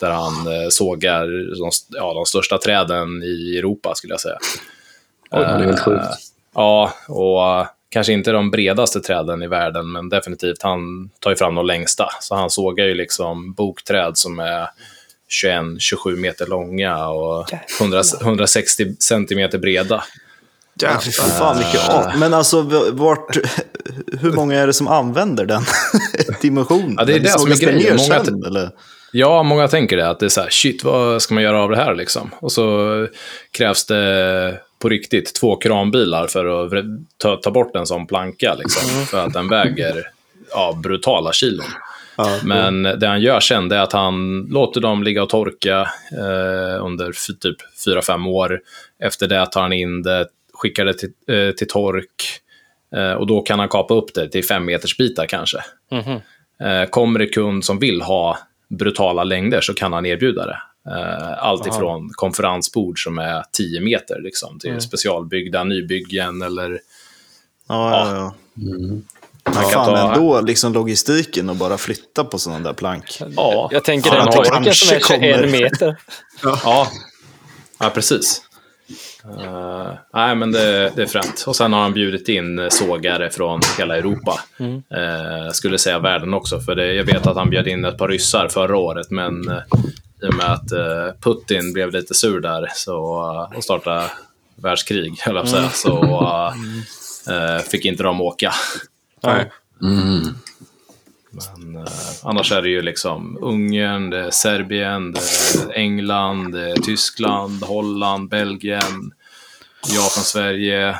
[0.00, 1.26] där han uh, sågar
[1.60, 4.38] de, ja, de största träden i Europa, skulle jag säga.
[5.30, 6.04] Oj, det är helt sjukt.
[6.54, 11.36] Ja, och uh, kanske inte de bredaste träden i världen, men definitivt han tar ju
[11.36, 12.08] fram de längsta.
[12.20, 14.68] Så han sågar ju liksom bokträd som är
[15.44, 17.46] 21-27 meter långa och
[17.80, 20.04] 100, 160 centimeter breda.
[20.80, 22.04] Ja, fy fan vilket av.
[22.18, 22.62] Men alltså,
[22.92, 23.36] vart,
[24.20, 25.62] hur många är det som använder den
[26.42, 26.94] dimensionen?
[26.98, 27.78] Ja, det är det som är det grejen.
[27.96, 28.70] ner Många- sen, eller?
[29.12, 31.70] Ja, många tänker det, att det är så här, shit, vad ska man göra av
[31.70, 32.30] det här liksom?
[32.40, 33.06] Och så
[33.50, 36.84] krävs det på riktigt två kranbilar för att
[37.16, 40.04] ta, ta bort en sån planka, liksom, för att den väger
[40.50, 41.66] ja, brutala kilon.
[42.16, 45.80] Ja, Men det han gör sen det är att han låter dem ligga och torka
[46.12, 47.56] eh, under typ
[47.86, 48.60] 4-5 år.
[49.02, 52.40] Efter det tar han in det, skickar det till, eh, till tork
[52.96, 55.58] eh, och då kan han kapa upp det till 5 meters bitar kanske.
[55.92, 56.20] Mhm.
[56.68, 58.38] Eh, kommer det kund som vill ha
[58.68, 60.58] brutala längder så kan han erbjuda det.
[60.90, 66.80] Eh, allt ifrån konferensbord som är 10 meter liksom, till specialbyggda nybyggen eller
[67.68, 68.34] Ja, ja, ja.
[68.54, 73.18] Men kan fan, ta- ändå liksom logistiken och bara flytta på sådana där plank.
[73.36, 75.02] ja, Jag tänker den torken som är kanske 21
[75.36, 75.46] kommer.
[75.60, 75.96] meter.
[76.42, 76.88] Ja,
[77.78, 78.42] ja precis.
[79.28, 81.44] Eh, nej, men det, det är fränt.
[81.46, 84.40] Och sen har han bjudit in sågare från hela Europa.
[84.60, 88.08] Eh, skulle säga världen också, för det, jag vet att han bjöd in ett par
[88.08, 89.58] ryssar förra året, men eh,
[90.22, 93.22] i och med att eh, Putin blev lite sur där så,
[93.52, 94.10] eh, och startade
[94.54, 96.02] världskrig, höll jag på säga, så
[97.30, 98.52] eh, fick inte de åka.
[99.22, 99.50] Nej.
[99.82, 100.34] Mm.
[101.30, 101.92] Men, eh,
[102.22, 107.62] annars är det ju liksom Ungern, det är Serbien, det är England, det är Tyskland,
[107.62, 109.12] Holland, Belgien,
[109.94, 110.80] Japan, Sverige.
[110.86, 110.96] Ja,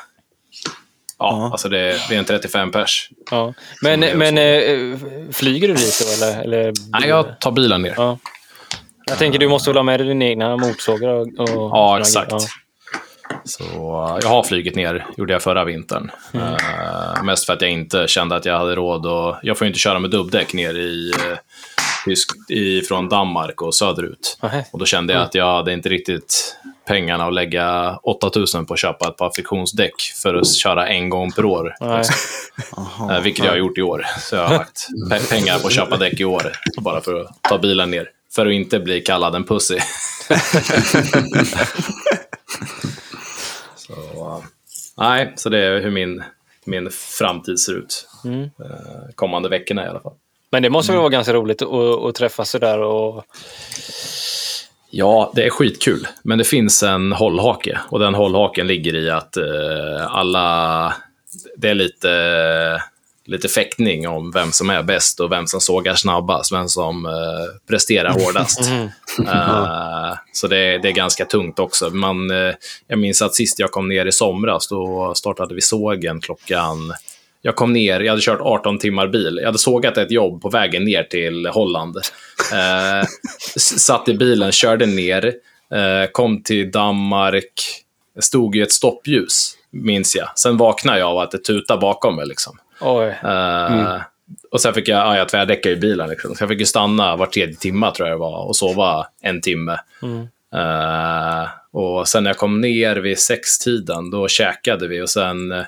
[1.18, 1.48] Ja.
[1.52, 3.10] alltså det är, det är en 35 pers.
[3.30, 3.54] Ja.
[3.82, 4.98] Men, men eh,
[5.32, 6.42] flyger du dit då, eller?
[6.42, 7.94] eller Nej, jag tar bilen ner.
[7.96, 8.18] Ja.
[9.06, 12.32] Jag tänker du måste väl ha med dig dina egna motorsågar och, och Ja, exakt.
[12.32, 12.40] Ja.
[13.44, 16.10] Så eh, jag har flugit ner, gjorde jag förra vintern.
[16.34, 19.78] Eh, mest för att jag inte kände att jag hade råd och Jag får inte
[19.78, 21.36] köra med dubbdäck ner i, uh,
[22.06, 24.38] tysk, i, från Danmark och söderut.
[24.42, 24.64] Nähä.
[24.72, 26.56] Och då kände jag att jag hade inte riktigt
[26.86, 31.32] pengarna att lägga 8000 på att köpa ett par friktionsdäck för att köra en gång
[31.32, 31.74] per år.
[31.80, 32.04] Nej.
[33.10, 34.06] Eh, vilket jag har gjort i år.
[34.18, 37.42] Så jag har lagt pe- pengar på att köpa däck i år, bara för att
[37.42, 38.10] ta bilen ner.
[38.34, 39.78] För att inte bli kallad en pussy.
[43.76, 44.44] så, eh,
[44.96, 46.22] nej, så det är hur min,
[46.64, 48.08] min framtid ser ut.
[48.24, 48.42] Mm.
[48.42, 48.50] Eh,
[49.14, 50.12] kommande veckorna i alla fall.
[50.52, 51.68] Men det måste väl vara ganska roligt att,
[52.08, 53.24] att träffas sådär och
[54.90, 57.78] Ja, det är skitkul, men det finns en hållhake.
[57.88, 60.94] Och den hållhaken ligger i att eh, alla...
[61.56, 62.82] Det är lite,
[63.24, 67.12] lite fäktning om vem som är bäst och vem som sågar snabbast, vem som eh,
[67.68, 68.60] presterar hårdast.
[69.26, 71.90] Eh, så det, är- det är ganska tungt också.
[71.90, 72.54] Man, eh,
[72.86, 76.92] jag minns att sist jag kom ner i somras, då startade vi sågen klockan...
[77.46, 79.38] Jag kom ner, jag hade kört 18 timmar bil.
[79.40, 81.96] Jag hade sågat ett jobb på vägen ner till Holland.
[82.52, 83.06] Eh,
[83.56, 85.24] satt i bilen, körde ner,
[85.74, 87.52] eh, kom till Danmark,
[88.20, 90.28] stod i ett stoppljus, minns jag.
[90.38, 92.26] Sen vaknade jag av att det tutade bakom mig.
[92.26, 92.58] Liksom.
[93.24, 94.00] Eh,
[94.50, 96.08] Och sen fick jag, ja, jag tvärdäckade i bilen.
[96.10, 96.34] Liksom.
[96.34, 99.76] Så jag fick stanna var tredje timma tror jag det var och sova en timme.
[100.54, 105.64] Eh, och sen när jag kom ner vid sextiden, då käkade vi och sen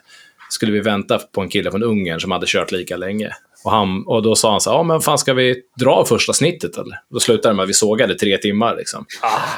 [0.49, 3.31] skulle vi vänta på en kille från Ungern som hade kört lika länge.
[3.65, 6.33] Och, han, och då sa han så här, ja men fan ska vi dra första
[6.33, 7.01] snittet eller?
[7.11, 9.05] Då slutade det med att vi sågade tre timmar liksom.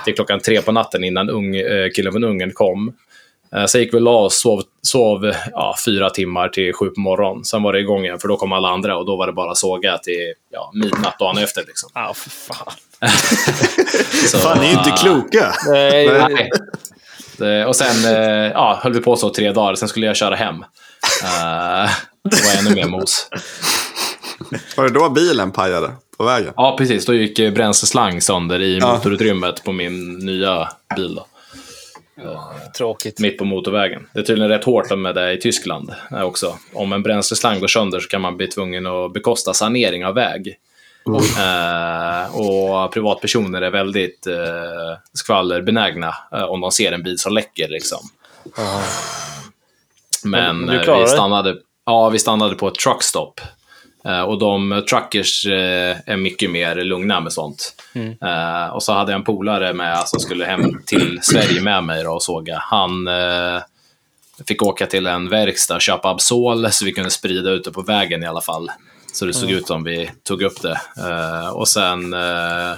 [0.05, 2.93] Till klockan tre på natten innan ung, eh, killen från Ungern kom.
[3.55, 7.01] Eh, Sen gick vi och la oss, sov, sov ja, fyra timmar till sju på
[7.01, 7.45] morgonen.
[7.45, 9.55] Sen var det igång igen, för då kom alla andra och då var det bara
[9.55, 11.65] såga till ja, midnatt dagen efter.
[11.67, 11.91] Liksom.
[11.95, 12.73] Ja, för fan.
[14.27, 15.53] Så, Fan, ni är ju inte ah, kloka.
[15.69, 16.51] Nej, Nej.
[17.41, 20.35] Det, och sen eh, ja, höll vi på så tre dagar, sen skulle jag köra
[20.35, 20.55] hem.
[21.25, 21.91] Eh,
[22.25, 23.29] det var ännu mer mos.
[24.77, 26.53] Var det då bilen pajade på vägen?
[26.57, 27.07] Ja, precis.
[27.07, 28.93] Då gick eh, bränsleslang sönder i Ja.
[28.95, 31.15] motorutrymmet på min nya bil.
[31.15, 31.27] Då.
[32.77, 33.21] tråkigt.
[33.21, 34.07] Mitt på motorvägen.
[34.15, 36.59] Det är tydligen rätt hårt med det i Tyskland eh, också.
[36.73, 40.57] Om en bränsleslang går sönder så kan man bli tvungen att bekosta sanering av väg.
[41.41, 47.69] Eh, och privatpersoner är väldigt eh, skvallerbenägna eh, om de ser en bil som läcker.
[47.69, 47.99] Liksom.
[50.25, 51.57] Men Men klarar vi stannade,
[51.87, 53.41] ja, vi stannade på ett truckstop.
[54.27, 57.75] Och de truckers är mycket mer lugna med sånt.
[58.23, 62.05] Eh, och så hade jag en polare med som skulle hem till Sverige med mig
[62.05, 62.59] då och såga.
[62.59, 63.09] Han
[64.47, 67.83] fick åka till en verkstad och köpa Absol så vi kunde sprida ut det på
[67.83, 68.71] vägen i alla fall.
[69.13, 70.81] Så det såg ut som vi tog upp det.
[70.97, 72.71] Eh, och sen eh,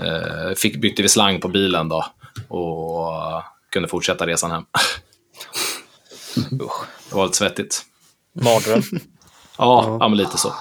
[0.00, 2.06] eh, fick, bytte vi slang på bilen då
[2.48, 3.42] och
[3.72, 4.64] kunde fortsätta resan hem.
[7.08, 7.82] det var lite svettigt.
[8.32, 8.82] Mardröm.
[9.58, 10.52] Ja, ja men lite så.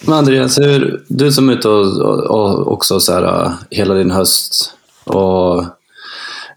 [0.00, 4.74] Men Andreas, hur, du som är ute och, och, också så här, hela din höst
[5.04, 5.62] och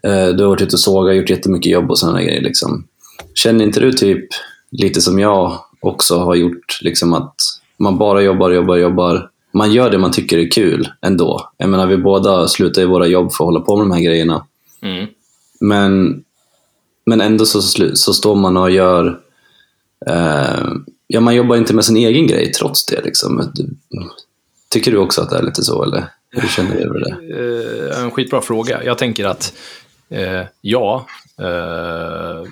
[0.02, 2.40] eh, du har varit ute och sågat, gjort jättemycket jobb och sådana grejer.
[2.40, 2.86] Liksom.
[3.34, 4.28] Känner inte du typ
[4.70, 7.34] lite som jag också har gjort, liksom att
[7.76, 9.30] man bara jobbar, jobbar, jobbar.
[9.52, 11.50] Man gör det man tycker är kul ändå.
[11.56, 14.02] Jag menar, vi båda slutar i våra jobb för att hålla på med de här
[14.02, 14.46] grejerna.
[14.82, 15.06] Mm.
[15.60, 16.24] Men,
[17.06, 17.62] men ändå så,
[17.94, 19.20] så står man och gör...
[20.06, 20.72] Eh,
[21.06, 23.00] ja, man jobbar inte med sin egen grej trots det.
[23.04, 23.52] Liksom.
[24.68, 27.94] Tycker du också att det är lite så, eller hur känner du över det?
[27.94, 28.84] Eh, en skitbra fråga.
[28.84, 29.52] Jag tänker att
[30.08, 31.06] eh, ja,
[31.40, 32.44] eh,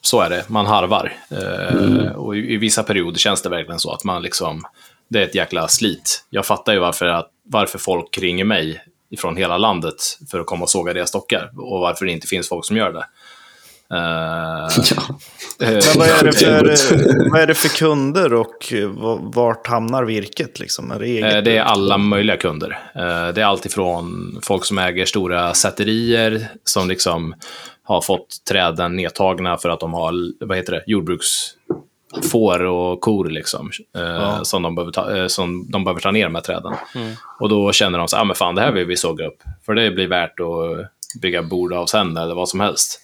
[0.00, 0.44] så är det.
[0.48, 1.12] Man harvar.
[1.30, 4.62] Eh, Och i, i vissa perioder känns det verkligen så att man liksom,
[5.10, 6.24] det är ett jäkla slit.
[6.30, 8.80] Jag fattar ju varför, att, varför folk ringer mig
[9.18, 9.94] från hela landet
[10.30, 12.92] för att komma och såga deras stockar och varför det inte finns folk som gör
[12.92, 13.06] det.
[13.94, 15.18] Eh, Ja.
[15.58, 16.32] Men vad är, det
[16.76, 18.72] för, vad är det för kunder och
[19.34, 20.60] vart hamnar virket?
[20.60, 20.90] Liksom?
[20.90, 22.78] Är det, eget Det är alla möjliga kunder.
[23.32, 27.34] Det är allt ifrån folk som äger stora säterier som liksom
[27.84, 33.70] har fått träden nedtagna för att de har vad heter det, jordbruksfår och kor liksom,
[33.96, 36.74] eh, som, de behöver ta, eh, som de behöver ta ner här träden.
[37.40, 39.42] Och då känner de så ah, men fan det här vill vi såga upp.
[39.66, 43.00] För det blir värt att bygga bord av sen eller vad som helst.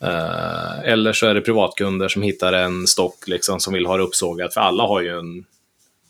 [0.00, 4.02] Eh, eller så är det privatkunder som hittar en stock liksom, som vill ha det
[4.02, 4.54] uppsågat.
[4.54, 5.44] För alla har ju en,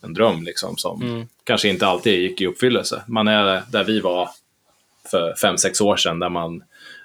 [0.03, 3.03] en dröm liksom, som kanske inte alltid gick i uppfyllelse.
[3.07, 4.29] Man är där vi var
[5.11, 6.63] för fem sex år sedan, där man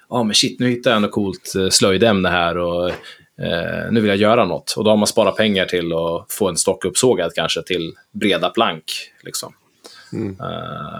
[0.08, 4.08] ja men shit, nu hittar jag något coolt eh, slöjdämne här och eh, nu vill
[4.08, 4.74] jag göra något.
[4.76, 8.50] Och då har man sparat pengar till att få en stock uppsågad kanske till breda
[8.50, 8.84] plank.
[9.22, 9.52] Liksom.
[10.12, 10.40] Eh, Men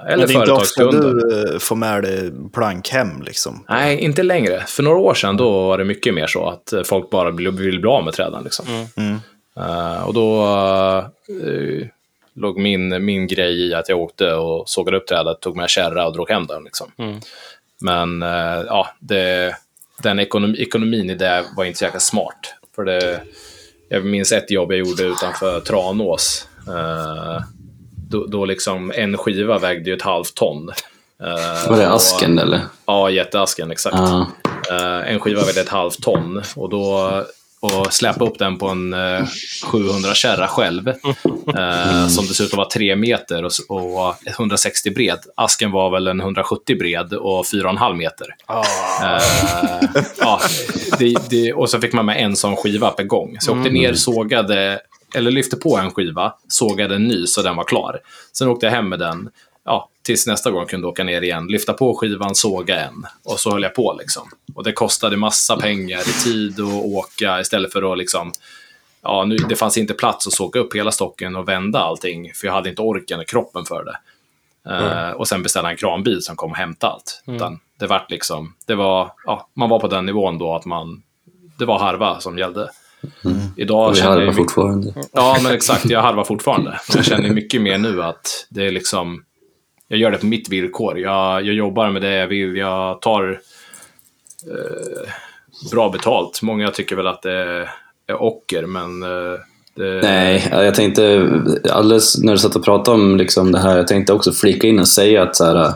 [0.09, 1.15] eller det är inte ofta företagskunder.
[1.15, 3.23] du eh, får med dig plank hem.
[3.23, 3.65] Liksom.
[3.69, 4.65] Nej, inte längre.
[4.67, 7.81] För några år sedan då var det mycket mer så att folk bara vill, vill
[7.81, 8.45] bli av med träden.
[8.45, 8.87] Liksom.
[8.97, 9.19] Mm.
[9.57, 10.45] Eh, och då
[11.29, 11.87] eh,
[12.35, 16.07] låg min, min grej i att jag åkte och sågade upp trädet, tog med kärra
[16.07, 16.65] och drog hem den.
[16.65, 16.91] Liksom.
[17.81, 19.57] Men eh, ja, det,
[20.03, 22.55] den ekonom, ekonomin i det var inte så jäkla smart.
[22.75, 23.21] För det,
[23.89, 26.49] jag minns ett jobb jag gjorde utanför Tranås.
[26.69, 27.43] Eh,
[28.09, 30.69] då, då liksom en skiva vägde ju ett halvt ton.
[31.23, 32.61] Eh, Var det och- asken eller?
[32.87, 33.97] Ja, jätteasken, exakt.
[33.99, 34.27] Ja.
[34.71, 37.11] Eh, en skiva vägde ett halvt ton och då
[37.65, 39.27] och släpa upp den på en eh,
[39.65, 40.89] 700 kärra själv.
[40.89, 45.19] Eh, som dessutom var 3 meter och, och 160 bred.
[45.35, 48.27] Asken var väl en 170 bred och 4,5 meter.
[49.03, 49.89] Eh,
[50.19, 50.41] ja,
[50.99, 53.37] det, det, och så fick man med en sån skiva per gång.
[53.41, 54.81] Så jag åkte ner, sågade,
[55.15, 58.01] eller lyfte på en skiva, sågade en ny så den var klar.
[58.33, 59.29] Sen åkte jag hem med den,
[59.65, 63.07] ja, tills nästa gång kunde åka ner igen, lyfta på skivan, såga en.
[63.25, 64.29] Och så höll jag på liksom.
[64.55, 68.33] Och det kostade massa pengar i tid att åka istället för att liksom
[69.07, 72.47] Ja, nu, det fanns inte plats att såga upp hela stocken och vända allting, för
[72.47, 73.97] jag hade inte orken och kroppen för det.
[74.71, 77.23] Eh, och sen beställa en kranbil som kom och hämtade allt.
[77.27, 81.03] Utan det var liksom, det var, ja, man var på den nivån då att man,
[81.59, 82.71] det var harva som gällde.
[83.57, 84.95] Idag Och vi känner jag harvar fortfarande.
[85.13, 85.85] Ja, men exakt.
[85.85, 86.71] Jag harvar fortfarande.
[86.71, 89.25] Men Jag känner mycket mer nu att det är liksom...
[89.89, 90.99] Jag gör det på mitt villkor.
[90.99, 92.57] Jag, jag jobbar med det jag vill.
[92.57, 93.41] Jag tar
[94.51, 95.11] eh,
[95.73, 96.43] bra betalt.
[96.43, 97.69] Många tycker väl att det
[98.07, 99.03] är ocker, men...
[99.03, 99.39] Eh,
[99.77, 101.31] det, Nej, jag tänkte
[101.71, 104.79] alldeles när du satt och pratade om liksom det här, jag tänkte också flika in
[104.79, 105.73] och säga att så här,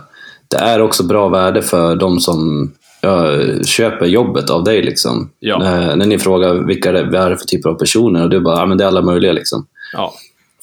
[0.49, 4.83] det är också bra värde för de som ja, köper jobbet av dig.
[4.83, 5.31] Liksom.
[5.39, 5.59] Ja.
[5.59, 8.67] När, när ni frågar vilka det är för typer av personer och du bara, ja
[8.67, 9.33] men det är alla möjliga.
[9.33, 9.67] Liksom.
[9.93, 10.15] Ja,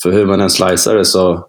[0.04, 1.48] För hur man än slicear det så...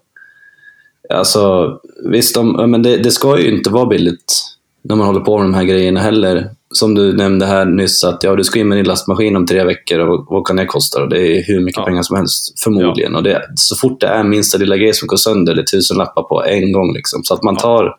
[1.09, 1.73] Alltså,
[2.11, 4.43] visst, de, ja, men det, det ska ju inte vara billigt
[4.81, 6.49] när man håller på med de här grejerna heller.
[6.71, 9.63] Som du nämnde här nyss, att ja, du ska in med din lastmaskin om tre
[9.63, 11.01] veckor och vad kan det kosta?
[11.01, 11.85] Och det är hur mycket Ja.
[11.85, 13.15] pengar som helst, förmodligen.
[13.15, 15.97] Och det, så fort det är minsta lilla grej som går sönder, det är tusen
[15.97, 16.93] lappar på en gång.
[16.93, 17.23] Liksom.
[17.23, 17.95] Så att man tar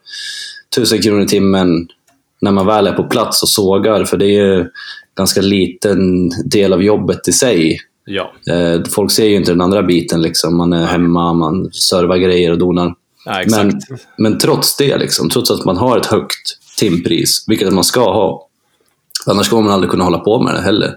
[0.76, 1.88] tusen kronor i timmen
[2.40, 4.66] när man väl är på plats och sågar, för det är ju
[5.16, 7.78] ganska liten del av jobbet i sig.
[8.08, 8.32] Ja.
[8.54, 10.22] Eh, folk ser ju inte den andra biten.
[10.22, 10.56] Liksom.
[10.56, 12.94] Man är hemma, man servar grejer och donar.
[13.24, 13.44] ja.
[13.50, 13.80] Men,
[14.18, 18.48] men trots det, liksom, trots att man har ett högt timpris, vilket man ska ha,
[19.26, 20.94] annars kommer man aldrig kunna hålla på med det heller.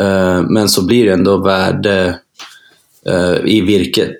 [0.00, 2.18] Eh, men så blir det ändå värde
[3.06, 4.16] eh, i virket.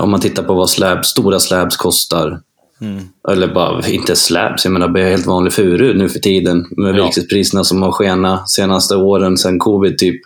[0.00, 2.40] Om man tittar på vad slab, stora slabs kostar,
[3.30, 7.04] eller bara, inte slabs, jag menar bara helt vanlig furu nu för tiden med Ja.
[7.04, 10.20] virkespriserna som har skenat senaste åren sedan covid typ.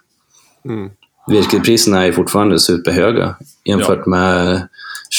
[1.28, 3.34] Virkespriserna är fortfarande superhöga
[3.64, 4.68] jämfört med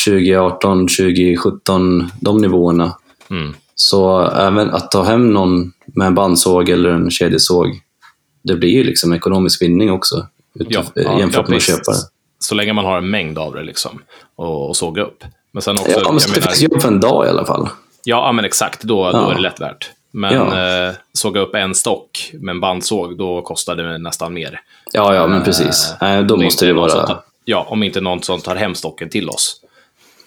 [0.06, 2.96] 2018, 2017, de nivåerna.
[3.30, 3.54] Mm.
[3.76, 7.68] Så även att ta hem någon med en bandsåg eller en kedjesåg,
[8.44, 11.92] det blir ju liksom ekonomisk vinning också Ja, ja, ja, jämfört ja, med att köpa
[11.92, 11.98] det.
[12.40, 14.00] Så länge man har en mängd av det liksom,
[14.36, 15.24] och, och såga upp.
[15.52, 17.46] Men sen också, Ja, men så det menar- finns jobb för en dag i alla
[17.46, 17.70] fall.
[18.04, 18.82] Ja, ja, men exakt.
[18.84, 19.32] Då, då Ja.
[19.32, 19.92] är det lätt värt.
[20.12, 20.88] Men Ja.
[20.88, 24.62] eh, såga upp en stock med en bandsåg, då kostar det nästan mer.
[24.94, 25.94] Ja, ja, men precis.
[26.02, 27.08] Eh, då måste inte det vara...
[27.08, 29.62] tar- Ja, om inte någon som tar hem stocken till oss.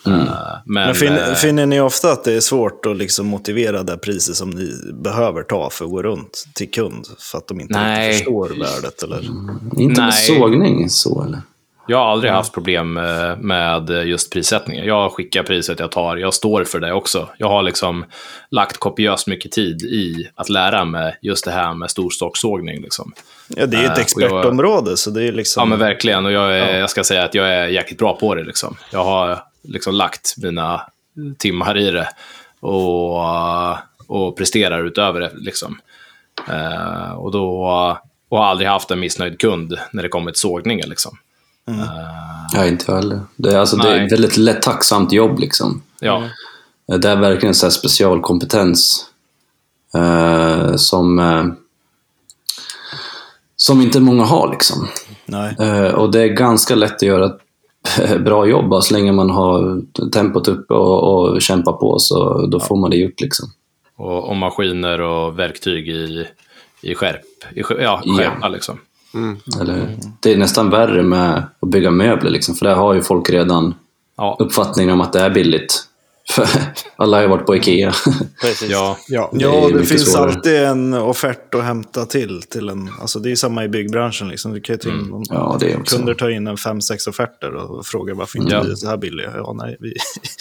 [0.06, 0.20] Mm.
[0.20, 0.26] Eh,
[0.64, 3.96] men, Men fin, eh, finner ni ofta att det är svårt att liksom motivera det
[3.98, 7.06] priset som ni behöver ta för att gå runt till kund?
[7.18, 9.02] För att de inte förstår värdet?
[9.02, 9.18] Eller?
[9.78, 10.12] Inte med Nej.
[10.12, 11.42] sågning så, eller?
[11.90, 14.84] Jag har aldrig haft problem eh, med just prissättningen.
[14.86, 16.16] Jag skickar priset jag tar.
[16.16, 17.28] Jag står för det också.
[17.38, 18.04] Jag har liksom
[18.50, 22.82] lagt kopiöst mycket tid i att lära mig just det här med storstocksågning.
[22.82, 23.12] Liksom.
[23.48, 25.60] Ja, det är ju ett Eh, och jag- expertområde, så det är liksom...
[25.60, 26.26] Ja, men verkligen.
[26.26, 28.44] Och jag, är, jag ska säga att jag är jäkligt bra på det.
[28.44, 28.76] Liksom.
[28.92, 30.80] Jag har liksom lagt mina
[31.38, 32.08] timmar i det
[32.60, 33.18] och,
[34.06, 35.30] och presterar utöver det.
[35.34, 35.78] Liksom.
[36.50, 37.60] Eh, och då
[38.28, 40.86] och har aldrig haft en missnöjd kund när det kommer till sågningar.
[40.86, 41.18] Liksom.
[42.54, 43.20] Ja, inte heller.
[43.36, 45.38] Det är, alltså, det är väldigt lätt, tacksamt jobb.
[45.38, 45.82] Liksom.
[46.00, 46.22] Ja,
[46.86, 49.06] Det är verkligen så här specialkompetens
[49.94, 51.44] eh, som, eh,
[53.56, 54.50] som inte många har.
[54.50, 54.88] Liksom.
[55.26, 55.56] Nej.
[55.60, 59.30] Eh, och det är ganska lätt att göra ett bra jobb bara så länge man
[59.30, 59.82] har
[60.12, 63.20] tempot uppe och, och kämpar på så då får man det gjort.
[63.20, 63.48] Liksom.
[63.96, 66.26] och, och maskiner och verktyg i,
[66.82, 67.20] i skärp.
[67.54, 68.16] I, ja, Ja.
[68.16, 68.48] skärpa
[69.12, 69.60] liksom.
[69.60, 73.30] Eller, det är nästan värre med att bygga möbler, liksom, för där har ju folk
[73.30, 73.74] redan
[74.16, 75.86] Ja, uppfattningen om att det är billigt.
[76.30, 76.48] För
[76.96, 77.92] alla har ju varit på Ikea.
[78.40, 78.70] Precis.
[78.70, 80.30] ja, Ja, Det ja det finns svårare.
[80.32, 82.42] alltid en offert att hämta till.
[82.42, 84.28] till en, alltså det är samma i byggbranschen.
[84.28, 84.52] Liksom.
[84.52, 85.22] Du kan ju in, Mm.
[85.30, 85.80] Ja, det är.
[85.84, 88.62] Kunder tar in en fem, sex offerter och frågar varför inte Ja.
[88.62, 89.30] vi är så här billiga.
[89.36, 89.94] Ja, nej, vi,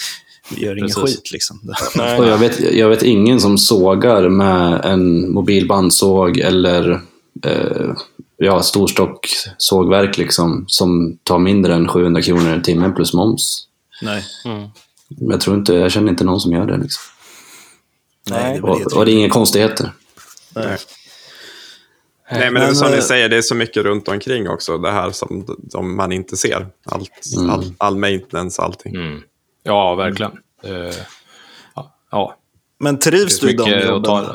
[0.56, 1.60] vi gör ingen skit liksom.
[2.18, 7.00] Och jag, vet, jag vet ingen som sågar med en mobil bandsåg eller
[7.46, 7.94] eh,
[8.36, 9.28] ja, storstock
[9.58, 13.66] sågverk liksom, som tar mindre än 700 kronor i timmen plus moms.
[14.02, 14.24] Nej.
[14.44, 16.76] Men Jag, tror inte, jag känner inte någon som gör det.
[16.76, 17.02] Liksom.
[18.30, 19.92] Nej, det var Och, och det är inga konstigheter.
[20.54, 20.78] Nej.
[22.32, 24.48] Nej, men, det är Men, som eh, ni säger, det är så mycket runt omkring
[24.48, 24.78] också.
[24.78, 26.66] Det här som, som man inte ser.
[26.84, 27.10] Allt,
[27.48, 28.94] all, all maintenance, allting.
[28.94, 29.22] mm.
[29.62, 30.32] ja verkligen.
[30.64, 30.94] Eh,
[31.74, 32.36] ja, ja,
[32.78, 34.26] Men trivs du i de jobben.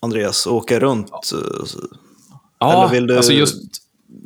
[0.00, 0.46] Andreas?
[0.46, 1.10] Åka runt?
[1.32, 1.66] eh,
[2.58, 3.62] Ja, Eller vill du alltså just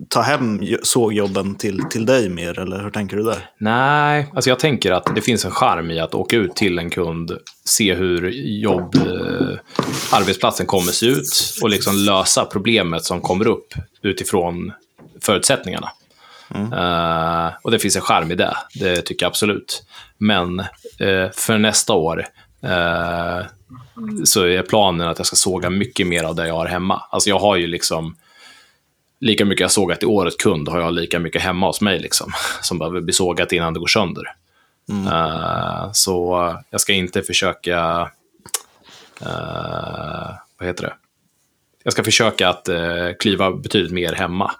[0.08, 3.50] ta hem jo- sågjobben till, till dig mer, eller hur tänker du där?
[3.58, 6.90] Nej, alltså jag tänker att det finns en charm i att åka ut till en
[6.90, 7.32] kund,
[7.64, 8.28] se hur
[8.60, 9.58] jobb, eh,
[10.12, 11.28] arbetsplatsen kommer se ut
[11.62, 14.72] och liksom lösa problemet som kommer upp utifrån
[15.20, 15.90] förutsättningarna.
[16.54, 19.82] Eh, och det finns en charm i det, det tycker jag absolut.
[20.18, 20.60] Men
[20.98, 22.26] eh, för nästa år
[22.62, 23.46] eh,
[24.24, 27.02] så är planen att jag ska såga mycket mer av det jag har hemma.
[27.10, 28.16] Alltså jag har ju liksom
[29.20, 32.32] lika mycket jag sågat i året kund har jag lika mycket hemma hos mig liksom,
[32.60, 34.34] som behöver bli sågat innan det går sönder.
[34.88, 38.10] Eh, så jag ska inte försöka,
[39.20, 40.94] eh, vad heter det?
[41.84, 44.54] Jag ska försöka att uh, klyva betydligt mer hemma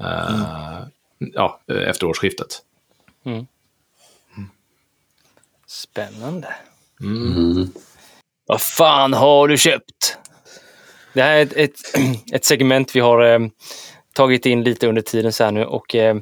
[0.00, 0.86] eh,
[1.18, 2.62] ja, efter årsskiftet.
[5.66, 6.54] Spännande.
[7.00, 7.68] Mm.
[8.46, 10.18] Vad fan har du köpt?
[11.12, 11.80] Det här är ett, ett,
[12.32, 13.38] ett segment vi har eh,
[14.12, 16.16] tagit in lite under tiden så här nu och eh,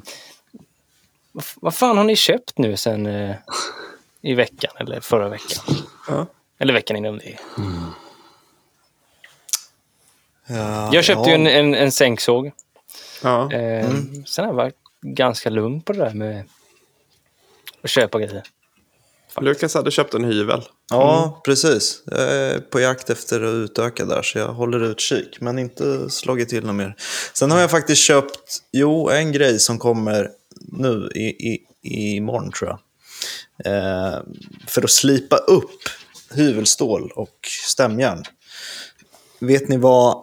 [1.31, 3.35] vad, vad fan har ni köpt nu sen eh,
[4.21, 5.63] i veckan eller förra veckan?
[6.07, 6.25] Ja.
[6.59, 7.37] Eller veckan innan det.
[10.47, 11.37] Ja, Jag köpte ja.
[11.37, 12.51] ju en, en, en sänksåg.
[13.23, 13.51] Ja.
[13.51, 13.89] Eh,
[14.25, 16.45] Sen har jag varit ganska lugn på det där med
[17.81, 18.43] att köpa grejer.
[19.41, 20.61] Lukas hade köpt en hyvel.
[20.89, 22.03] Ja, precis.
[22.05, 25.41] Jag är på jakt efter att utöka där, så jag håller utkik.
[25.41, 26.95] Men inte slagit till något mer.
[27.33, 30.29] Sen har jag faktiskt köpt, jo, en grej som kommer
[30.61, 31.59] nu i, i,
[32.15, 32.79] imorgon tror jag.
[33.65, 34.21] Eh,
[34.67, 35.79] för att slipa upp
[36.33, 38.23] hyvelstål och stämjärn.
[39.39, 40.15] Vet ni vad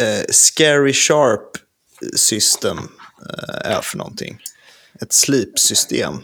[0.00, 1.50] eh, Scary Sharp
[2.16, 4.38] System eh, är för någonting?
[5.00, 6.22] Ett slipsystem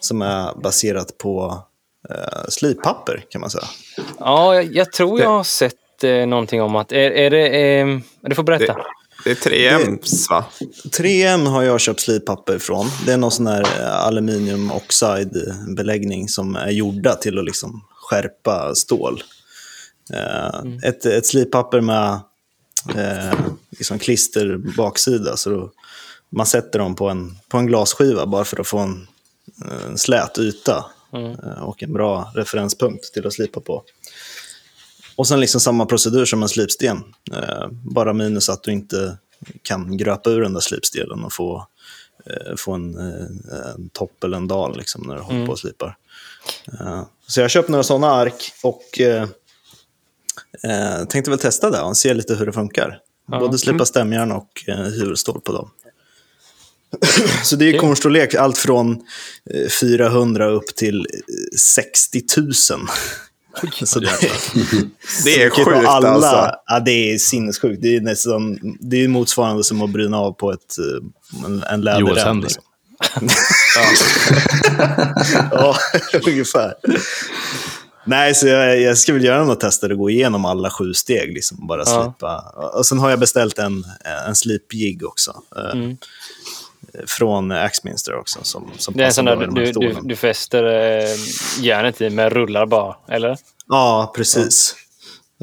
[0.00, 1.64] som är baserat på
[2.10, 3.64] eh, slippapper kan man säga.
[4.18, 6.92] Ja, jag, jag tror jag har sett eh, någonting om att...
[6.92, 7.78] Är, är det...
[7.80, 8.76] Eh, du får berätta.
[9.24, 10.44] Det är 3Ms va?
[10.84, 12.86] 3M har jag köpt slippapper ifrån.
[13.06, 17.84] Det är någon sån här eh, aluminium oxide beläggning som är gjorda till att liksom
[17.90, 19.22] skärpa stål.
[20.12, 22.20] Eh, ett, ett slippapper med
[22.96, 23.38] eh,
[23.70, 25.36] liksom klister baksida.
[25.36, 25.70] Så då,
[26.30, 29.06] man sätter dem på en, på en glasskiva bara för att få en,
[29.88, 33.84] en slät yta eh, och en bra referenspunkt till att slipa på.
[35.16, 37.04] Och sen liksom samma procedur som en slipsten.
[37.32, 39.18] Eh, bara minus att du inte
[39.62, 41.66] kan gröpa ur den där slipstenen och få,
[42.26, 45.96] eh, få en, en topp eller en dal liksom, när du håller på och slipar.
[47.26, 48.84] Så jag har köpt några sådana ark och
[51.08, 53.00] tänkte väl testa det och se lite hur det funkar.
[53.26, 55.70] Både slipa stämjärn och hyvelstål på dem.
[57.44, 57.78] Så det är Okej.
[57.80, 58.92] kornstorlek allt från
[59.54, 62.52] eh, 400 upp till eh, 60 000.
[63.86, 64.10] Så det,
[65.24, 66.50] Det är sjukt alla, alltså.
[66.66, 67.82] Ja, det är sinnessjukt.
[67.82, 71.80] Det är nästan det är motsvarande som att bryna av på ett, eh, en, en
[71.80, 72.40] läderrem.
[72.40, 72.62] Liksom.
[75.50, 75.76] ja,
[76.26, 76.74] ungefär.
[78.06, 80.94] Nej, så jag, jag ska väl göra något test där det går igenom alla sju
[80.94, 81.34] steg.
[81.34, 82.02] Liksom, bara Ja.
[82.14, 82.38] slipa.
[82.74, 83.84] Och sen har jag beställt en,
[84.28, 85.42] en slipjigg också.
[85.56, 85.96] eh, Mm.
[87.06, 88.38] Från Axminster också.
[88.42, 91.14] Som, som Det är en sån där du, du, du fäster eh,
[91.60, 93.38] järnet i med rullar bara, eller?
[93.66, 94.74] Ja, precis.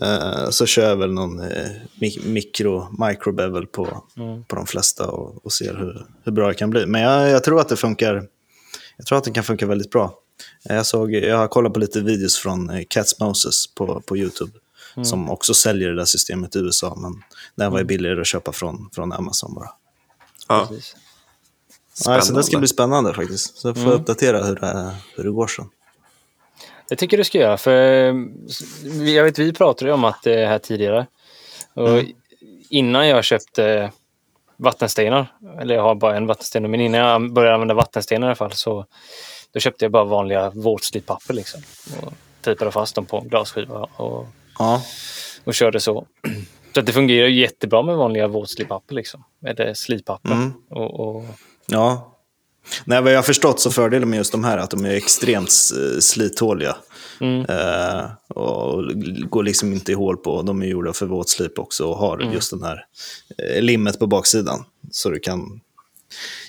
[0.01, 1.67] Eh, så kör jag väl någon eh,
[2.01, 4.03] mi- mikro, micro bevel på,
[4.47, 6.85] på de flesta och, och ser hur, hur bra det kan bli.
[6.85, 8.27] Men jag, jag tror att det funkar.
[8.97, 10.13] Jag tror att det kan funka väldigt bra.
[10.63, 14.51] Jag, såg, jag har kollat på lite videos från Cats Moses på, på YouTube.
[15.03, 16.95] Som också säljer det där systemet i USA.
[17.01, 17.23] Men
[17.55, 19.69] den var ju billigare att köpa från, från Amazon bara.
[20.47, 20.67] Ja.
[20.69, 20.95] Precis.
[22.05, 23.57] Nej, så det ska bli spännande faktiskt.
[23.57, 25.65] Så jag får uppdatera hur det, hur det går sen.
[26.89, 28.15] Jag tycker du ska göra, för eh,
[29.03, 31.07] jag vet, vi pratade ju om att det här tidigare.
[31.73, 32.03] Och
[32.69, 33.91] Innan jag köpte
[34.57, 35.27] vattenstenar,
[35.61, 38.51] eller jag har bara en vattensten, men innan jag började använda vattenstenar i alla fall
[38.51, 38.85] så
[39.51, 41.61] då köpte jag bara vanliga våtslipapper liksom.
[42.01, 44.27] Och tejpade fast dem på en glasskiva och,
[44.59, 44.81] Ja,
[45.43, 46.05] och körde så.
[46.73, 49.23] Så det fungerar jättebra med vanliga våtslipapper liksom.
[49.45, 50.31] Eller slipapper.
[50.31, 50.53] Mm.
[50.69, 51.25] Och, och,
[51.65, 52.11] Ja.
[52.85, 54.89] Nej, vad jag har förstått så fördelen med just de här är att de är
[54.89, 55.51] extremt
[55.99, 56.75] slithåliga.
[57.21, 58.83] mm, Eh, och
[59.29, 60.41] går liksom inte i hål på.
[60.41, 62.85] De är gjorda för våtslip också och har just den här
[63.37, 64.65] eh, limmet på baksidan.
[64.91, 65.61] Så du kan...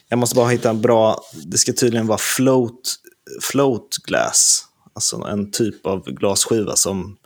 [0.08, 1.22] Jag måste bara hitta en bra...
[1.46, 2.94] Det ska tydligen vara float,
[3.42, 4.64] float glass.
[4.94, 7.16] Alltså en typ av glasskiva som,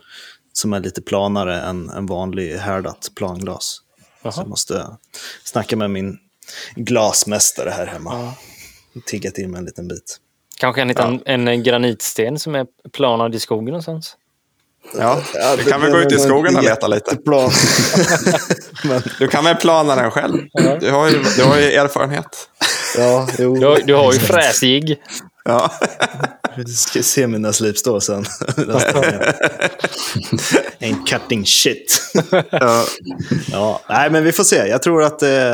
[0.53, 3.81] som är lite planare än en vanlig härdat planglas.
[4.21, 4.31] Jaha.
[4.31, 4.87] Så jag måste
[5.43, 6.17] snacka med min
[6.75, 8.33] glasmästare här hemma.
[9.05, 10.17] Tigga till med en liten bit.
[10.59, 14.17] kanske kan hitta en, en granitsten som är planad i skogen någonstans.
[14.97, 15.21] Ja,
[15.57, 17.17] vi kan väl gå ut i skogen och leta lite.
[19.19, 20.37] Du kan väl plana den själv?
[20.79, 22.49] Du har ju, du har ju erfarenhet.
[22.97, 23.55] ja, jo.
[23.55, 25.01] Du, har- du har ju fräsjigg.
[25.45, 25.71] Ja.
[26.57, 28.25] Du ska se mina slipstår sen.
[30.79, 32.01] En cutting shit.
[32.51, 32.83] Ja.
[33.51, 34.55] Ja, nej, men vi får se.
[34.55, 35.51] Jag tror att det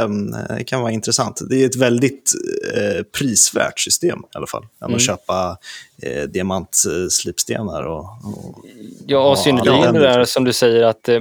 [0.49, 1.41] eh, kan vara intressant.
[1.49, 2.33] Det är ett väldigt
[2.75, 4.65] eh, prisvärt system i alla fall.
[4.85, 5.57] Än att köpa
[6.01, 8.65] eh, diamantslipstenar och, och
[9.07, 11.19] Ja, och synnerligen det det- där som du säger att eh,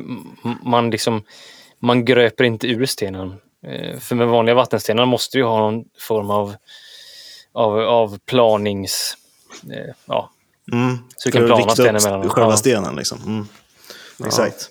[0.65, 1.23] man liksom
[1.79, 3.29] man gröper inte ur stenen.
[3.67, 6.55] Eh, För med vanliga vattenstenar måste du ju ha någon form av,
[7.55, 9.17] av, av planings...
[9.71, 10.31] eh, Ja,
[10.73, 10.99] Mm.
[11.17, 12.29] Så du kan att plana stenen upp emellan.
[12.31, 12.57] Själva Ja.
[12.57, 13.19] stenen liksom.
[13.27, 13.47] Mm.
[14.27, 14.71] Exakt.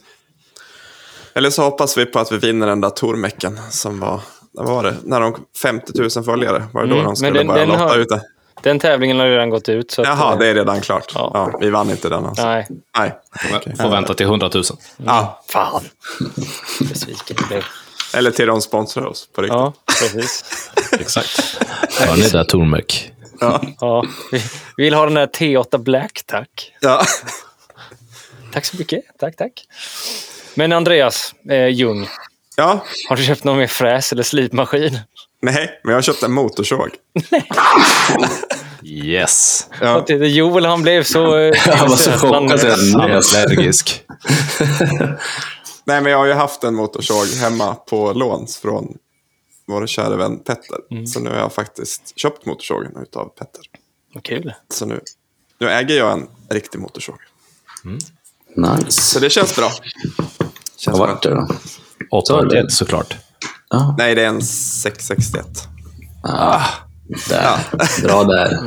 [1.33, 4.21] Eller så hoppas vi på att vi vinner den där Tormecken som var,
[4.51, 7.47] vad var det, när de 50 000 följare, var det då Mm, de skulle den-
[7.47, 8.21] börja den lotta har- ut det?
[8.61, 9.91] Den tävlingen har redan gått ut.
[9.91, 11.11] Så att, Jaha, eh, det är redan klart.
[11.15, 11.31] Ja.
[11.33, 11.57] Ja.
[11.61, 12.45] vi vann inte den alltså.
[12.45, 12.67] Nej,
[12.97, 13.15] Nej.
[13.77, 14.63] Får vänta till 100 000.
[14.97, 15.43] Ja.
[15.49, 15.83] fan.
[16.79, 17.63] Besviken jag blev.
[18.13, 19.55] Eller till de sponsrar oss på riktigt.
[19.57, 20.45] Ja, precis.
[20.91, 21.57] Exakt.
[21.99, 23.11] Hör ni där, Tormek?
[23.39, 23.61] Ja.
[23.79, 24.41] Ja, vi
[24.77, 26.73] vi vill ha den där T8 Black, tack.
[26.81, 27.05] Ja.
[28.53, 29.01] Tack så mycket.
[29.19, 29.51] Tack, tack.
[30.55, 32.07] Men Andreas eh, Ljung,
[32.55, 32.85] ja.
[33.09, 34.99] har du köpt någon mer fräs eller slipmaskin?
[35.41, 36.89] Nej, men jag har köpt en motorsåg.
[38.83, 39.67] Yes.
[39.81, 40.05] Ja.
[40.09, 41.37] Joel han blev så...
[41.37, 42.59] eh, Jag var så han- chockad.
[42.59, 44.01] så Han är allergisk.
[45.87, 48.93] Nej, men jag har ju haft en motorsåg hemma på låns från
[49.67, 50.77] vår kära vän Petter.
[50.91, 51.07] Mm.
[51.07, 53.61] Så nu har jag faktiskt köpt motorsågen utav Petter.
[54.23, 54.53] Kul.
[54.69, 55.01] Så nu,
[55.59, 57.17] nu äger jag en riktig motorsåg.
[58.55, 59.01] Nice.
[59.01, 59.71] Så det känns bra.
[60.77, 61.13] Känns Vad bra.
[61.13, 61.47] vart det då?
[62.11, 63.15] 881 såklart.
[63.69, 65.45] Ja, Nej, det är en 661.
[67.29, 68.01] där.
[68.03, 68.59] Bra där.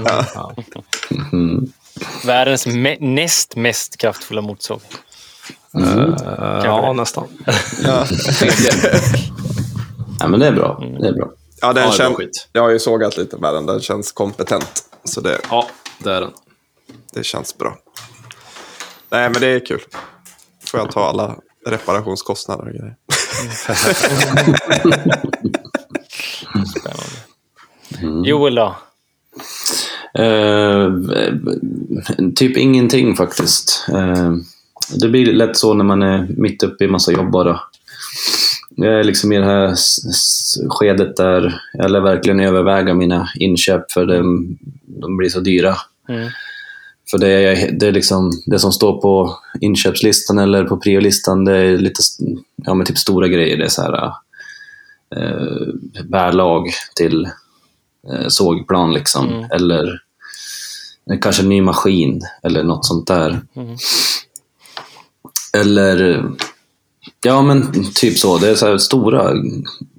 [2.27, 4.81] Världens me- näst mest kraftfulla motorsåg.
[6.65, 7.29] Ja, nästan.
[7.85, 8.07] Ja,
[10.27, 10.83] men det är bra.
[11.01, 11.29] Det är bra.
[11.61, 12.49] Ja, den Ja, känns, skit.
[12.53, 13.67] jag har ju sågat lite med den.
[13.67, 14.85] Den känns kompetent.
[15.05, 15.67] Så det, Ja,
[15.99, 16.31] det är den.
[17.15, 17.79] det känns bra.
[19.11, 19.81] Nej, men det är kul.
[20.71, 21.37] Får jag ta alla
[21.67, 22.95] reparationskostnader och grejer.
[28.25, 28.77] Joel då?
[30.23, 30.89] Eh,
[32.37, 33.87] typ ingenting faktiskt.
[33.93, 34.33] Eh,
[35.01, 37.61] det blir lätt så när man är mitt uppe i massa jobb bara.
[38.81, 39.75] Jag är liksom i det här
[40.69, 45.77] skedet där jag verkligen överväga mina inköp för de, de blir så dyra.
[46.09, 46.29] Mm.
[47.11, 51.57] För det, är, det, är liksom, det som står på inköpslistan eller på priolistan, det
[51.57, 52.03] är lite
[52.57, 53.57] ja, men typ stora grejer.
[53.57, 54.13] Det är så här,
[55.17, 57.25] eh, bärlag till
[58.13, 59.29] eh, sågplan liksom.
[59.29, 59.51] Mm.
[59.51, 60.01] Eller
[61.21, 63.41] kanske en ny maskin eller något sånt där.
[63.57, 63.77] Mm.
[65.53, 66.25] Eller
[67.25, 68.39] ja men typ så.
[68.39, 69.33] Det är så stora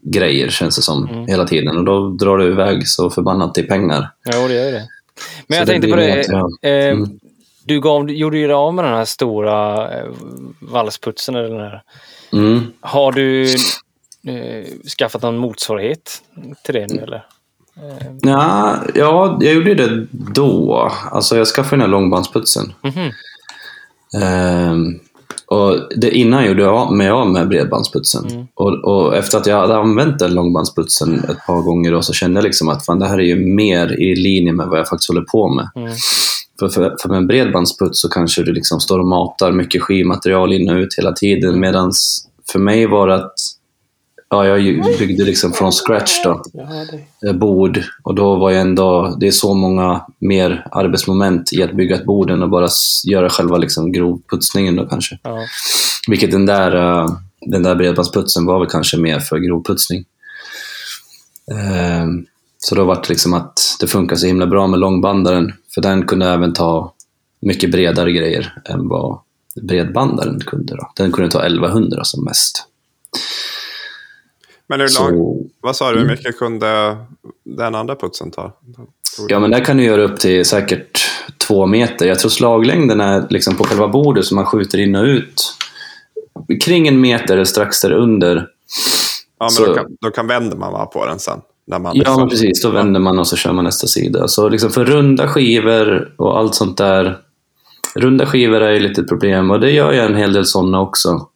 [0.03, 1.25] grejer känns det som Mm.
[1.27, 1.77] hela tiden.
[1.77, 4.11] Och då drar det iväg så förbannat i pengar.
[4.33, 4.87] Jo, det gör det.
[5.47, 6.25] Men Så jag det tänkte på det.
[6.27, 7.09] jag- Eh, Mm.
[7.65, 10.05] Du gav, gjorde ju dig av med den här stora eh,
[10.59, 11.35] valsputsen.
[11.35, 11.83] Eller den här.
[12.33, 12.61] Mm.
[12.81, 13.43] Har du
[14.27, 14.65] eh,
[14.97, 16.21] skaffat någon motsvarighet
[16.65, 17.25] till det nu eller?
[18.21, 20.91] Ja, ja, jag gjorde det då.
[21.11, 22.73] Alltså jag skaffade den här långbandsputsen.
[22.81, 23.11] Mhm.
[24.21, 24.99] Ehm,
[25.49, 28.25] och det, innan gjorde jag mig av med bredbandsputsen.
[28.27, 28.47] Mm.
[28.55, 32.37] Och, och efter att jag hade använt den långbandsputsen ett par gånger då, så kände
[32.37, 35.09] jag liksom att fan, det här är ju mer i linje med vad jag faktiskt
[35.09, 35.69] håller på med.
[35.75, 35.91] Mm.
[36.59, 40.53] För, för, för med en bredbandsputs så kanske du liksom står och matar mycket skivmaterial
[40.53, 41.59] in och ut hela tiden.
[41.59, 41.91] Medan
[42.51, 43.33] för mig var det att
[44.29, 46.43] ja, jag byggde liksom från scratch då
[47.27, 51.73] eh, bord och då var jag ändå, det är så många mer arbetsmoment i att
[51.73, 52.69] bygga ett bord än att bara
[53.05, 55.19] göra själva liksom grovputsningen då kanske.
[55.23, 55.45] Ja.
[56.07, 57.09] Vilket den där, eh,
[57.41, 60.05] den där bredbandsputsen var väl kanske mer för grovputsning.
[61.51, 62.25] Ehm,
[62.61, 66.07] Så då var det liksom att det funkar så himla bra med långbandaren, för den
[66.07, 66.93] kunde även ta
[67.41, 69.19] mycket bredare grejer än vad
[69.61, 70.75] bredbandaren kunde.
[70.75, 70.91] Då.
[70.95, 72.65] Den kunde ta 1100 som mest.
[74.69, 76.97] Men hur lång, Så, vad sa du, hur mycket kunde
[77.43, 78.53] den andra putsen ta?
[79.27, 80.99] Ja, men där kan du göra upp till säkert
[81.47, 82.07] två meter.
[82.07, 85.53] Jag tror slaglängden är liksom på själva bordet som man skjuter in och ut.
[86.63, 88.35] Kring en meter eller strax där under.
[88.35, 88.45] Ja,
[89.45, 91.41] men Så- då, kan, då kan vänder man bara på den sen.
[91.65, 92.61] Ja, liksom- men precis.
[92.63, 94.27] Då vänder man och så kör man nästa sida.
[94.27, 97.17] Så liksom för runda skivor och allt sånt där.
[97.95, 101.27] Runda skivor är ju lite problem och det gör jag en hel del sådana också.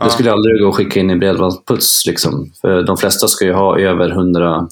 [0.00, 0.06] Ja.
[0.06, 2.06] Det skulle aldrig gå att skicka in i bredbandsputs.
[2.06, 2.52] Liksom.
[2.60, 4.68] För de flesta ska ju ha över 100,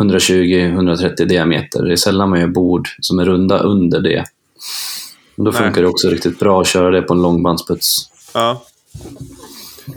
[0.00, 1.82] 120-130 diameter.
[1.82, 4.24] Det är sällan man gör bord som är runda under det.
[5.36, 5.60] Men då Nej.
[5.60, 8.10] funkar det också riktigt bra att köra det på en långbandsputs.
[8.34, 8.62] Ja.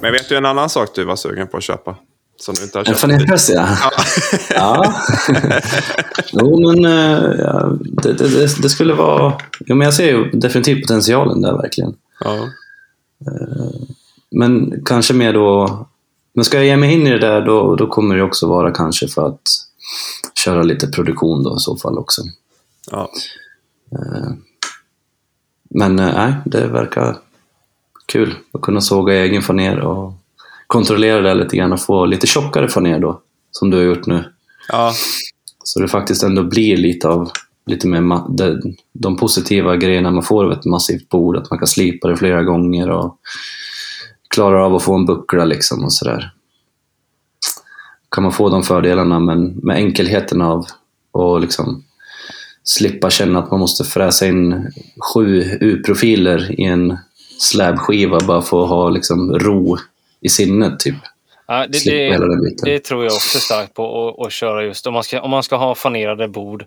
[0.02, 1.96] Men vet du en annan sak du var sugen på att köpa?
[2.38, 3.00] Som du inte har En köpt?
[3.00, 3.68] fanerpress, ja.
[4.50, 4.94] ja.
[6.32, 9.34] jo, men eh, ja, det, det, det, skulle vara...
[9.60, 11.94] Ja, men jag ser ju definitivt potentialen där verkligen.
[12.20, 12.48] Ja.
[14.32, 15.78] Men kanske mer då...
[16.34, 18.72] Men ska jag ge mig in i det där, då, då kommer det också vara
[18.72, 19.42] kanske för att
[20.36, 22.22] köra lite produktion då i så fall också.
[22.92, 23.10] Ja.
[25.70, 27.18] Men eh, nej, det verkar
[28.06, 30.14] kul att kunna såga egen faner och
[30.68, 33.22] kontrollera det lite grann och få lite tjockare faner då,
[33.52, 34.24] som du har gjort nu.
[34.68, 34.94] ja.
[35.64, 37.32] Så det faktiskt ändå blir lite av
[37.66, 41.68] lite mer de, de positiva grejerna man får av ett massivt bord, att man kan
[41.68, 43.20] slipa det flera gånger och
[44.36, 46.32] klarar av att få en buckla liksom och sådär.
[48.12, 50.66] Kan man få de fördelarna, men med enkelheten av
[51.14, 51.84] att liksom
[52.64, 54.72] slippa känna att man måste fräsa in
[55.14, 56.98] sju U-profiler i en
[57.40, 59.78] släbskiva bara för att ha liksom ro
[60.22, 60.96] i sinnet, typ.
[61.48, 62.58] Ja, det, Slippa hela den biten.
[62.66, 64.88] det tror jag också starkt på att- att köra just.
[64.88, 66.66] Om man, ska, om man ska ha fanerade bord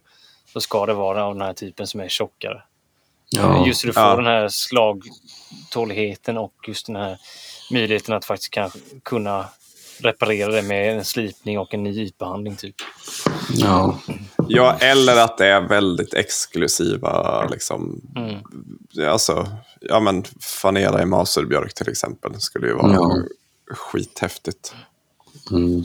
[0.53, 2.63] så ska det vara av den här typen som är tjockare.
[3.31, 3.67] Ja.
[3.67, 4.17] Just så du får Ja.
[4.17, 7.17] den här slagtåligheten och just den här
[7.71, 8.71] möjligheten att faktiskt kan,
[9.03, 9.49] kunna
[9.99, 12.57] reparera det med en slipning och en ny ytbehandling.
[12.57, 12.75] Typ.
[13.55, 13.99] ja.
[14.49, 18.39] ja, eller att det är väldigt exklusiva, liksom, Mm.
[19.11, 19.49] alltså,
[19.81, 23.23] ja men fanera i masurbjörk till exempel, skulle ju vara Ja.
[23.75, 24.75] skithäftigt.
[25.51, 25.81] Mm.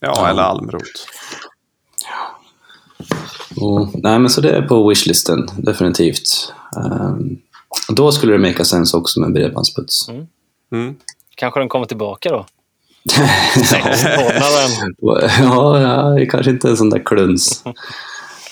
[0.00, 0.28] Ja, Ja.
[0.28, 1.08] eller almrot.
[3.60, 6.52] Och, nej, men så det är på wishlisten, definitivt.
[6.76, 7.20] Och
[7.88, 10.08] då skulle det make sense också med bredbandsputs.
[10.72, 10.94] Mm.
[11.36, 12.46] Kanske den kommer tillbaka då?
[15.40, 17.62] Ja, ja, det kanske inte är en sån där kluns.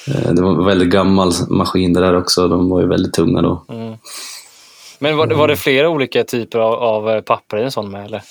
[0.09, 2.49] Eh, Det var en väldigt gammal maskin det där också.
[2.49, 3.65] De var ju väldigt tunga då.
[3.69, 3.95] Mm.
[4.99, 7.91] Men var, det- var det flera olika typer av, av eh, papper i en sån
[7.91, 8.05] med?
[8.05, 8.23] Eller?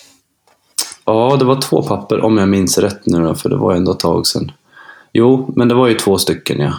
[1.06, 3.92] Ja, det var två papper om jag minns rätt nu då, för det var ändå
[3.92, 4.52] ett tag sedan.
[5.14, 6.74] Jo, men det var ju två stycken ja.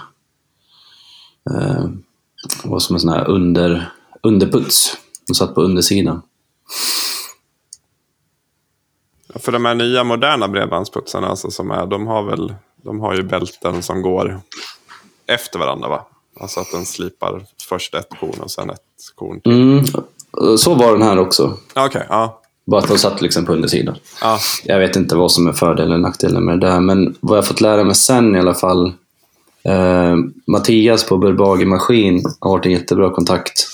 [1.51, 1.84] Eh,
[2.62, 3.90] Det var som en sån här under,
[4.24, 4.96] underputs.
[5.26, 6.22] De satt på undersidan.
[9.34, 13.22] För de här nya moderna bredbandsputsarna, alltså, som är, de, har väl, de har ju
[13.22, 14.40] bälten som går
[15.26, 16.06] efter varandra, va?
[16.40, 18.80] Alltså att den slipar först ett korn och sen ett
[19.14, 19.52] korn till.
[19.52, 19.84] Mm,
[20.59, 21.59] så var den här också.
[21.74, 22.40] Okej, ja.
[22.66, 23.96] Bara att de satt liksom på undersidan.
[24.20, 24.38] ja.
[24.64, 27.46] Jag vet inte vad som är fördelen eller nackdelen med det där, men vad jag
[27.46, 28.92] fått lära mig sen i alla fall.
[29.62, 33.66] Eh, Mattias på Burbage Maskin har varit en jättebra kontakt.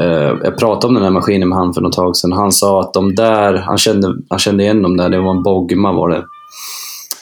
[0.00, 2.32] Eh, jag pratade om den här maskinen med han för något tag sedan.
[2.32, 5.42] Han sa att de där, han kände, han kände igen dem där, det var en
[5.42, 6.24] Bogma var det.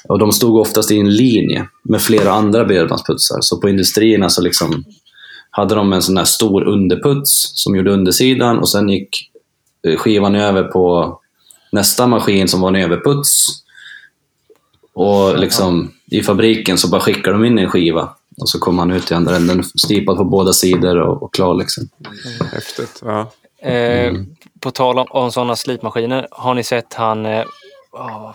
[0.09, 3.38] Och de stod oftast i en linje med flera andra bredbandsputsar.
[3.40, 4.84] Så på industrierna så liksom
[5.50, 9.30] hade de en sån här stor underputs som gjorde undersidan och sen gick
[9.86, 11.18] eh, skivan över på
[11.72, 13.46] nästa maskin som var en överputs.
[14.94, 18.09] Och liksom i fabriken så bara skickade de in en skiva
[18.40, 21.55] och så kommer han ut i andra änden slipad på båda sidor och, och klar
[21.55, 21.89] liksom.
[22.52, 23.02] Häftigt.
[23.05, 23.31] Ja.
[23.69, 24.12] Eh,
[24.60, 26.28] På tal om, om sådana slipmaskiner.
[26.31, 27.27] Har ni sett han...
[27.27, 27.44] Eh,
[27.93, 28.35] oh,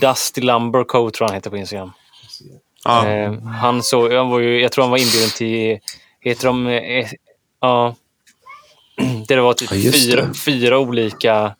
[0.00, 1.92] Dusty Lumber Co tror han heter på Instagram.
[2.84, 3.08] Ja.
[3.08, 5.78] Eh, han så, han var ju, jag tror han var inbjuden till...
[6.20, 6.66] Heter de...
[6.66, 7.08] Eh,
[7.60, 7.94] ja.
[9.28, 10.34] Det var typ Ja, fyra, det.
[10.34, 11.54] fyra olika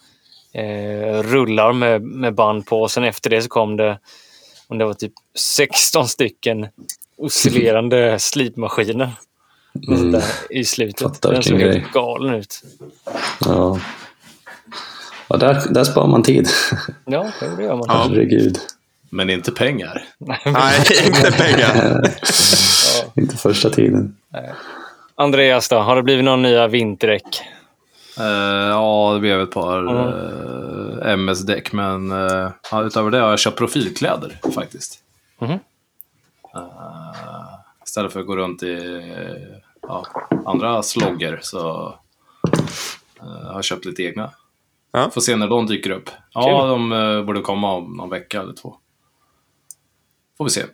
[0.52, 2.82] eh, rullar med, med band på.
[2.82, 3.98] Och sen efter det så kom det...
[4.68, 6.66] Om det var typ 16 stycken
[7.16, 9.10] oscillerande slipmaskiner.
[9.88, 10.20] Mm.
[10.50, 11.00] I slutet.
[11.02, 12.62] Fattar Den såg helt galen ut.
[13.40, 13.80] Ja.
[15.28, 16.48] Ja, där, där sparar man tid.
[17.04, 17.26] Ja,
[17.56, 17.88] det gör man.
[17.88, 18.58] Herregud.
[19.10, 20.04] Men inte pengar.
[20.18, 20.38] Nej,
[21.06, 22.02] inte pengar.
[23.16, 24.16] Inte första tiden.
[25.14, 27.42] Andreas då, har det blivit några nya vinterdäck?
[28.18, 28.24] Eh,
[28.68, 31.02] ja, det blev ett par Mm.
[31.02, 34.98] eh, MS-däck, men uh, ja, utöver det har jag köpt profilkläder faktiskt.
[35.38, 35.58] Mhm.
[37.94, 40.06] Istället för att gå runt i eh, ja,
[40.46, 41.94] andra slogger så
[43.20, 44.32] eh, har jag köpt lite egna.
[44.92, 45.10] Ja.
[45.10, 46.10] Får se när de dyker upp.
[46.32, 46.68] Ja, Kul.
[46.68, 48.76] de uh, borde komma om någon vecka eller två.
[50.38, 50.64] Får vi se.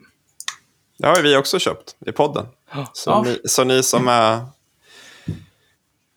[0.99, 2.47] Det har vi också köpt i podden.
[2.93, 3.23] Så, Ja.
[3.23, 4.41] ni, så ni som är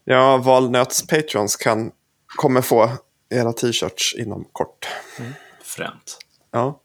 [0.03, 1.91] ja, Valnöts patrons kan,
[2.25, 2.89] kommer få
[3.29, 4.87] era t-shirts inom kort.
[5.63, 6.17] Fränt.
[6.51, 6.79] Ja,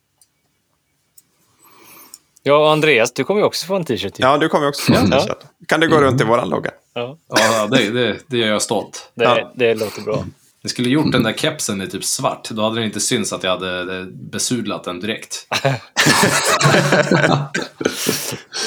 [2.49, 4.15] Ja, och Andreas, du kommer ju också få en t-shirt.
[4.17, 5.21] Ja du kommer också få en Ja.
[5.21, 5.39] t-shirt.
[5.69, 6.71] Kan du gå runt i våran logga?
[6.95, 9.11] Ja, Ja, det, det, det gör jag stolt.
[9.15, 9.53] det, Ja.
[9.55, 10.25] det låter bra.
[10.63, 12.49] Jag skulle gjort den där kepsen i typ svart.
[12.51, 15.47] Då hade det inte synts att jag hade eh, besudlat den direkt.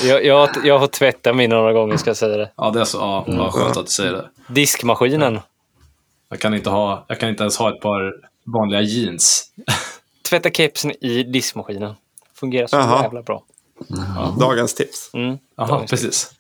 [0.04, 2.52] Jag, jag, jag har tvättat mina några gånger, ska jag säga det.
[2.58, 2.98] Ja, det är så.
[2.98, 4.30] Ja, ja, skönt att du säger det.
[4.48, 5.40] Diskmaskinen.
[6.30, 8.14] Jag kan inte, ha, jag kan inte ens ha ett par
[8.46, 9.52] vanliga jeans.
[10.30, 11.94] Tvätta kepsen i diskmaskinen.
[12.36, 13.04] Fungerar så Jaha.
[13.04, 13.44] jävla bra.
[14.40, 15.10] Dagens tips.
[15.14, 15.38] Mm.
[15.58, 16.32] Jaha, precis.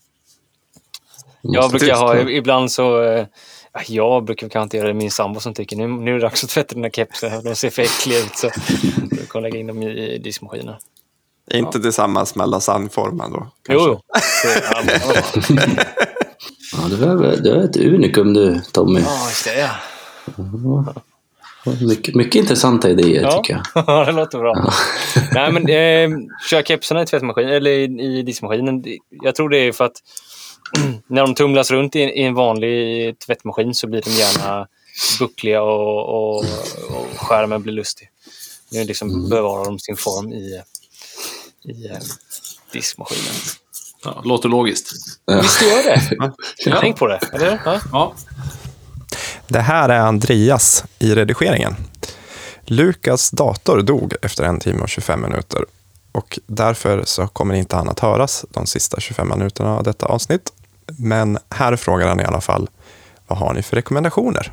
[1.41, 3.01] Jag brukar ha, ibland så...
[3.03, 3.25] eh,
[3.73, 6.21] ja, Jag brukar kanske inte göra det, min sambo som tycker nu, nu är det
[6.21, 7.41] dags att tvätta dina kepsar.
[7.43, 8.37] De ser för äckliga ut.
[8.37, 8.47] Så
[9.11, 10.75] då kan jag lägga in dem i, i diskmaskinen.
[11.53, 13.47] Inte tillsammans med lasagneformen då?
[13.69, 13.89] Jo, kanske.
[13.89, 15.55] jo.
[15.55, 15.85] Det,
[16.73, 18.99] ja, det var du är ett unikum du, Tommy.
[18.99, 19.59] Ja, just det.
[19.59, 20.93] Ja.
[21.81, 23.31] Mycket, mycket intressanta idéer Ja.
[23.31, 23.83] tycker jag.
[23.87, 24.71] Ja, det låter bra.
[25.31, 26.17] Nej, men eh,
[26.49, 28.83] kör kepsarna i tvättmaskin, eller i, i diskmaskinen.
[29.23, 29.97] Jag tror det är för att
[31.07, 34.67] när de tumlas runt i, i en vanlig tvättmaskin så blir de gärna
[35.19, 36.37] buckliga och, och,
[36.89, 38.07] och skärmen blir lustig.
[38.71, 40.61] Nu liksom bevarar de sin form i,
[41.65, 41.97] i eh,
[42.73, 43.33] diskmaskinen.
[44.03, 44.91] Ja, låter logiskt.
[45.41, 46.31] Visst gör det?
[46.81, 47.61] Tänk på det, eller?
[47.65, 47.79] Ja.
[47.91, 48.13] Ja,
[49.51, 51.75] Det här är Andreas i redigeringen.
[52.65, 55.65] Lukas dator dog efter en timme och 25 minuter
[56.11, 60.53] och därför så kommer inte han att höras de sista 25 minuterna av detta avsnitt.
[60.97, 62.69] Men här frågar han i alla fall,
[63.27, 64.51] vad har ni för rekommendationer?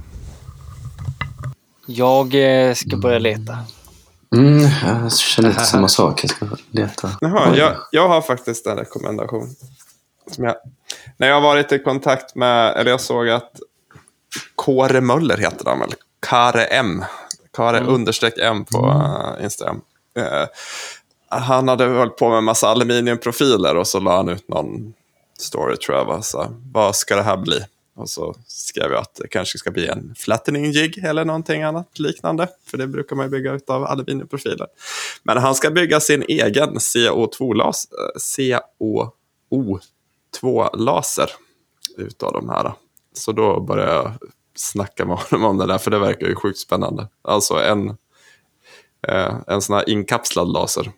[1.87, 3.59] Jag eh, ska börja leta.
[4.35, 6.25] Mm, jag känner lite samma sak.
[6.25, 7.11] Jag ska leta.
[7.21, 9.55] Jaha, jag, jag har faktiskt en rekommendation.
[10.31, 10.55] Som jag,
[11.17, 13.61] när jag har varit i kontakt med, eller jag såg att
[14.55, 15.95] Kåre Möller heter han väl?
[16.21, 17.05] Kare M.
[17.53, 19.81] Kare understreck M på eh, Instagram.
[20.17, 20.47] Eh,
[21.29, 24.95] han hade hållit på med en massa aluminiumprofiler och så la han ut någon
[25.39, 26.05] story tror jag.
[26.05, 27.61] Var, så, vad ska det här bli?
[27.97, 31.99] Och så skrev jag att det kanske ska bli en flattening jig eller någonting annat
[31.99, 32.49] liknande.
[32.67, 34.67] För det brukar man ju bygga av aluminiumprofiler.
[35.23, 38.19] Men han ska bygga sin egen CO2-las- eh,
[40.31, 41.31] CO2-laser
[41.97, 42.73] utav de här.
[43.19, 44.13] Så då började jag
[44.55, 47.09] snacka med honom om det där, för det verkar ju sjukt spännande.
[47.23, 47.89] Alltså en,
[49.09, 50.93] eh, en sån här inkapslad laser.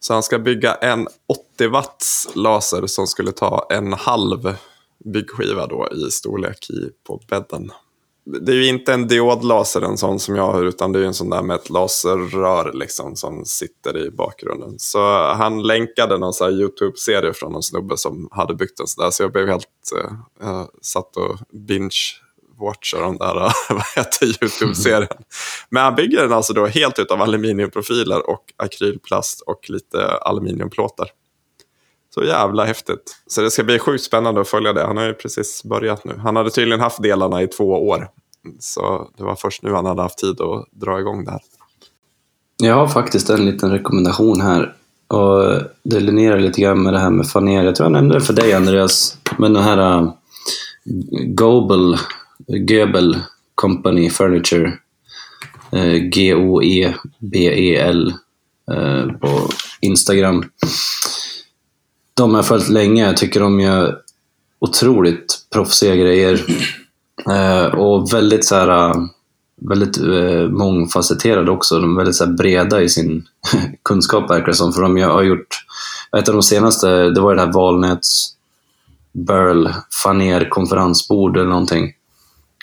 [0.00, 1.08] Så han ska bygga en
[1.56, 4.56] 80 watts laser som skulle ta en halv
[5.04, 7.72] byggskiva då i storlek i, på bädden.
[8.24, 11.14] Det är ju inte en diodlaser, en sån som jag har, utan det är en
[11.14, 14.78] sån där med ett laserrör liksom, som sitter i bakgrunden.
[14.78, 19.04] Så han länkade någon sån här YouTube-serie från någon snubbe som hade byggt en sån
[19.04, 19.66] där, så jag blev helt
[20.42, 23.34] uh, satt och binge-watchade den där,
[23.68, 25.22] vad heter YouTube-serien.
[25.70, 31.10] Men han bygger den alltså då helt utav aluminiumprofiler och akrylplast och lite aluminiumplåtar.
[32.14, 33.16] Så jävla häftigt.
[33.26, 34.84] Så det ska bli sjukt spännande att följa det.
[34.84, 36.14] Han har ju precis börjat nu.
[36.22, 38.08] Han hade tydligen haft delarna i två år.
[38.58, 41.40] Så det var först nu han hade haft tid att dra igång det här.
[42.56, 44.74] Jag har faktiskt en liten rekommendation här.
[45.08, 47.64] Och det linjerar lite grann med det här med faner.
[47.64, 49.18] Jag tror jag nämnde det för dig Andreas.
[49.38, 50.12] Men den här uh,
[51.26, 51.96] Gobel,
[52.46, 53.18] Göbel
[53.54, 54.72] Company Furniture.
[55.72, 56.94] Äh, uh, G-O-E-B-E-L
[58.70, 59.48] uh, äh, på
[59.80, 60.44] Instagram.
[62.14, 63.06] De har jag följt länge.
[63.06, 63.98] Jag tycker de gör
[64.58, 66.44] otroligt proffsiga grejer.
[67.30, 69.04] Eh, och väldigt så här, uh,
[69.68, 71.78] väldigt eh, mångfacetterade också.
[71.78, 73.24] De är väldigt så här, breda i sin
[73.82, 74.72] kunskap verkar det som.
[74.72, 75.64] För de har gjort,
[76.18, 78.34] ett av de senaste, det var det här valnöts
[79.12, 79.68] Burl
[80.02, 81.92] faner konferensbord eller någonting.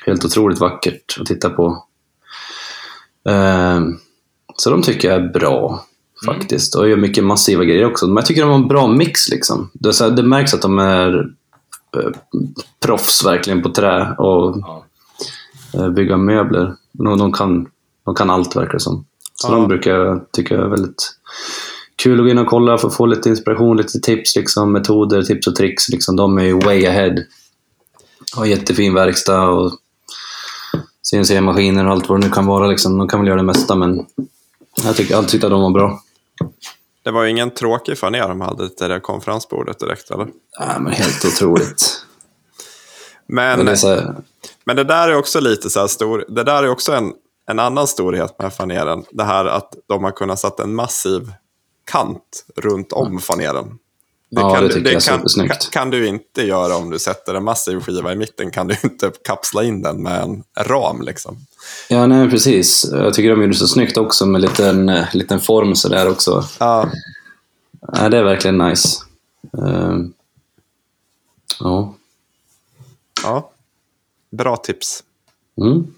[0.06, 1.86] Helt otroligt vackert att titta på.
[3.30, 3.80] Eh,
[4.56, 5.86] så de tycker jag är bra
[6.26, 6.76] faktiskt.
[6.76, 8.08] Och gör mycket massiva grejer också.
[8.08, 9.70] Men jag tycker de har en bra mix liksom.
[9.74, 11.18] Det, så här, det märks att de är
[11.98, 12.10] eh,
[12.86, 14.86] proffs verkligen på trä och Ja.
[15.74, 16.76] eh, bygga möbler.
[16.92, 17.68] De, de, kan,
[18.06, 19.06] de kan allt verkar det som.
[19.36, 19.52] Så Ja.
[19.56, 21.12] de brukar jag tycka är väldigt
[21.96, 25.22] kul att gå in och kolla för att få lite inspiration, lite tips, liksom, metoder,
[25.22, 25.90] tips och tricks.
[25.90, 26.16] Liksom.
[26.16, 27.16] De är ju way ahead.
[28.36, 29.72] Har jättefin verkstad och
[31.12, 32.68] CNC-maskiner och allt vad det nu kan vara.
[32.68, 32.98] Liksom.
[32.98, 34.06] De kan väl göra det mesta, men
[34.84, 36.02] jag tycker alltid att de var bra.
[37.04, 40.28] Det var ju ingen tråkig faner de hade till det där konferensbordet direkt, eller?
[40.60, 42.06] Ja, men helt otroligt.
[43.28, 44.16] Men, Men så
[44.66, 46.26] men det där är också lite så här stor.
[46.28, 47.14] Det där är också en,
[47.48, 49.06] en annan storhet med faneren.
[49.12, 51.32] Det här att de har kunnat sätta en massiv
[51.92, 53.80] kant runt om faneren.
[54.30, 55.52] Ja, det tycker jag är kan, supersnyggt.
[55.52, 58.52] kan, kan du inte göra om du sätter en massiv skiva i mitten.
[58.52, 61.38] Kan du inte kapsla in den med en ram liksom.
[61.90, 62.90] Ja, nej precis.
[62.92, 66.10] Jag tycker de gjorde det så snyggt också med en liten, eh, liten form sådär
[66.10, 66.44] också.
[66.60, 66.90] Ja,
[67.82, 69.00] Ja, det är verkligen nice.
[69.58, 70.14] Ehm,
[71.60, 71.96] ja.
[73.24, 73.52] ja.
[74.30, 75.04] Bra tips.
[75.62, 75.94] Mm.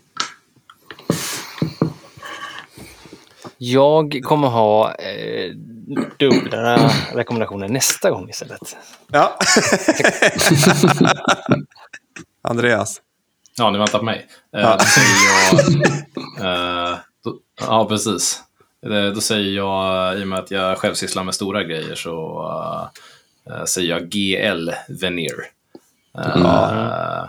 [3.64, 5.52] Jag kommer ha eh,
[6.20, 8.78] dubbla rekommendationer nästa gång istället.
[9.12, 9.38] Ja.
[12.42, 13.02] Andreas.
[13.58, 14.28] Ja, ni väntar på mig.
[14.56, 14.78] Eh, Ja.
[14.80, 15.60] Då säger jag...
[16.92, 18.44] Eh, då, ja, precis.
[18.86, 22.46] Eh, Då säger jag, i och med att jag själv sysslar med stora grejer, så
[23.50, 24.70] eh, säger jag GL
[25.02, 25.46] Veneer.
[26.18, 27.22] Eh,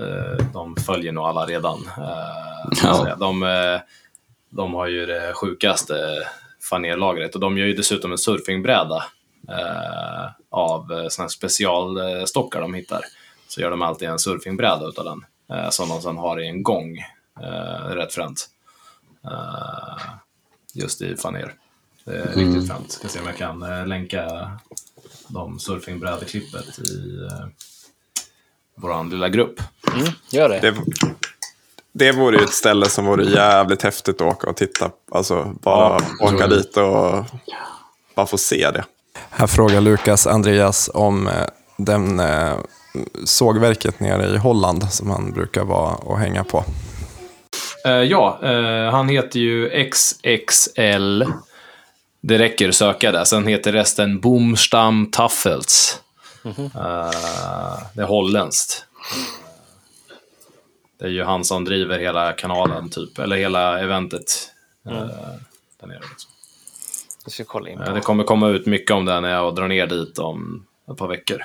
[0.00, 1.88] eh, de följer nog alla redan.
[1.98, 3.16] Eh, Ja.
[3.18, 3.80] de, eh,
[4.50, 5.94] de har ju det sjukaste
[6.70, 9.04] fanerlagret och de gör ju dessutom en surfingbräda
[9.48, 13.00] eh, av eh, såna här specialstockar de hittar.
[13.48, 15.24] Så gör de alltid en surfingbräda utav den
[15.58, 16.98] eh, som de sedan har i en gång.
[17.42, 18.48] Eh, rätt fränt.
[19.24, 20.02] Eh,
[20.74, 21.54] just i faner.
[22.04, 22.92] Det är riktigt fränt.
[22.92, 24.50] Ska se om jag kan eh, länka
[25.28, 27.46] de surfingbrädeklippet i eh,
[28.74, 29.60] vår lilla grupp.
[29.94, 30.60] Mm, gör det.
[30.60, 30.74] Det,
[31.92, 34.90] det vore ju ett ställe som vore jävligt häftigt att åka och titta.
[35.12, 37.24] Alltså bara åka dit och
[38.14, 38.84] bara få se det.
[39.30, 41.32] Här frågar Lukas Andreas om eh,
[41.76, 42.54] den eh,
[43.24, 46.64] sågverket nere i Holland som han brukar vara och hänga på.
[47.86, 51.24] Eh, ja, eh, han heter ju XXL.
[52.22, 53.24] Det räcker att söka där.
[53.24, 56.00] Sen heter resten Boomstam Taffels.
[56.44, 57.10] Eh,
[57.94, 58.84] det är holländskt.
[61.00, 63.18] Det är ju han som driver hela kanalen, typ.
[63.18, 64.50] Eller hela eventet.
[64.86, 64.92] eh,
[65.80, 65.98] där nere.
[66.10, 66.30] Liksom.
[67.24, 67.92] Jag ska kolla in Eh, på.
[67.92, 71.08] det kommer komma ut mycket om det när jag drar ner dit om ett par
[71.08, 71.42] veckor.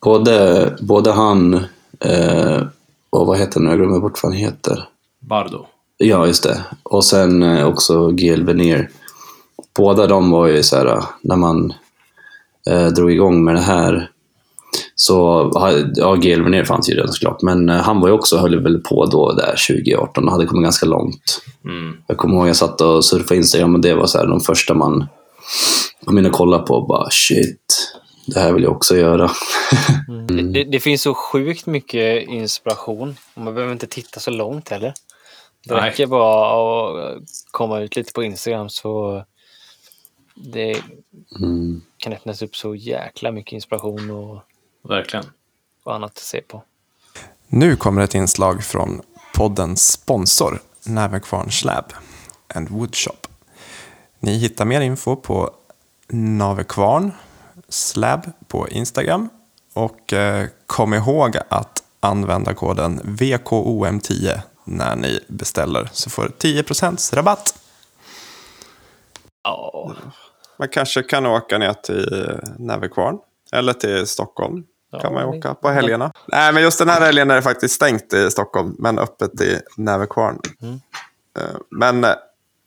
[0.00, 1.54] Både, både han
[2.00, 2.62] eh,
[3.10, 3.70] och vad heter han nu?
[3.70, 4.88] Jag glömmer bort vad han heter.
[5.18, 5.66] Bardo.
[5.96, 6.64] Ja, just det.
[6.82, 8.90] Och sen eh, också GL Veneer.
[9.76, 11.72] Båda de var ju så här, eh, när man
[12.66, 14.10] eh, drog igång med det här,
[15.02, 15.50] så,
[15.94, 19.06] ja, Veneer fanns ju redan såklart, men eh, han var ju också, höll väl på
[19.06, 21.42] då där 2018 och hade kommit ganska långt.
[21.64, 21.96] Mm.
[22.06, 24.74] Jag kommer ihåg jag satt och surfade Instagram och det var så här, de första
[24.74, 25.06] man
[26.04, 27.92] kom in och kollade på och bara shit,
[28.26, 29.30] det här vill jag också göra.
[30.28, 33.16] Det, det, det finns så sjukt mycket inspiration.
[33.34, 34.94] Och man behöver inte titta så långt heller.
[35.68, 35.90] Det Nej.
[35.90, 39.24] räcker bara att komma ut lite på Instagram så
[40.34, 40.82] det
[41.40, 41.80] Mm.
[41.96, 44.42] kan öppnas upp så jäkla mycket inspiration och,
[44.82, 45.24] Verkligen.
[45.84, 46.62] och annat att se på.
[47.48, 49.02] Nu kommer ett inslag från
[49.34, 51.84] poddens sponsor, Näverkvarn Slab
[52.54, 53.26] and Woodshop.
[54.18, 55.50] Ni hittar mer info på
[56.08, 57.12] Navekvarn
[57.68, 59.28] Slab på Instagram.
[59.72, 67.14] Och eh, kom ihåg att använda koden VKOM10 när ni beställer så får du 10%
[67.14, 67.54] rabatt.
[69.42, 69.94] Ja,
[70.58, 73.18] Man kanske kan åka ner till Näverkvarn
[73.52, 74.64] eller till Stockholm.
[75.02, 76.12] Kan man ju åka på helgerna.
[76.28, 79.60] Nej, men just den här helgen är det faktiskt stängt i Stockholm, men öppet i
[79.76, 80.38] Näverkvarn.
[81.38, 82.14] Eh, Men eh,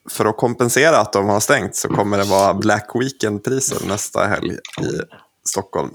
[0.09, 4.53] för att kompensera att de har stängt så kommer det vara Black Weekend-priser nästa helg
[4.81, 5.01] i
[5.49, 5.89] Stockholm.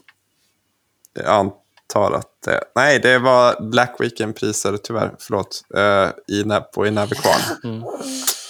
[1.14, 2.60] Jag antar att det...
[2.74, 5.14] Nej, det var Black Weekend-priser, tyvärr.
[5.18, 5.62] Förlåt.
[5.74, 6.44] eh, I,
[6.74, 7.82] på i Näverkvarn.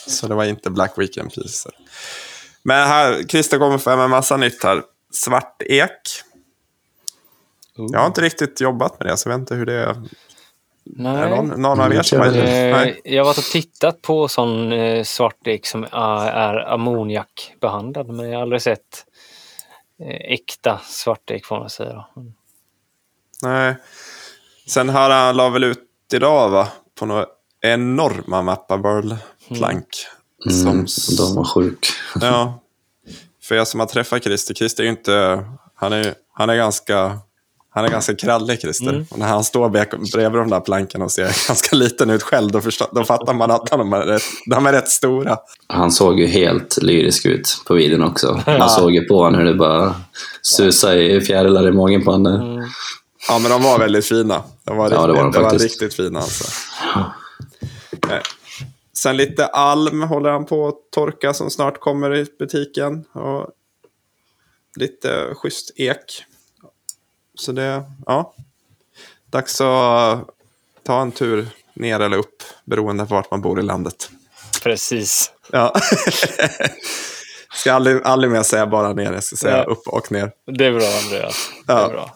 [0.06, 1.72] Så det var inte Black Weekend-priser.
[2.62, 4.82] Men här, Christer kommer få med en massa nytt här.
[5.12, 5.90] Svart ek.
[7.92, 9.86] Jag har inte riktigt jobbat med det, så jag vet inte hur det är.
[9.88, 10.02] Är
[10.84, 11.30] nej.
[11.30, 12.32] någon, någon av er som har Eh,
[12.76, 13.00] Nej.
[13.05, 18.34] jag har varit och tittat på sån eh, svartdäck som är, är ammoniakbehandlad men jag
[18.38, 19.05] har aldrig sett
[20.02, 22.05] eh, äkta svartdäck får man säga.
[22.16, 22.32] Mm.
[23.42, 23.76] Nej.
[24.68, 25.78] Sen har han la väl ut
[26.12, 26.68] idag, va?
[26.98, 27.26] På några
[27.60, 29.86] enorma Mappaburl-plank.
[30.46, 31.86] Mm, Som- de var sjuk.
[32.20, 32.60] Ja.
[33.42, 35.44] För jag som har träffat Christer, Christer är ju inte...
[35.74, 37.18] Han är, han är ganska...
[37.78, 39.06] Han är ganska krallig, Christer.
[39.10, 39.68] Och när han står
[40.12, 43.50] bredvid de där planken och ser ganska liten ut själv, då, förstå, då fattar man
[43.50, 45.38] att de är, rätt, de är rätt stora.
[45.66, 48.42] Han såg ju helt lyrisk ut på videon också.
[48.46, 49.94] Man såg ju på honom hur det bara
[50.42, 52.64] susade i fjärilar i magen på honom.
[53.28, 54.42] Ja, men de var väldigt fina.
[54.64, 55.64] De var, Ja, riktigt, det var de var faktiskt.
[55.82, 56.44] riktigt fina alltså.
[58.10, 58.18] Eh,
[58.96, 63.05] Sen lite alm håller han på att torka som snart kommer i butiken.
[63.12, 63.46] Och
[64.76, 66.24] lite schysst ek.
[67.40, 68.32] Så det, ja.
[69.31, 70.20] Dags att
[70.82, 74.10] ta en tur ner eller upp beroende på vart man bor i landet.
[74.62, 75.32] Precis.
[75.52, 75.74] Ja.
[77.55, 79.66] ska aldrig, aldrig mer säga bara ner, jag ska säga Nej.
[79.66, 80.32] upp och ner.
[80.47, 81.51] Det är bra Andreas.
[81.66, 81.89] Det är Ja.
[81.89, 82.15] bra.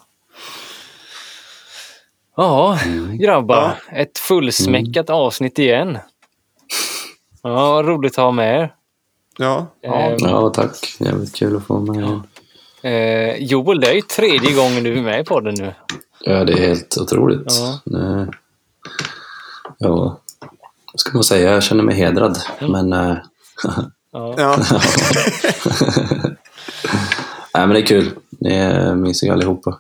[2.37, 2.79] Ja,
[3.13, 3.83] grabbar.
[3.93, 5.99] Ett fullsmäckat avsnitt igen.
[7.43, 8.75] Ja, roligt att ha med er.
[9.39, 10.97] Ja, Eh, Ja, tack.
[11.01, 12.23] Jävligt kul att få med igen.
[12.83, 15.75] Eh, Joel, det är ju tredje gången du är med i podden nu.
[16.21, 17.47] Ja, det är helt otroligt.
[17.61, 17.81] Ja.
[17.85, 18.29] Det-
[19.79, 20.21] Ja,
[20.95, 22.39] ska man säga, jag känner mig hedrad.
[22.61, 23.17] Men, eh,
[24.13, 24.35] Ja.
[24.37, 24.57] Ja.
[27.55, 28.11] nej, men det är kul.
[28.31, 29.79] Ni är mysiga allihopa.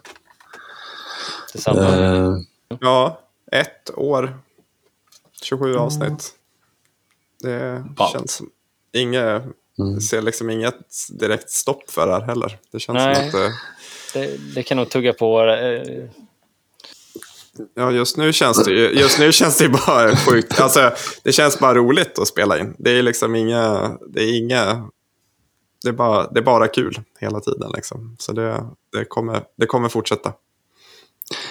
[1.53, 1.81] Detsamma.
[1.81, 2.37] Eh,
[2.81, 3.21] ja,
[3.53, 4.39] ett år,
[5.43, 6.31] 27 avsnitt.
[7.43, 8.07] Det Wow.
[8.13, 8.43] känns
[9.77, 12.59] som inget, ser liksom inget direkt stopp för det här heller.
[12.73, 13.15] Det känns Nej.
[13.15, 15.41] som att det, Det, det kan nog tugga på.
[15.45, 16.05] Eh,
[17.75, 20.61] Ja, just nu känns det ju, just nu känns det ju bara sjukt.
[20.61, 20.91] Alltså,
[21.23, 22.75] det känns bara roligt att spela in.
[22.79, 24.89] Det är liksom inga, det är inga,
[25.83, 28.17] det är bara, det är bara kul hela tiden liksom.
[28.19, 30.33] Så det, det, kommer, det kommer fortsätta.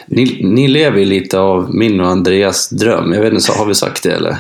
[0.08, 3.14] ni, ni lever ju lite av min och Andreas dröm.
[3.14, 4.38] Jag vet inte, så har vi sagt det eller?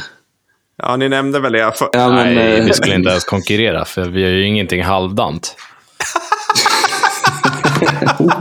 [0.78, 1.78] Ja, ni nämnde väl det.
[1.78, 4.84] För, Ja, men, Nej, eh, vi skulle inte ens konkurrera, för vi har ju ingenting
[4.84, 5.56] halvdant.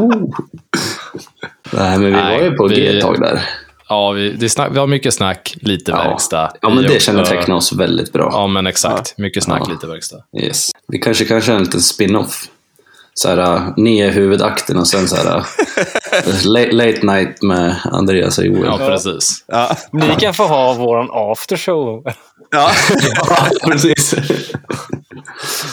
[1.72, 3.42] Nej, men vi Nej, var ju på vi- G ett tag där.
[3.88, 6.52] Ja, vi, det snack, vi har mycket snack, lite verkstad.
[6.62, 8.28] Ja, men Vi det kännetecknar oss väldigt bra.
[8.32, 9.18] Ja, men exakt.
[9.18, 9.72] Mycket snack, Ja.
[9.72, 10.16] lite verkstad.
[10.42, 10.70] Yes.
[10.88, 12.44] Vi kanske kan köra en liten spin-off.
[13.22, 15.44] Så här, äh, ni är huvudakten och sen så här, äh,
[16.52, 18.64] late, late night med Andreas och Joel.
[18.64, 19.44] Ja, precis.
[19.46, 22.04] ja, ni kan få ha våran aftershow.
[22.50, 22.70] ja.
[23.64, 24.12] precis.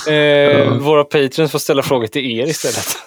[0.08, 2.98] Eh, Våra patrons får ställa frågor till er istället.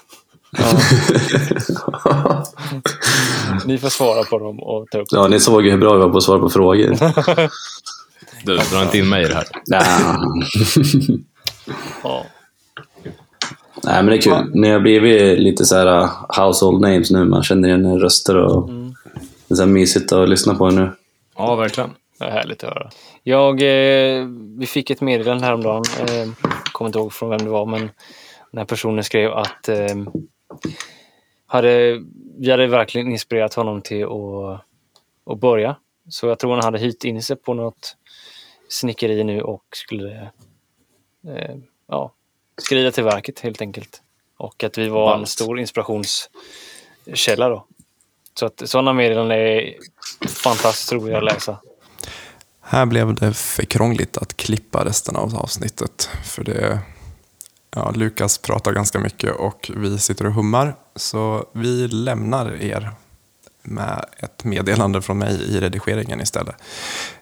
[3.65, 6.01] Ni får svara på dem och ta upp ja, ni såg ju hur bra vi
[6.01, 6.97] var på att svara på frågor.
[8.45, 9.47] Du, dra inte in mig i det här.
[9.65, 9.83] Ja.
[12.03, 12.27] Ja.
[13.85, 14.51] Nej, men det är kul.
[14.55, 17.24] Ni har blivit lite så här äh, household names nu.
[17.24, 18.70] Man känner igen röster och
[19.48, 20.90] det är så här mysigt att lyssna på er nu.
[21.36, 21.90] Ja, verkligen.
[22.19, 22.90] Det är härligt att höra.
[23.23, 24.27] Jag, eh,
[24.59, 25.85] vi fick ett meddelande häromdagen.
[26.01, 26.28] Eh,
[26.73, 27.81] kommer inte ihåg från vem det var, men
[28.51, 29.97] den här personen skrev att eh,
[31.47, 32.01] hade,
[32.39, 34.61] vi hade verkligen inspirerat honom till att,
[35.32, 35.77] att börja.
[36.09, 37.97] Så jag tror han hade hyrt in sig på något
[38.69, 40.31] snickeri nu och skulle
[41.27, 41.57] eh,
[41.89, 42.12] ja,
[42.62, 44.03] skrida till verket helt enkelt.
[44.37, 45.28] Och att vi var en Ballt.
[45.28, 47.66] stor inspirationskälla då.
[48.39, 49.74] Så att sådana meddelanden är
[50.28, 51.59] fantastiskt roliga att läsa.
[52.61, 56.09] Här blev det för krångligt att klippa resten av avsnittet.
[56.24, 56.78] För det,
[57.74, 60.74] ja, Lukas pratar ganska mycket och vi sitter och hummar.
[60.97, 62.91] Så vi lämnar er
[63.62, 66.55] med ett meddelande från mig i redigeringen istället.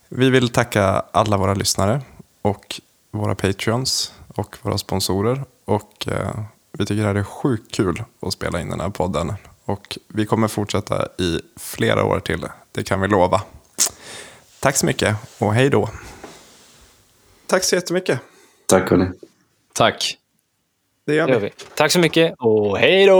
[0.09, 2.01] Vi vill tacka alla våra lyssnare
[2.43, 5.45] och våra patreons och våra sponsorer.
[5.65, 6.41] Och eh,
[6.73, 9.33] vi tycker det här är sjukt kul att spela in den här podden.
[9.65, 13.43] Och vi kommer fortsätta i flera år till, det kan vi lova.
[14.61, 15.89] Tack så mycket och hej då.
[17.47, 18.21] Tack så jättemycket.
[18.67, 19.07] Tack hörni.
[19.73, 20.17] Tack.
[21.07, 21.47] Det gör Det gör vi.
[21.47, 21.65] vi.
[21.75, 23.19] Tack så mycket och hej då!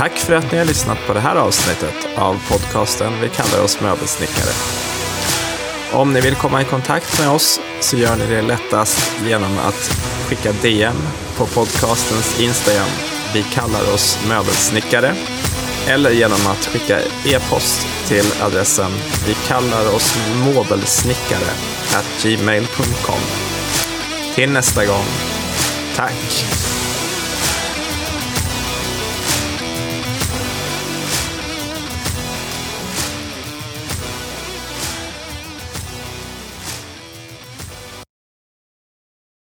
[0.00, 3.80] Tack för att ni har lyssnat på det här avsnittet av podcasten Vi kallar oss
[3.80, 4.52] möbelsnickare.
[5.92, 9.90] Om ni vill komma i kontakt med oss så gör ni det lättast genom att
[10.28, 10.96] skicka DM
[11.36, 12.88] på podcastens Instagram.
[13.34, 15.14] Vi kallar oss möbelsnickare.
[15.88, 18.90] Eller genom att skicka e-post till adressen
[19.26, 21.50] vi kallar oss mobelsnickare
[21.98, 23.20] at gmail.com.
[24.34, 25.06] Till nästa gång.
[25.96, 26.69] Tack!